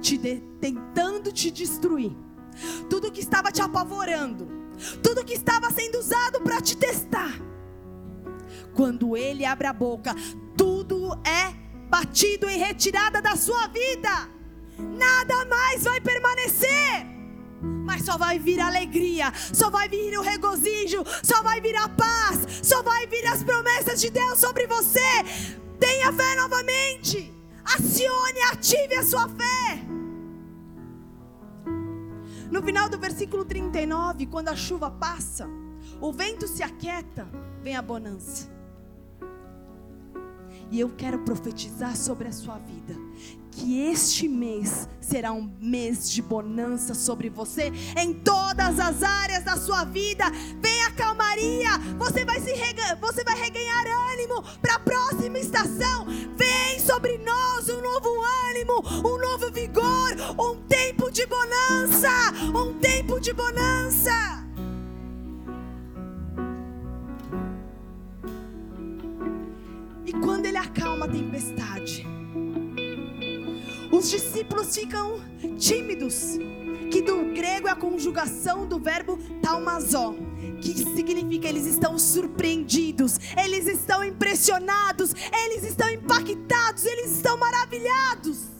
te 0.00 0.16
de, 0.18 0.40
tentando 0.60 1.30
te 1.30 1.50
destruir, 1.50 2.16
tudo 2.88 3.12
que 3.12 3.20
estava 3.20 3.52
te 3.52 3.60
apavorando, 3.60 4.48
tudo 5.02 5.24
que 5.24 5.34
estava 5.34 5.70
sendo 5.70 5.98
usado 5.98 6.40
para 6.40 6.60
te 6.60 6.76
testar. 6.76 7.32
Quando 8.74 9.16
ele 9.16 9.44
abre 9.44 9.66
a 9.66 9.72
boca, 9.72 10.14
tudo 10.56 11.14
é 11.24 11.63
batido 11.88 12.48
em 12.48 12.58
retirada 12.58 13.20
da 13.20 13.36
sua 13.36 13.66
vida. 13.68 14.28
Nada 14.78 15.44
mais 15.46 15.84
vai 15.84 16.00
permanecer. 16.00 17.06
Mas 17.84 18.04
só 18.04 18.18
vai 18.18 18.38
vir 18.38 18.60
alegria, 18.60 19.32
só 19.52 19.70
vai 19.70 19.88
vir 19.88 20.18
o 20.18 20.22
regozijo, 20.22 21.02
só 21.22 21.42
vai 21.42 21.60
vir 21.60 21.76
a 21.76 21.88
paz, 21.88 22.60
só 22.62 22.82
vai 22.82 23.06
vir 23.06 23.26
as 23.26 23.42
promessas 23.42 24.00
de 24.00 24.10
Deus 24.10 24.38
sobre 24.38 24.66
você. 24.66 25.00
Tenha 25.78 26.12
fé 26.12 26.36
novamente. 26.36 27.32
Acione, 27.64 28.40
ative 28.52 28.94
a 28.96 29.04
sua 29.04 29.28
fé. 29.28 29.82
No 32.50 32.62
final 32.62 32.88
do 32.88 32.98
versículo 32.98 33.44
39, 33.44 34.26
quando 34.26 34.48
a 34.48 34.56
chuva 34.56 34.90
passa, 34.90 35.48
o 36.00 36.12
vento 36.12 36.46
se 36.46 36.62
aquieta, 36.62 37.26
vem 37.62 37.74
a 37.74 37.82
bonança. 37.82 38.53
E 40.74 40.80
eu 40.80 40.88
quero 40.88 41.20
profetizar 41.20 41.96
sobre 41.96 42.26
a 42.26 42.32
sua 42.32 42.58
vida 42.58 42.96
que 43.52 43.78
este 43.82 44.26
mês 44.26 44.88
será 45.00 45.32
um 45.32 45.48
mês 45.60 46.10
de 46.10 46.20
bonança 46.20 46.94
sobre 46.94 47.30
você 47.30 47.70
em 47.96 48.12
todas 48.12 48.80
as 48.80 49.00
áreas 49.04 49.44
da 49.44 49.56
sua 49.56 49.84
vida. 49.84 50.24
Vem 50.60 50.82
a 50.82 50.90
calmaria, 50.90 51.78
você 51.96 52.24
vai 52.24 52.40
se 52.40 52.52
rega, 52.54 52.98
você 53.00 53.22
vai 53.22 53.40
reganhar 53.40 53.86
ânimo 54.14 54.42
para 54.60 54.74
a 54.74 54.80
próxima 54.80 55.38
estação. 55.38 56.06
Vem 56.36 56.80
sobre 56.80 57.18
nós 57.18 57.68
um 57.68 57.80
novo 57.80 58.08
ânimo, 58.50 58.82
um 59.08 59.16
novo 59.16 59.52
vigor, 59.52 60.10
um 60.36 60.60
tempo 60.66 61.08
de 61.08 61.24
bonança, 61.24 62.10
um 62.52 62.76
tempo 62.80 63.20
de 63.20 63.32
bonança. 63.32 64.43
Quando 70.24 70.46
ele 70.46 70.56
acalma 70.56 71.04
a 71.04 71.08
tempestade, 71.08 72.06
os 73.92 74.10
discípulos 74.10 74.74
ficam 74.74 75.20
tímidos, 75.58 76.38
que 76.90 77.02
do 77.02 77.34
grego 77.34 77.68
é 77.68 77.70
a 77.70 77.76
conjugação 77.76 78.66
do 78.66 78.78
verbo 78.78 79.18
taumazó, 79.42 80.14
que 80.62 80.74
significa 80.74 81.46
eles 81.46 81.66
estão 81.66 81.98
surpreendidos, 81.98 83.20
eles 83.36 83.66
estão 83.66 84.02
impressionados, 84.02 85.14
eles 85.44 85.62
estão 85.62 85.90
impactados, 85.90 86.86
eles 86.86 87.12
estão 87.16 87.36
maravilhados. 87.36 88.54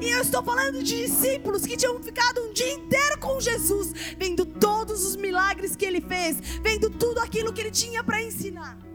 E 0.00 0.10
eu 0.10 0.20
estou 0.20 0.42
falando 0.42 0.82
de 0.82 1.06
discípulos 1.06 1.64
que 1.64 1.76
tinham 1.76 2.00
ficado 2.02 2.42
um 2.42 2.52
dia 2.52 2.74
inteiro 2.74 3.18
com 3.18 3.40
Jesus, 3.40 3.92
vendo 4.18 4.44
todos 4.44 5.06
os 5.06 5.16
milagres 5.16 5.74
que 5.74 5.86
ele 5.86 6.02
fez, 6.02 6.36
vendo 6.62 6.90
tudo 6.90 7.18
aquilo 7.20 7.52
que 7.52 7.62
ele 7.62 7.70
tinha 7.70 8.04
para 8.04 8.22
ensinar. 8.22 8.87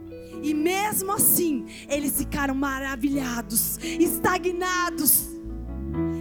E 0.44 0.54
mesmo 0.54 1.14
assim, 1.14 1.66
eles 1.88 2.18
ficaram 2.18 2.54
maravilhados, 2.54 3.80
estagnados. 3.82 5.30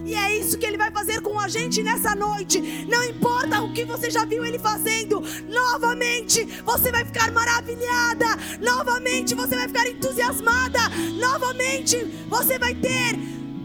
E 0.06 0.14
é 0.14 0.38
isso 0.38 0.58
que 0.58 0.64
ele 0.64 0.78
vai 0.78 0.92
fazer 0.92 1.20
com 1.20 1.40
a 1.40 1.48
gente 1.48 1.82
nessa 1.82 2.14
noite. 2.14 2.60
Não 2.88 3.02
importa 3.02 3.60
o 3.60 3.72
que 3.72 3.84
você 3.84 4.10
já 4.10 4.24
viu 4.24 4.44
ele 4.44 4.60
fazendo, 4.60 5.20
novamente 5.48 6.44
você 6.64 6.92
vai 6.92 7.04
ficar 7.04 7.32
maravilhada, 7.32 8.26
novamente 8.60 9.34
você 9.34 9.56
vai 9.56 9.66
ficar 9.66 9.88
entusiasmada, 9.88 10.78
novamente 11.18 11.96
você 12.28 12.60
vai 12.60 12.76
ter 12.76 13.16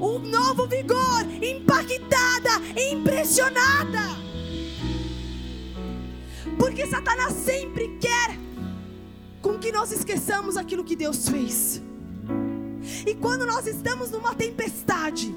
um 0.01 0.17
novo 0.19 0.67
vigor, 0.67 1.21
impactada, 1.39 2.61
impressionada. 2.91 4.17
Porque 6.57 6.87
Satanás 6.87 7.33
sempre 7.33 7.97
quer 7.99 8.46
com 9.41 9.57
que 9.57 9.71
nós 9.71 9.91
esqueçamos 9.91 10.57
aquilo 10.57 10.83
que 10.83 10.95
Deus 10.95 11.27
fez. 11.29 11.81
E 13.05 13.15
quando 13.15 13.45
nós 13.45 13.67
estamos 13.67 14.11
numa 14.11 14.33
tempestade, 14.33 15.33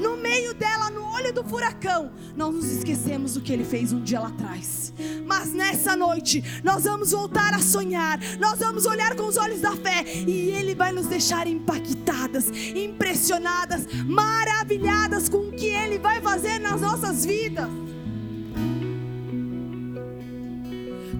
no 0.00 0.16
meio 0.16 0.54
dela, 0.54 0.90
no 0.90 1.04
olho 1.12 1.32
do 1.32 1.42
furacão, 1.42 2.12
nós 2.36 2.54
nos 2.54 2.66
esquecemos 2.66 3.34
do 3.34 3.40
que 3.40 3.52
ele 3.52 3.64
fez 3.64 3.92
um 3.92 4.02
dia 4.02 4.20
lá 4.20 4.28
atrás. 4.28 4.92
Mas 5.26 5.52
nessa 5.52 5.96
noite, 5.96 6.42
nós 6.62 6.84
vamos 6.84 7.10
voltar 7.10 7.54
a 7.54 7.58
sonhar, 7.58 8.18
nós 8.38 8.58
vamos 8.58 8.86
olhar 8.86 9.16
com 9.16 9.24
os 9.26 9.36
olhos 9.36 9.60
da 9.60 9.72
fé 9.72 10.04
e 10.04 10.50
ele 10.50 10.74
vai 10.74 10.92
nos 10.92 11.06
deixar 11.06 11.46
impactadas, 11.46 12.48
impressionadas, 12.74 13.86
maravilhadas 14.06 15.28
com 15.28 15.48
o 15.48 15.52
que 15.52 15.66
ele 15.66 15.98
vai 15.98 16.20
fazer 16.20 16.58
nas 16.58 16.80
nossas 16.80 17.24
vidas. 17.24 17.68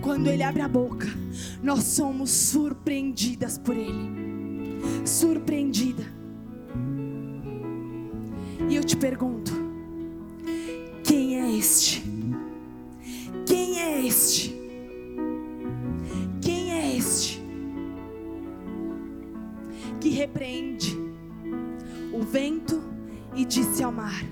Quando 0.02 0.26
Ele 0.26 0.42
abre 0.42 0.60
a 0.60 0.68
boca, 0.68 1.06
nós 1.62 1.84
somos 1.84 2.30
surpreendidas 2.30 3.56
por 3.56 3.76
Ele. 3.76 5.06
Surpreendida. 5.06 6.02
E 8.68 8.74
eu 8.74 8.84
te 8.84 8.96
pergunto: 8.96 9.52
quem 11.04 11.40
é 11.40 11.56
este? 11.56 12.02
Quem 13.46 13.78
é 13.78 14.04
este? 14.04 14.54
Quem 16.40 16.72
é 16.72 16.96
este 16.96 17.40
que 20.00 20.08
repreende 20.08 20.96
o 22.12 22.22
vento 22.22 22.82
e 23.36 23.44
disse 23.44 23.84
ao 23.84 23.92
mar: 23.92 24.24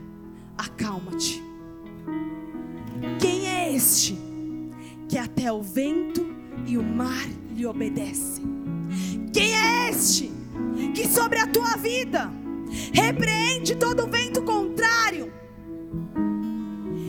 Acalma-te? 0.58 1.40
Quem 3.20 3.46
é 3.46 3.72
este 3.72 4.29
que 5.10 5.18
até 5.18 5.52
o 5.52 5.60
vento 5.60 6.24
e 6.64 6.78
o 6.78 6.84
mar 6.84 7.26
lhe 7.52 7.66
obedecem? 7.66 8.44
Quem 9.32 9.52
é 9.52 9.90
este 9.90 10.30
que 10.94 11.08
sobre 11.08 11.40
a 11.40 11.48
tua 11.48 11.76
vida 11.76 12.30
repreende 12.92 13.74
todo 13.74 14.06
vento 14.06 14.40
contrário 14.42 15.32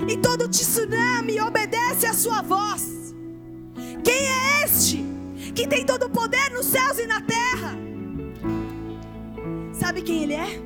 e 0.09 0.17
todo 0.17 0.49
tsunami 0.49 1.39
obedece 1.41 2.07
à 2.07 2.13
sua 2.15 2.41
voz? 2.41 3.13
Quem 4.03 4.15
é 4.15 4.63
este 4.65 5.05
que 5.53 5.67
tem 5.67 5.85
todo 5.85 6.07
o 6.07 6.09
poder 6.09 6.49
nos 6.49 6.65
céus 6.65 6.97
e 6.97 7.05
na 7.05 7.21
terra? 7.21 7.77
Sabe 9.73 10.01
quem 10.01 10.23
ele 10.23 10.33
é? 10.33 10.59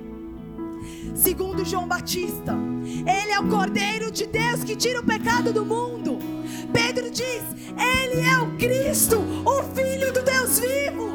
Segundo 1.14 1.66
João 1.66 1.86
Batista, 1.86 2.56
ele 2.86 3.32
é 3.34 3.40
o 3.42 3.50
Cordeiro 3.50 4.10
de 4.10 4.26
Deus 4.26 4.64
que 4.64 4.78
tira 4.78 5.02
o 5.02 5.06
pecado 5.06 5.52
do 5.52 5.66
mundo. 5.66 6.35
Pedro 6.76 7.10
diz: 7.10 7.42
Ele 7.78 8.22
é 8.22 8.38
o 8.38 8.58
Cristo, 8.58 9.18
o 9.46 9.64
Filho 9.74 10.12
do 10.12 10.22
Deus 10.22 10.60
vivo. 10.60 11.10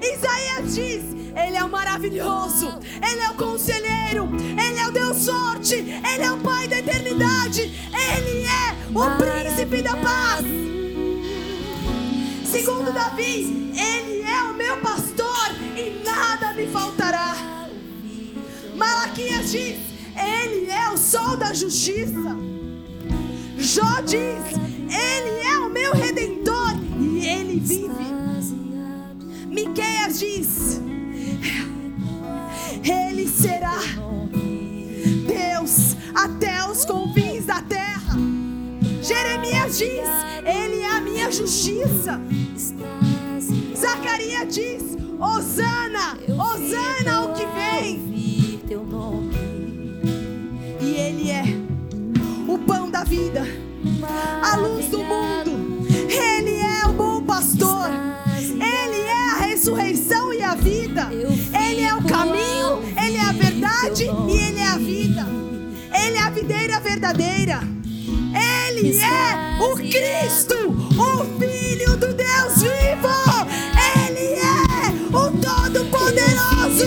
Isaías 0.00 0.74
diz: 0.74 1.02
Ele 1.36 1.56
é 1.58 1.62
o 1.62 1.68
maravilhoso, 1.68 2.80
Ele 3.06 3.20
é 3.20 3.30
o 3.30 3.34
conselheiro, 3.34 4.30
Ele 4.58 4.80
é 4.80 4.88
o 4.88 4.92
Deus 4.92 5.26
forte, 5.26 5.74
Ele 5.74 6.24
é 6.24 6.32
o 6.32 6.38
Pai 6.38 6.66
da 6.68 6.78
eternidade, 6.78 7.70
Ele 7.92 8.46
é 8.46 8.74
o 8.94 9.16
príncipe 9.18 9.82
da 9.82 9.94
paz. 9.98 10.46
Segundo 12.50 12.94
Davi, 12.94 13.74
Ele 13.78 14.22
é 14.22 14.42
o 14.42 14.54
meu 14.54 14.78
pastor 14.78 15.50
e 15.76 16.02
nada 16.02 16.54
me 16.54 16.66
faltará. 16.68 17.36
Malaquias 18.74 19.52
diz: 19.52 19.76
Ele 20.16 20.70
é 20.70 20.88
o 20.88 20.96
sol 20.96 21.36
da 21.36 21.52
justiça. 21.52 22.55
Jó 23.66 24.00
diz: 24.00 24.54
Ele 24.88 25.40
é 25.44 25.58
o 25.58 25.68
meu 25.68 25.92
redentor 25.92 26.76
e 27.00 27.26
Ele 27.26 27.58
vive. 27.58 27.88
Miqueias 29.48 30.20
diz: 30.20 30.80
Ele 32.84 33.26
será 33.28 33.80
Deus 35.26 35.96
até 36.14 36.64
os 36.70 36.84
confins 36.84 37.46
da 37.46 37.60
terra. 37.60 38.14
Jeremias 39.02 39.78
diz: 39.78 40.08
Ele 40.44 40.82
é 40.82 40.90
a 40.92 41.00
minha 41.00 41.32
justiça. 41.32 42.20
Zacarias 43.76 44.54
diz: 44.54 44.96
Osana, 45.18 46.16
Osana 46.38 47.22
o 47.24 47.34
que 47.34 47.46
vem. 47.46 48.35
Vida, 53.06 53.46
a 54.42 54.56
luz 54.56 54.86
do 54.86 54.98
mundo. 54.98 55.86
Ele 56.10 56.60
é 56.60 56.86
o 56.88 56.92
bom 56.92 57.22
pastor. 57.22 57.88
Ele 58.40 59.00
é 59.02 59.30
a 59.30 59.46
ressurreição 59.46 60.32
e 60.32 60.42
a 60.42 60.54
vida. 60.54 61.08
Ele 61.12 61.82
é 61.82 61.94
o 61.94 62.02
caminho, 62.02 62.82
Ele 63.00 63.16
é 63.16 63.22
a 63.22 63.32
verdade 63.32 64.04
e 64.04 64.36
Ele 64.36 64.58
é 64.58 64.66
a 64.66 64.78
vida. 64.78 65.26
Ele 65.94 66.16
é 66.16 66.22
a 66.22 66.30
videira 66.30 66.80
verdadeira. 66.80 67.60
Ele 68.68 68.98
é 68.98 69.62
o 69.62 69.76
Cristo, 69.76 70.56
o 70.98 71.24
Filho 71.38 71.96
do 71.96 72.12
Deus 72.12 72.60
vivo. 72.60 73.08
Ele 74.04 74.34
é 74.34 75.16
o 75.16 75.30
Todo-Poderoso. 75.30 76.84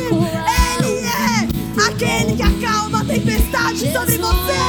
Ele 0.75 0.99
é 1.05 1.87
aquele 1.87 2.35
que 2.35 2.43
acalma 2.43 3.01
a 3.01 3.05
tempestade 3.05 3.91
sobre 3.93 4.17
vocês. 4.17 4.68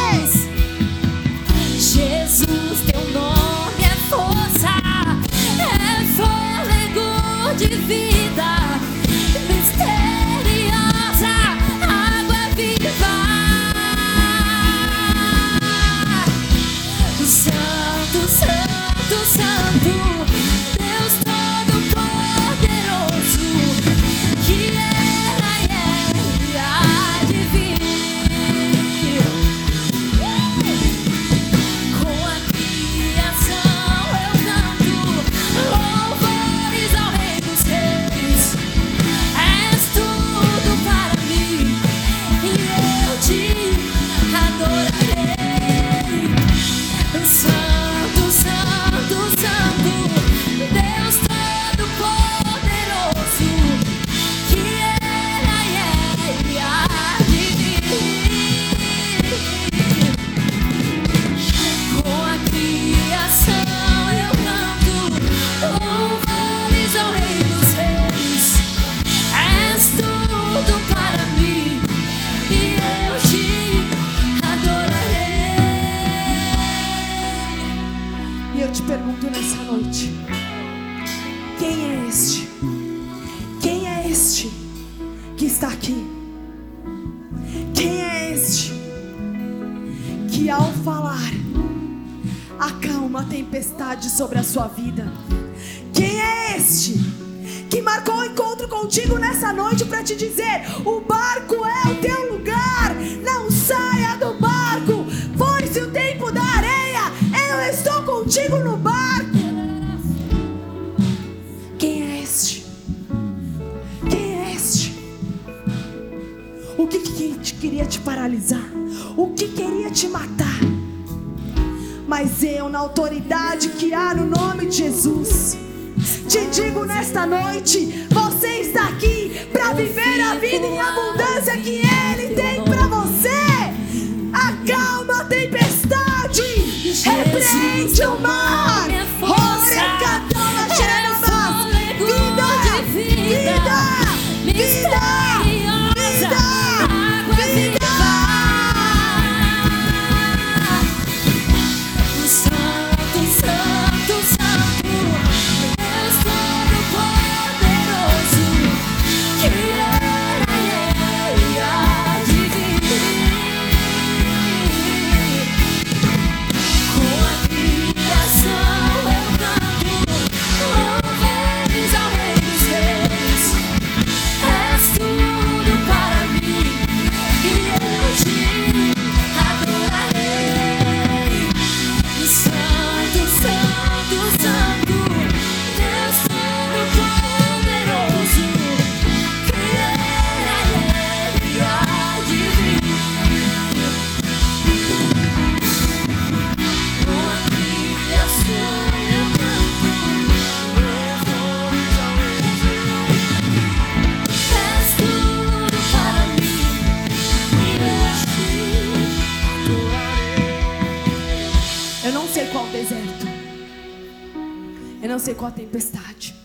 Qual 215.40 215.50
a 215.50 215.54
tempestade. 215.54 216.36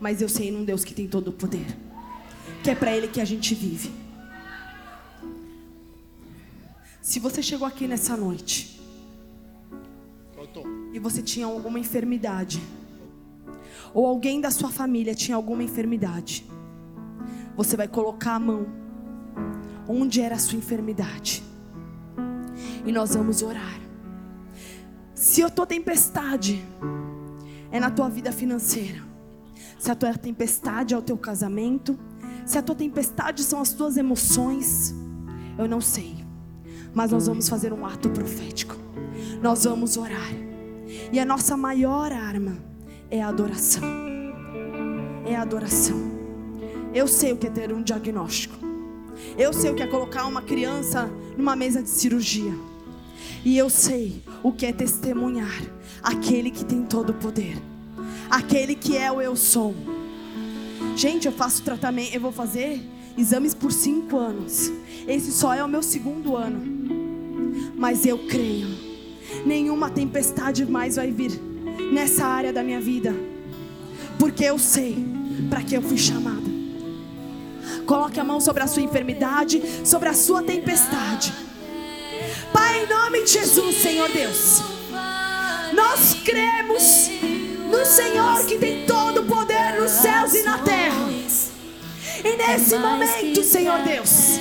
Mas 0.00 0.22
eu 0.22 0.28
sei 0.28 0.50
num 0.50 0.64
Deus 0.64 0.84
que 0.84 0.94
tem 0.94 1.06
todo 1.06 1.28
o 1.28 1.32
poder. 1.32 1.66
Que 2.62 2.70
é 2.70 2.74
para 2.74 2.96
Ele 2.96 3.08
que 3.08 3.20
a 3.20 3.24
gente 3.26 3.54
vive. 3.54 3.92
Se 7.02 7.20
você 7.20 7.42
chegou 7.42 7.68
aqui 7.68 7.86
nessa 7.86 8.16
noite 8.16 8.80
e 10.94 10.98
você 10.98 11.20
tinha 11.20 11.44
alguma 11.44 11.78
enfermidade, 11.78 12.62
ou 13.92 14.06
alguém 14.06 14.40
da 14.40 14.50
sua 14.50 14.70
família 14.70 15.14
tinha 15.14 15.36
alguma 15.36 15.62
enfermidade, 15.62 16.46
você 17.54 17.76
vai 17.76 17.86
colocar 17.86 18.36
a 18.36 18.38
mão 18.38 18.66
onde 19.86 20.20
era 20.22 20.36
a 20.36 20.38
sua 20.38 20.56
enfermidade, 20.56 21.42
e 22.86 22.92
nós 22.92 23.14
vamos 23.14 23.42
orar. 23.42 23.80
Se 25.14 25.42
a 25.42 25.50
tua 25.50 25.66
tempestade 25.66 26.64
é 27.74 27.80
na 27.80 27.90
tua 27.90 28.08
vida 28.08 28.30
financeira, 28.30 29.02
se 29.76 29.90
a 29.90 29.96
tua 29.96 30.14
tempestade 30.14 30.94
é 30.94 30.96
o 30.96 31.02
teu 31.02 31.18
casamento, 31.18 31.98
se 32.46 32.56
a 32.56 32.62
tua 32.62 32.76
tempestade 32.76 33.42
são 33.42 33.60
as 33.60 33.72
tuas 33.72 33.96
emoções, 33.96 34.94
eu 35.58 35.66
não 35.66 35.80
sei, 35.80 36.24
mas 36.94 37.10
nós 37.10 37.26
vamos 37.26 37.48
fazer 37.48 37.72
um 37.72 37.84
ato 37.84 38.08
profético, 38.10 38.76
nós 39.42 39.64
vamos 39.64 39.96
orar, 39.96 40.30
e 41.12 41.18
a 41.18 41.24
nossa 41.24 41.56
maior 41.56 42.12
arma 42.12 42.56
é 43.10 43.20
a 43.20 43.26
adoração. 43.26 43.82
É 45.26 45.34
a 45.34 45.42
adoração. 45.42 45.96
Eu 46.94 47.08
sei 47.08 47.32
o 47.32 47.36
que 47.36 47.48
é 47.48 47.50
ter 47.50 47.72
um 47.72 47.82
diagnóstico. 47.82 48.54
Eu 49.36 49.52
sei 49.52 49.72
o 49.72 49.74
que 49.74 49.82
é 49.82 49.86
colocar 49.88 50.26
uma 50.26 50.42
criança 50.42 51.10
numa 51.36 51.56
mesa 51.56 51.82
de 51.82 51.88
cirurgia. 51.88 52.54
E 53.44 53.58
eu 53.58 53.68
sei 53.68 54.22
o 54.42 54.50
que 54.50 54.64
é 54.64 54.72
testemunhar 54.72 55.60
aquele 56.02 56.50
que 56.50 56.64
tem 56.64 56.82
todo 56.82 57.10
o 57.10 57.14
poder. 57.14 57.60
Aquele 58.30 58.74
que 58.74 58.96
é 58.96 59.12
o 59.12 59.20
eu 59.20 59.36
sou. 59.36 59.74
Gente, 60.96 61.26
eu 61.26 61.32
faço 61.32 61.62
tratamento, 61.62 62.14
eu 62.14 62.20
vou 62.20 62.32
fazer 62.32 62.80
exames 63.18 63.54
por 63.54 63.70
cinco 63.70 64.16
anos. 64.16 64.72
Esse 65.06 65.30
só 65.30 65.52
é 65.52 65.62
o 65.62 65.68
meu 65.68 65.82
segundo 65.82 66.36
ano. 66.36 66.62
Mas 67.76 68.06
eu 68.06 68.18
creio, 68.26 68.68
nenhuma 69.44 69.90
tempestade 69.90 70.64
mais 70.64 70.96
vai 70.96 71.10
vir 71.10 71.32
nessa 71.92 72.24
área 72.24 72.52
da 72.52 72.62
minha 72.62 72.80
vida, 72.80 73.14
porque 74.18 74.44
eu 74.44 74.58
sei 74.58 75.04
para 75.50 75.62
que 75.62 75.76
eu 75.76 75.82
fui 75.82 75.98
chamada. 75.98 76.54
Coloque 77.86 78.18
a 78.18 78.24
mão 78.24 78.40
sobre 78.40 78.62
a 78.62 78.66
sua 78.66 78.82
enfermidade, 78.82 79.62
sobre 79.84 80.08
a 80.08 80.14
sua 80.14 80.42
tempestade. 80.42 81.32
Pai, 82.54 82.84
em 82.84 82.86
nome 82.86 83.24
de 83.24 83.32
Jesus, 83.32 83.82
Senhor 83.82 84.08
Deus, 84.10 84.62
nós 85.72 86.14
cremos 86.24 87.10
no 87.68 87.84
Senhor 87.84 88.46
que 88.46 88.56
tem 88.58 88.86
todo 88.86 89.22
o 89.22 89.24
poder 89.24 89.80
nos 89.80 89.90
céus 89.90 90.32
e 90.34 90.44
na 90.44 90.58
terra. 90.58 91.10
E 92.24 92.36
nesse 92.36 92.78
momento, 92.78 93.42
Senhor 93.42 93.80
Deus, 93.80 94.38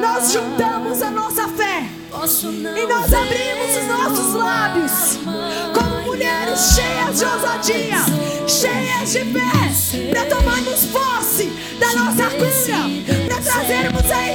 nós 0.00 0.32
juntamos 0.32 1.00
a 1.00 1.12
nossa 1.12 1.46
fé 1.50 1.84
e 2.76 2.86
nós 2.88 3.14
abrimos 3.14 3.76
os 3.76 3.86
nossos 3.86 4.34
lábios 4.34 5.18
como 5.72 6.02
mulheres 6.06 6.74
cheias 6.74 7.18
de 7.20 7.24
ousadia, 7.24 8.48
cheias 8.48 9.12
de 9.12 9.20
fé, 9.32 10.10
para 10.10 10.26
tomarmos 10.26 10.86
posse 10.86 11.44
da 11.78 11.92
nossa 11.94 12.30
cura, 12.30 13.28
para 13.28 13.40
trazermos 13.42 14.10
a 14.10 14.28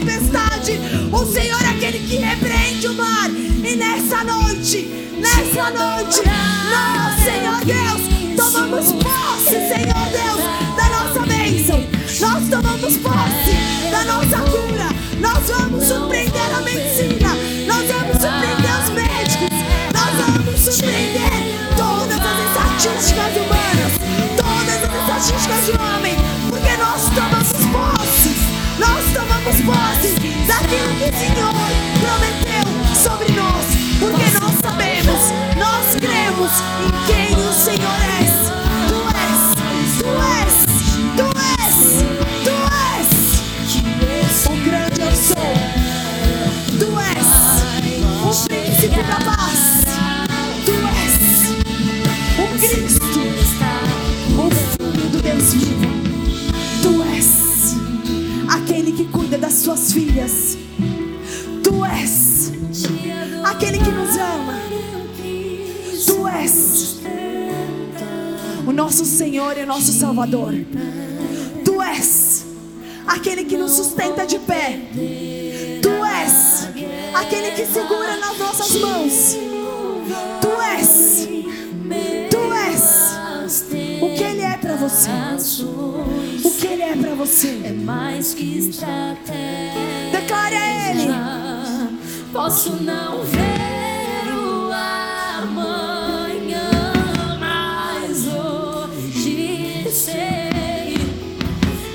tempestade, 0.00 0.80
o 1.12 1.24
Senhor 1.24 1.62
é 1.62 1.68
aquele 1.68 2.00
que 2.00 2.16
repreende 2.16 2.88
o 2.88 2.94
mar, 2.94 3.30
e 3.30 3.76
nessa 3.76 4.24
noite, 4.24 5.12
nessa 5.18 5.70
noite, 5.70 6.20
nós, 6.68 7.22
Senhor 7.22 7.64
Deus, 7.64 8.02
tomamos 8.36 8.92
posse, 8.92 9.50
Senhor 9.50 10.08
Deus, 10.10 10.76
da 10.76 10.88
nossa 10.88 11.20
bênção. 11.26 11.78
Nós 12.20 12.48
tomamos 12.48 12.96
posse 12.96 13.90
da 13.90 14.04
nossa 14.04 14.38
cura. 14.50 14.88
Nós 15.20 15.48
vamos 15.48 15.84
surpreender 15.84 16.54
a 16.56 16.60
medicina. 16.62 17.28
Nós 17.66 17.86
vamos 17.88 18.16
surpreender 18.20 18.74
os 18.82 18.90
médicos. 18.90 19.48
Nós 19.94 20.14
vamos 20.26 20.60
surpreender 20.60 21.30
todas 21.76 22.18
as 22.18 22.38
estatísticas 22.48 23.36
humanas, 23.36 23.92
todas 24.36 24.82
as 24.84 25.22
estatísticas 25.22 25.66
do 25.66 25.82
homem, 25.82 26.16
porque 26.48 26.76
nós 26.76 27.02
tomamos 27.14 27.52
posse. 27.72 28.03
Nós 28.78 29.04
tomamos 29.12 29.60
posse 29.62 30.14
daquilo 30.46 30.94
que 30.96 31.04
o 31.04 31.18
Senhor 31.18 31.54
prometeu 32.00 32.66
sobre 32.94 33.32
nós, 33.32 33.64
porque 34.00 34.26
nós 34.40 34.54
sabemos, 34.60 35.32
nós 35.56 35.94
cremos 36.00 36.50
em 36.82 36.90
quem 37.06 37.36
o 37.36 37.52
Senhor 37.52 38.00
é. 38.02 38.24
Tu 38.88 38.98
és, 39.14 39.54
tu 39.98 40.08
és, 40.20 40.54
tu 41.14 41.26
és, 41.60 41.76
tu 42.44 42.54
és 44.06 44.46
o 44.46 44.54
grande 44.64 45.00
eu 45.00 45.14
sou. 45.14 45.52
Tu 46.78 46.88
és 47.00 47.26
o 48.22 48.48
príncipe 48.48 49.02
da 49.04 49.18
paz. 49.24 49.63
Tu 60.14 61.84
és 61.84 62.52
aquele 63.44 63.78
que 63.78 63.90
nos 63.90 64.16
ama. 64.16 64.54
Tu 66.06 66.28
és 66.28 67.00
o 68.64 68.72
nosso 68.72 69.04
Senhor 69.04 69.58
e 69.58 69.62
o 69.62 69.66
nosso 69.66 69.90
Salvador. 69.92 70.52
Tu 71.64 71.82
és 71.82 72.46
aquele 73.08 73.44
que 73.44 73.56
nos 73.56 73.72
sustenta 73.72 74.24
de 74.24 74.38
pé. 74.38 74.82
Tu 75.82 76.04
és 76.04 76.68
aquele 77.12 77.50
que 77.50 77.66
segura 77.66 78.16
nas 78.16 78.38
nossas 78.38 78.70
mãos. 78.76 79.53
Você. 84.88 85.10
O 86.44 86.50
que 86.50 86.66
Ele 86.66 86.82
é 86.82 86.96
para 86.96 87.14
você. 87.14 87.60
É 87.64 87.72
mais 87.72 88.34
que 88.34 88.58
estratégia. 88.58 89.72
Declare 90.12 90.56
a 90.56 90.90
Ele. 90.90 91.06
Posso 92.32 92.70
não 92.82 93.22
ver 93.22 94.32
o 94.34 94.70
amanhã, 95.42 96.70
mas 97.40 98.26
hoje 98.26 99.86
sei 99.90 100.98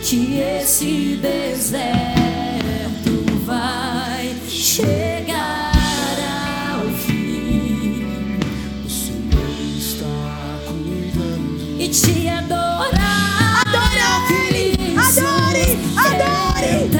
que 0.03 0.39
esse 0.39 1.19
deserto 1.21 1.85
vai 3.45 4.35
chegar 4.47 5.73
ao 6.73 6.89
fim. 7.05 8.39
O 8.83 8.89
Senhor 8.89 9.77
está 9.77 10.59
cuidando 10.65 11.81
e 11.81 11.87
te 11.89 12.27
adorar. 12.29 12.68
Adore, 16.21 16.98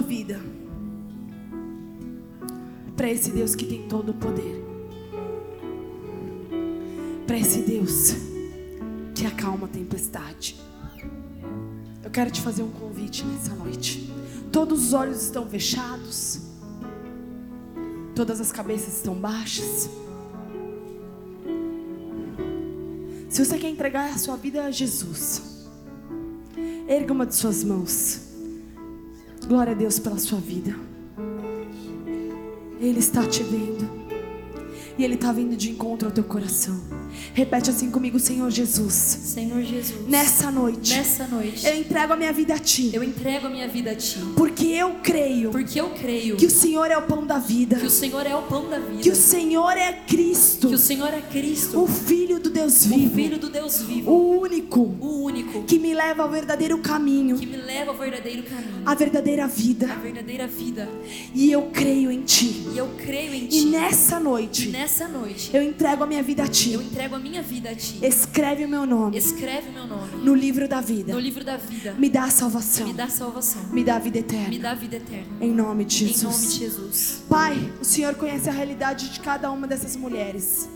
sua 0.00 0.02
vida 0.02 0.40
para 2.96 3.10
esse 3.10 3.30
Deus 3.30 3.54
que 3.54 3.66
tem 3.66 3.86
todo 3.86 4.10
o 4.10 4.14
poder, 4.14 4.64
para 7.26 7.36
esse 7.36 7.60
Deus 7.60 8.14
que 9.14 9.26
acalma 9.26 9.66
a 9.66 9.68
tempestade. 9.68 10.58
Eu 12.02 12.10
quero 12.10 12.30
te 12.30 12.40
fazer 12.40 12.62
um 12.62 12.70
convite 12.70 13.24
nessa 13.24 13.54
noite. 13.54 14.10
Todos 14.50 14.86
os 14.86 14.92
olhos 14.94 15.22
estão 15.22 15.46
fechados, 15.46 16.40
todas 18.14 18.40
as 18.40 18.50
cabeças 18.50 18.96
estão 18.96 19.14
baixas. 19.14 19.90
Se 23.28 23.44
você 23.44 23.58
quer 23.58 23.68
entregar 23.68 24.10
a 24.10 24.18
sua 24.18 24.36
vida 24.36 24.64
a 24.64 24.70
Jesus, 24.70 25.68
erga 26.88 27.12
uma 27.12 27.26
de 27.26 27.34
suas 27.34 27.62
mãos. 27.62 28.29
Glória 29.50 29.72
a 29.72 29.74
Deus 29.74 29.98
pela 29.98 30.16
sua 30.16 30.38
vida. 30.38 30.76
Ele 32.80 33.00
está 33.00 33.26
te 33.26 33.42
vendo. 33.42 33.84
E 34.96 35.02
Ele 35.02 35.14
está 35.14 35.32
vindo 35.32 35.56
de 35.56 35.72
encontro 35.72 36.06
ao 36.06 36.14
teu 36.14 36.22
coração. 36.22 36.80
Repete 37.34 37.70
assim 37.70 37.90
comigo, 37.90 38.18
Senhor 38.18 38.50
Jesus. 38.50 38.92
Senhor 38.94 39.62
Jesus, 39.62 40.06
Nessa 40.08 40.50
noite, 40.50 40.94
nessa 40.94 41.26
noite, 41.26 41.66
eu 41.66 41.76
entrego 41.76 42.12
a 42.12 42.16
minha 42.16 42.32
vida 42.32 42.54
a 42.54 42.58
Ti. 42.58 42.90
eu 42.92 43.02
entrego 43.02 43.46
a 43.46 43.50
minha 43.50 43.68
vida 43.68 43.90
a 43.92 43.94
Ti, 43.94 44.18
Porque 44.36 44.66
eu 44.66 44.96
creio 45.02 45.50
porque 45.50 45.80
eu 45.80 45.90
creio 45.90 46.36
que 46.36 46.46
o 46.46 46.50
Senhor 46.50 46.90
é 46.90 46.96
o 46.96 47.02
pão 47.02 47.26
da 47.26 47.38
vida. 47.38 47.76
que 47.76 47.86
o 47.86 47.90
Senhor 47.90 48.26
é 48.26 48.34
o 48.34 48.42
pão 48.42 48.68
da 48.68 48.78
vida, 48.78 49.02
Que 49.02 49.10
o 49.10 49.14
Senhor 49.16 49.70
é 49.76 49.92
Cristo, 50.06 50.68
que 50.68 50.74
o 50.74 50.78
Senhor 50.78 51.12
é 51.12 51.20
Cristo, 51.20 51.82
o 51.82 51.86
Filho 51.86 52.38
do 52.40 52.50
Deus 52.50 52.84
o 52.86 52.88
vivo, 52.88 53.14
Filho 53.14 53.38
do 53.38 53.48
Deus 53.48 53.82
vivo, 53.82 54.10
o 54.10 54.40
único 54.40 54.80
o 55.00 55.22
único 55.24 55.62
que 55.64 55.78
me 55.78 55.94
leva 55.94 56.22
ao 56.22 56.30
verdadeiro 56.30 56.78
caminho, 56.78 57.36
que 57.38 57.46
me 57.46 57.56
leva 57.56 57.90
ao 57.90 57.96
verdadeiro 57.96 58.42
caminho, 58.44 58.82
à 58.84 58.94
verdadeira 58.94 59.44
a 59.44 59.46
vida. 59.46 59.86
verdadeira 60.02 60.46
vida. 60.46 60.88
E 61.34 61.50
eu 61.50 61.62
creio 61.72 62.10
em 62.10 62.22
Ti. 62.22 62.66
E 62.74 62.78
eu 62.78 62.88
creio 62.98 63.34
em 63.34 63.44
E 63.44 63.48
Ti. 63.48 63.64
nessa 63.66 64.18
noite, 64.20 64.68
Nessa 64.68 65.06
noite, 65.08 65.50
eu 65.52 65.62
entrego 65.62 66.04
a 66.04 66.06
minha 66.06 66.22
vida 66.22 66.42
a 66.42 66.46
eu 66.46 66.50
Ti. 66.50 66.76
Entrego 67.00 67.16
a 67.16 67.18
minha 67.18 67.40
vida 67.42 67.70
a 67.70 67.74
Ti. 67.74 67.98
Escreve 68.02 68.66
o 68.66 68.68
meu 68.68 68.84
nome 68.84 69.16
Escreve 69.16 69.70
o 69.70 69.72
meu 69.72 69.86
nome 69.86 70.22
no 70.22 70.34
livro 70.34 70.68
da 70.68 70.82
vida. 70.82 71.12
no 71.14 71.18
livro 71.18 71.42
da 71.42 71.56
vida. 71.56 71.94
Me 71.98 72.10
dá 72.10 72.24
a 72.24 72.30
salvação. 72.30 72.86
Me 72.86 72.92
dá 72.92 73.08
salvação. 73.08 73.62
Me 73.72 73.82
dá 73.82 73.96
a 73.96 73.98
vida 73.98 74.18
Me 74.18 74.24
eterna. 74.24 74.58
dá 74.58 74.74
vida 74.74 74.96
eterna. 74.96 75.26
Em 75.40 75.50
nome 75.50 75.84
de 75.86 76.04
Em 76.04 76.06
nome 76.08 76.12
de 76.12 76.18
Jesus. 76.18 76.54
Jesus. 76.54 77.22
Pai, 77.28 77.72
o 77.80 77.84
Senhor 77.84 78.14
conhece 78.16 78.50
a 78.50 78.52
realidade 78.52 79.08
de 79.08 79.20
cada 79.20 79.50
uma 79.50 79.66
dessas 79.66 79.96
mulheres. 79.96 80.68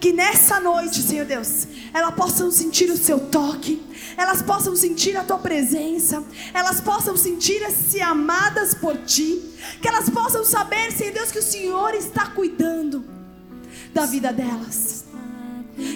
Que 0.00 0.12
nessa 0.12 0.58
noite, 0.58 1.00
Senhor 1.02 1.26
Deus, 1.26 1.68
elas 1.94 2.14
possam 2.14 2.50
sentir 2.50 2.90
o 2.90 2.96
seu 2.96 3.20
toque, 3.20 3.80
elas 4.16 4.42
possam 4.42 4.74
sentir 4.74 5.14
a 5.16 5.22
tua 5.22 5.38
presença, 5.38 6.24
elas 6.54 6.80
possam 6.80 7.16
sentir-se 7.16 8.00
amadas 8.00 8.74
por 8.74 8.96
ti, 8.96 9.40
que 9.80 9.86
elas 9.86 10.08
possam 10.10 10.42
saber, 10.44 10.90
Senhor 10.90 11.12
Deus, 11.12 11.30
que 11.30 11.38
o 11.38 11.42
Senhor 11.42 11.94
está 11.94 12.26
cuidando 12.26 13.04
da 13.92 14.06
vida 14.06 14.32
delas. 14.32 14.99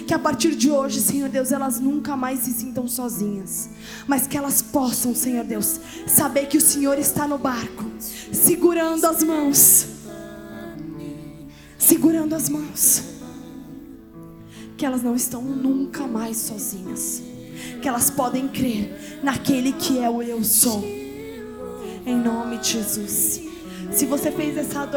Que 0.07 0.13
a 0.13 0.19
partir 0.19 0.55
de 0.55 0.69
hoje, 0.69 0.99
Senhor 1.01 1.29
Deus, 1.29 1.51
elas 1.51 1.79
nunca 1.79 2.15
mais 2.15 2.39
se 2.39 2.51
sintam 2.51 2.87
sozinhas, 2.87 3.69
mas 4.07 4.27
que 4.27 4.37
elas 4.37 4.61
possam, 4.61 5.13
Senhor 5.15 5.43
Deus, 5.43 5.79
saber 6.07 6.47
que 6.47 6.57
o 6.57 6.61
Senhor 6.61 6.97
está 6.97 7.27
no 7.27 7.37
barco, 7.37 7.85
segurando 8.31 9.05
as 9.05 9.23
mãos, 9.23 9.87
segurando 11.77 12.33
as 12.33 12.49
mãos, 12.49 13.03
que 14.77 14.85
elas 14.85 15.01
não 15.01 15.15
estão 15.15 15.41
nunca 15.41 16.07
mais 16.07 16.37
sozinhas, 16.37 17.21
que 17.81 17.87
elas 17.87 18.09
podem 18.09 18.47
crer 18.47 19.19
naquele 19.23 19.71
que 19.73 19.99
é 19.99 20.09
o 20.09 20.21
eu 20.21 20.43
sou, 20.43 20.83
em 22.05 22.15
nome 22.15 22.57
de 22.57 22.73
Jesus. 22.73 23.41
Se 23.91 24.05
você 24.05 24.31
fez 24.31 24.57
essa, 24.57 24.89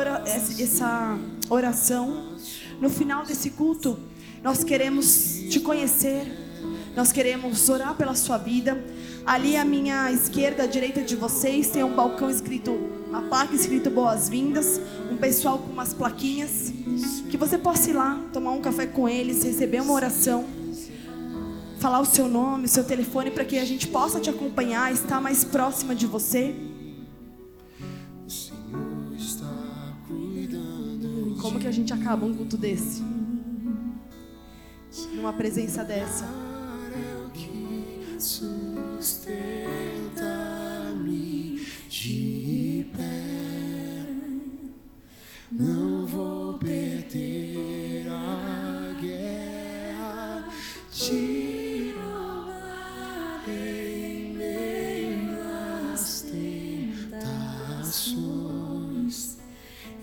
essa 0.58 1.18
oração, 1.48 2.36
no 2.80 2.90
final 2.90 3.24
desse 3.24 3.50
culto, 3.50 3.98
nós 4.42 4.62
queremos 4.62 5.42
te 5.50 5.60
conhecer, 5.60 6.26
nós 6.96 7.12
queremos 7.12 7.68
orar 7.68 7.94
pela 7.94 8.14
sua 8.14 8.38
vida. 8.38 8.82
Ali 9.24 9.56
à 9.56 9.64
minha 9.64 10.10
esquerda, 10.10 10.62
à 10.62 10.66
direita 10.66 11.02
de 11.02 11.14
vocês, 11.14 11.68
tem 11.68 11.84
um 11.84 11.94
balcão 11.94 12.30
escrito, 12.30 12.70
uma 13.08 13.22
placa 13.22 13.54
escrito 13.54 13.90
boas-vindas, 13.90 14.80
um 15.10 15.16
pessoal 15.16 15.58
com 15.58 15.70
umas 15.70 15.92
plaquinhas, 15.92 16.72
que 17.30 17.36
você 17.36 17.58
possa 17.58 17.90
ir 17.90 17.92
lá, 17.92 18.20
tomar 18.32 18.52
um 18.52 18.60
café 18.60 18.86
com 18.86 19.08
eles, 19.08 19.42
receber 19.42 19.82
uma 19.82 19.92
oração, 19.92 20.46
falar 21.78 22.00
o 22.00 22.06
seu 22.06 22.28
nome, 22.28 22.64
o 22.64 22.68
seu 22.68 22.84
telefone, 22.84 23.30
para 23.30 23.44
que 23.44 23.58
a 23.58 23.64
gente 23.64 23.86
possa 23.86 24.18
te 24.18 24.30
acompanhar, 24.30 24.92
estar 24.92 25.20
mais 25.20 25.44
próxima 25.44 25.94
de 25.94 26.06
você. 26.06 26.54
Como 31.40 31.60
que 31.60 31.68
a 31.68 31.72
gente 31.72 31.92
acaba 31.92 32.26
um 32.26 32.34
culto 32.34 32.56
desse? 32.56 33.17
Numa 35.06 35.32
presença 35.32 35.84
dessa. 35.84 36.26
Sustenta-me 38.18 39.38
de 41.88 42.86
pé. 42.96 44.04
Não 45.52 46.04
vou 46.04 46.58
perder 46.58 48.08
a 48.10 48.92
guerra. 49.00 50.48
Te 50.90 51.94
em 53.46 54.34
meio 54.34 55.38
às 55.92 56.22
tentações. 56.22 57.38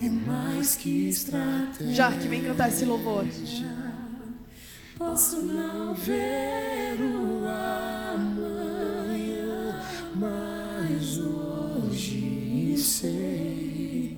É 0.01 0.09
mais 0.09 0.75
que 0.77 1.09
estratégia. 1.09 1.93
Já 1.93 2.11
que 2.11 2.27
vem 2.27 2.43
cantar 2.43 2.69
esse 2.69 2.85
louvor. 2.85 3.25
Posso 4.97 5.41
não 5.41 5.93
ver 5.93 6.95
o 7.01 7.45
amanhã, 8.15 9.75
mas 10.15 11.17
hoje 11.17 12.77
sei 12.77 14.17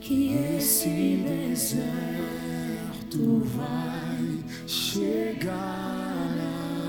que 0.00 0.34
esse 0.56 1.22
deserto 1.24 1.84
vai 3.56 4.40
chegar 4.66 6.34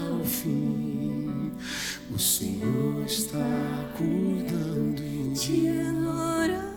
ao 0.09 0.26
fim. 0.26 1.51
O 2.11 2.17
Senhor 2.17 3.05
está 3.05 3.88
cuidando 3.95 4.99
Te 5.36 5.69
adorar 5.69 6.74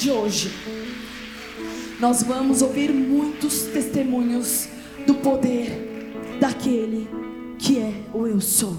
de 0.00 0.10
hoje. 0.10 0.50
Nós 2.00 2.22
vamos 2.22 2.62
ouvir 2.62 2.90
muitos 2.90 3.64
testemunhos 3.64 4.66
do 5.06 5.16
poder 5.16 6.38
daquele 6.40 7.06
que 7.58 7.78
é 7.78 7.92
o 8.14 8.26
eu 8.26 8.40
sou, 8.40 8.74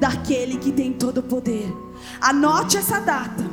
daquele 0.00 0.58
que 0.58 0.72
tem 0.72 0.92
todo 0.92 1.18
o 1.18 1.22
poder. 1.22 1.72
Anote 2.20 2.76
essa 2.76 2.98
data, 2.98 3.48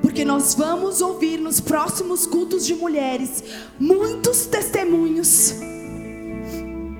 porque 0.00 0.24
nós 0.24 0.54
vamos 0.54 1.00
ouvir 1.00 1.40
nos 1.40 1.60
próximos 1.60 2.24
cultos 2.24 2.64
de 2.64 2.76
mulheres 2.76 3.42
muitos 3.80 4.46
testemunhos 4.46 5.54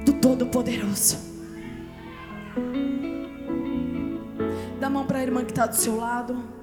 do 0.04 0.12
Todo-Poderoso. 0.14 1.18
Dá 4.80 4.88
a 4.88 4.90
mão 4.90 5.06
para 5.06 5.20
a 5.20 5.22
irmã 5.22 5.44
que 5.44 5.52
está 5.52 5.66
do 5.66 5.76
seu 5.76 5.96
lado. 5.96 6.56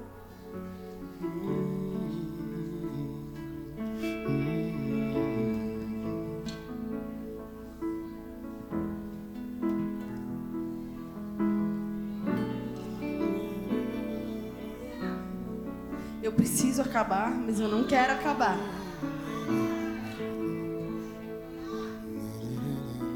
Acabar, 16.94 17.28
mas 17.28 17.58
eu 17.58 17.66
não 17.66 17.82
quero 17.82 18.12
acabar. 18.12 18.56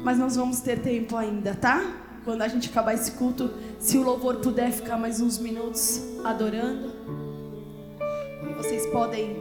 Mas 0.03 0.17
nós 0.17 0.35
vamos 0.35 0.59
ter 0.59 0.81
tempo 0.81 1.15
ainda, 1.15 1.55
tá? 1.55 1.81
Quando 2.25 2.41
a 2.41 2.47
gente 2.49 2.69
acabar 2.69 2.93
esse 2.93 3.13
culto, 3.13 3.49
se 3.79 3.97
o 3.97 4.03
louvor 4.03 4.35
puder 4.37 4.69
ficar 4.73 4.97
mais 4.97 5.21
uns 5.21 5.37
minutos 5.37 6.01
adorando, 6.25 6.91
vocês 8.57 8.85
podem 8.87 9.37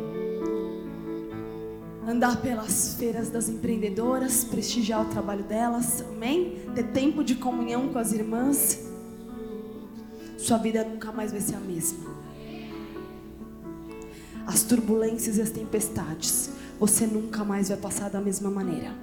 andar 2.06 2.40
pelas 2.40 2.94
feiras 2.94 3.30
das 3.30 3.48
empreendedoras, 3.48 4.44
prestigiar 4.44 5.02
o 5.02 5.06
trabalho 5.06 5.42
delas, 5.42 6.04
amém? 6.08 6.62
Ter 6.76 6.84
tempo 6.92 7.24
de 7.24 7.34
comunhão 7.34 7.88
com 7.88 7.98
as 7.98 8.12
irmãs. 8.12 8.86
Sua 10.38 10.58
vida 10.58 10.84
nunca 10.84 11.10
mais 11.10 11.32
vai 11.32 11.40
ser 11.40 11.56
a 11.56 11.60
mesma. 11.60 12.27
As 14.48 14.62
turbulências 14.62 15.36
e 15.36 15.42
as 15.42 15.50
tempestades, 15.50 16.48
você 16.80 17.06
nunca 17.06 17.44
mais 17.44 17.68
vai 17.68 17.76
passar 17.76 18.08
da 18.08 18.18
mesma 18.18 18.48
maneira. 18.50 18.96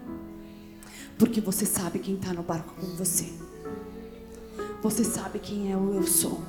Porque 1.19 1.39
você 1.39 1.67
sabe 1.67 1.99
quem 1.99 2.15
está 2.15 2.33
no 2.33 2.41
barco 2.41 2.73
com 2.73 2.87
você. 2.95 3.31
Você 4.81 5.03
sabe 5.03 5.37
quem 5.37 5.71
é 5.71 5.77
o 5.77 5.93
eu 5.93 6.07
sou. 6.07 6.41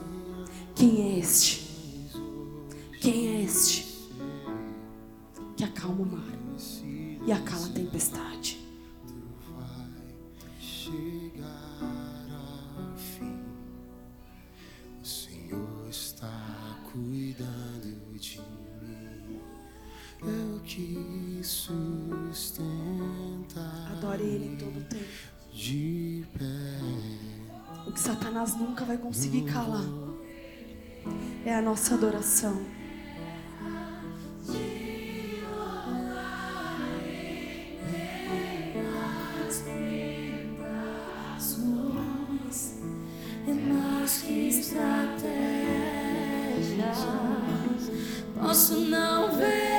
Quem 0.75 1.13
é 1.13 1.19
este? 1.19 1.69
Quem 3.03 3.37
é 3.37 3.43
este? 3.43 4.09
Que 5.59 5.65
acalma 5.65 6.03
o 6.03 6.07
mar 6.07 6.37
e 7.27 7.33
acala 7.33 7.67
a 7.67 7.71
tempestade. 7.71 8.65
chegar 10.59 11.96
Eu 20.79 20.83
que 20.83 21.41
sustentar 21.43 22.53
Adore 23.93 24.23
Ele 24.25 24.49
em 24.49 24.57
todo 24.57 24.79
o 24.79 24.83
tempo. 24.85 25.05
de 25.51 26.23
pé. 26.39 26.45
O 27.87 27.93
que 27.93 27.99
Satanás 27.99 28.55
nunca 28.59 28.85
vai 28.85 28.99
conseguir 28.99 29.51
calar 29.51 29.87
é 31.47 31.55
a 31.55 31.63
nossa 31.63 31.95
adoração. 31.95 32.61
É 43.49 43.55
mais 43.55 44.23
que 44.23 44.49
estratégia. 44.49 45.25
Posso 48.39 48.81
não 48.81 49.35
ver 49.39 49.76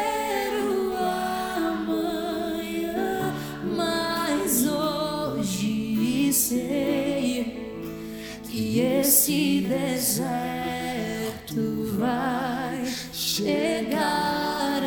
esse 9.28 9.60
deserto 9.68 10.32
vai 11.98 12.86
chegar 13.12 14.82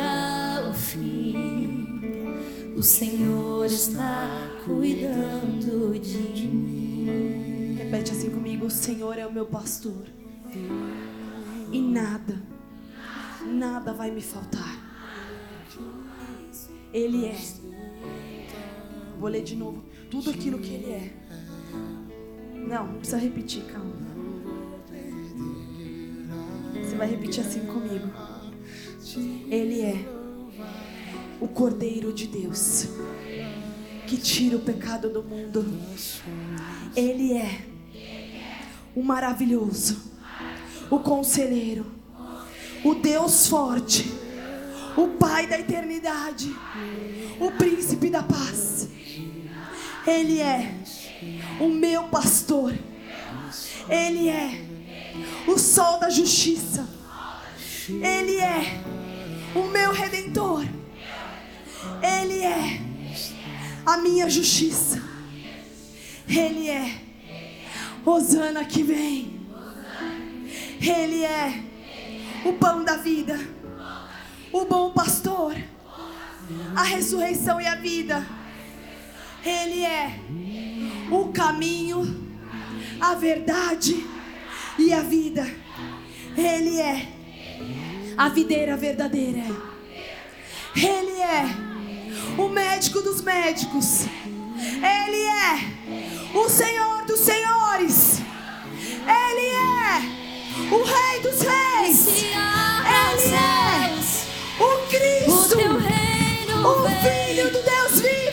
ao 0.65 0.73
fim. 0.73 2.01
O 2.75 2.81
Senhor 2.81 3.63
está 3.67 4.27
cuidando 4.65 5.99
de 5.99 6.47
mim. 6.47 7.75
Repete 7.77 8.13
assim 8.13 8.31
comigo: 8.31 8.65
O 8.65 8.71
Senhor 8.71 9.15
é 9.19 9.27
o 9.27 9.31
meu 9.31 9.45
pastor. 9.45 10.07
E 11.71 11.79
nada, 11.79 12.41
nada 13.45 13.93
vai 13.93 14.09
me 14.09 14.21
faltar. 14.21 14.89
Ele 16.91 17.27
é. 17.27 17.37
Vou 19.19 19.29
ler 19.29 19.43
de 19.43 19.55
novo 19.55 19.83
tudo 20.09 20.31
aquilo 20.31 20.57
que 20.57 20.73
Ele 20.73 20.91
é. 20.93 21.13
Não, 22.55 22.95
precisa 22.95 23.17
repetir, 23.17 23.65
calma. 23.65 24.00
Vai 27.01 27.09
repetir 27.09 27.41
assim 27.41 27.61
comigo. 27.61 28.11
Ele 29.49 29.81
é 29.81 30.05
o 31.39 31.47
Cordeiro 31.47 32.13
de 32.13 32.27
Deus 32.27 32.89
que 34.05 34.17
tira 34.17 34.55
o 34.55 34.59
pecado 34.59 35.09
do 35.09 35.23
mundo. 35.23 35.65
Ele 36.95 37.33
é 37.33 37.65
o 38.95 39.01
maravilhoso, 39.01 40.11
o 40.91 40.99
conselheiro, 40.99 41.87
o 42.83 42.93
Deus 42.93 43.47
forte, 43.47 44.05
o 44.95 45.07
Pai 45.17 45.47
da 45.47 45.59
eternidade, 45.59 46.55
o 47.39 47.49
príncipe 47.49 48.11
da 48.11 48.21
paz. 48.21 48.87
Ele 50.05 50.39
é 50.39 50.75
o 51.59 51.67
meu 51.67 52.03
pastor. 52.09 52.75
Ele 53.89 54.29
é 54.29 54.70
o 55.47 55.57
sol 55.57 55.99
da 55.99 56.09
justiça. 56.09 56.87
Ele 57.89 58.37
é 58.37 58.81
o 59.55 59.63
meu 59.63 59.91
redentor. 59.91 60.65
Ele 62.01 62.43
é 62.43 62.81
a 63.85 63.97
minha 63.97 64.29
justiça. 64.29 65.01
Ele 66.27 66.69
é 66.69 67.01
Rosana 68.05 68.63
que 68.65 68.83
vem. 68.83 69.41
Ele 70.79 71.23
é 71.23 71.63
o 72.43 72.53
pão 72.53 72.83
da 72.83 72.97
vida, 72.97 73.39
o 74.51 74.65
bom 74.65 74.91
pastor, 74.91 75.55
a 76.75 76.83
ressurreição 76.83 77.61
e 77.61 77.67
a 77.67 77.75
vida. 77.75 78.25
Ele 79.45 79.83
é 79.83 80.19
o 81.11 81.31
caminho, 81.31 82.31
a 82.99 83.13
verdade 83.13 84.03
e 84.81 84.93
a 84.93 85.01
vida. 85.01 85.47
Ele 86.35 86.79
é 86.79 87.07
a 88.17 88.29
videira 88.29 88.75
verdadeira. 88.75 89.43
Ele 90.75 91.21
é 91.21 91.45
o 92.37 92.49
médico 92.49 93.01
dos 93.01 93.21
médicos. 93.21 94.05
Ele 94.57 95.23
é 95.23 96.37
o 96.37 96.49
Senhor 96.49 97.05
dos 97.05 97.19
senhores. 97.19 98.21
Ele 99.05 99.47
é 99.47 100.01
o 100.73 100.83
Rei 100.83 101.21
dos 101.21 101.41
reis. 101.41 102.07
Ele 102.07 103.35
é 103.35 103.91
o 104.63 104.67
Cristo, 104.87 105.57
o 106.59 106.73
Filho 107.01 107.51
do 107.51 107.61
Deus 107.61 108.01
vivo. 108.01 108.30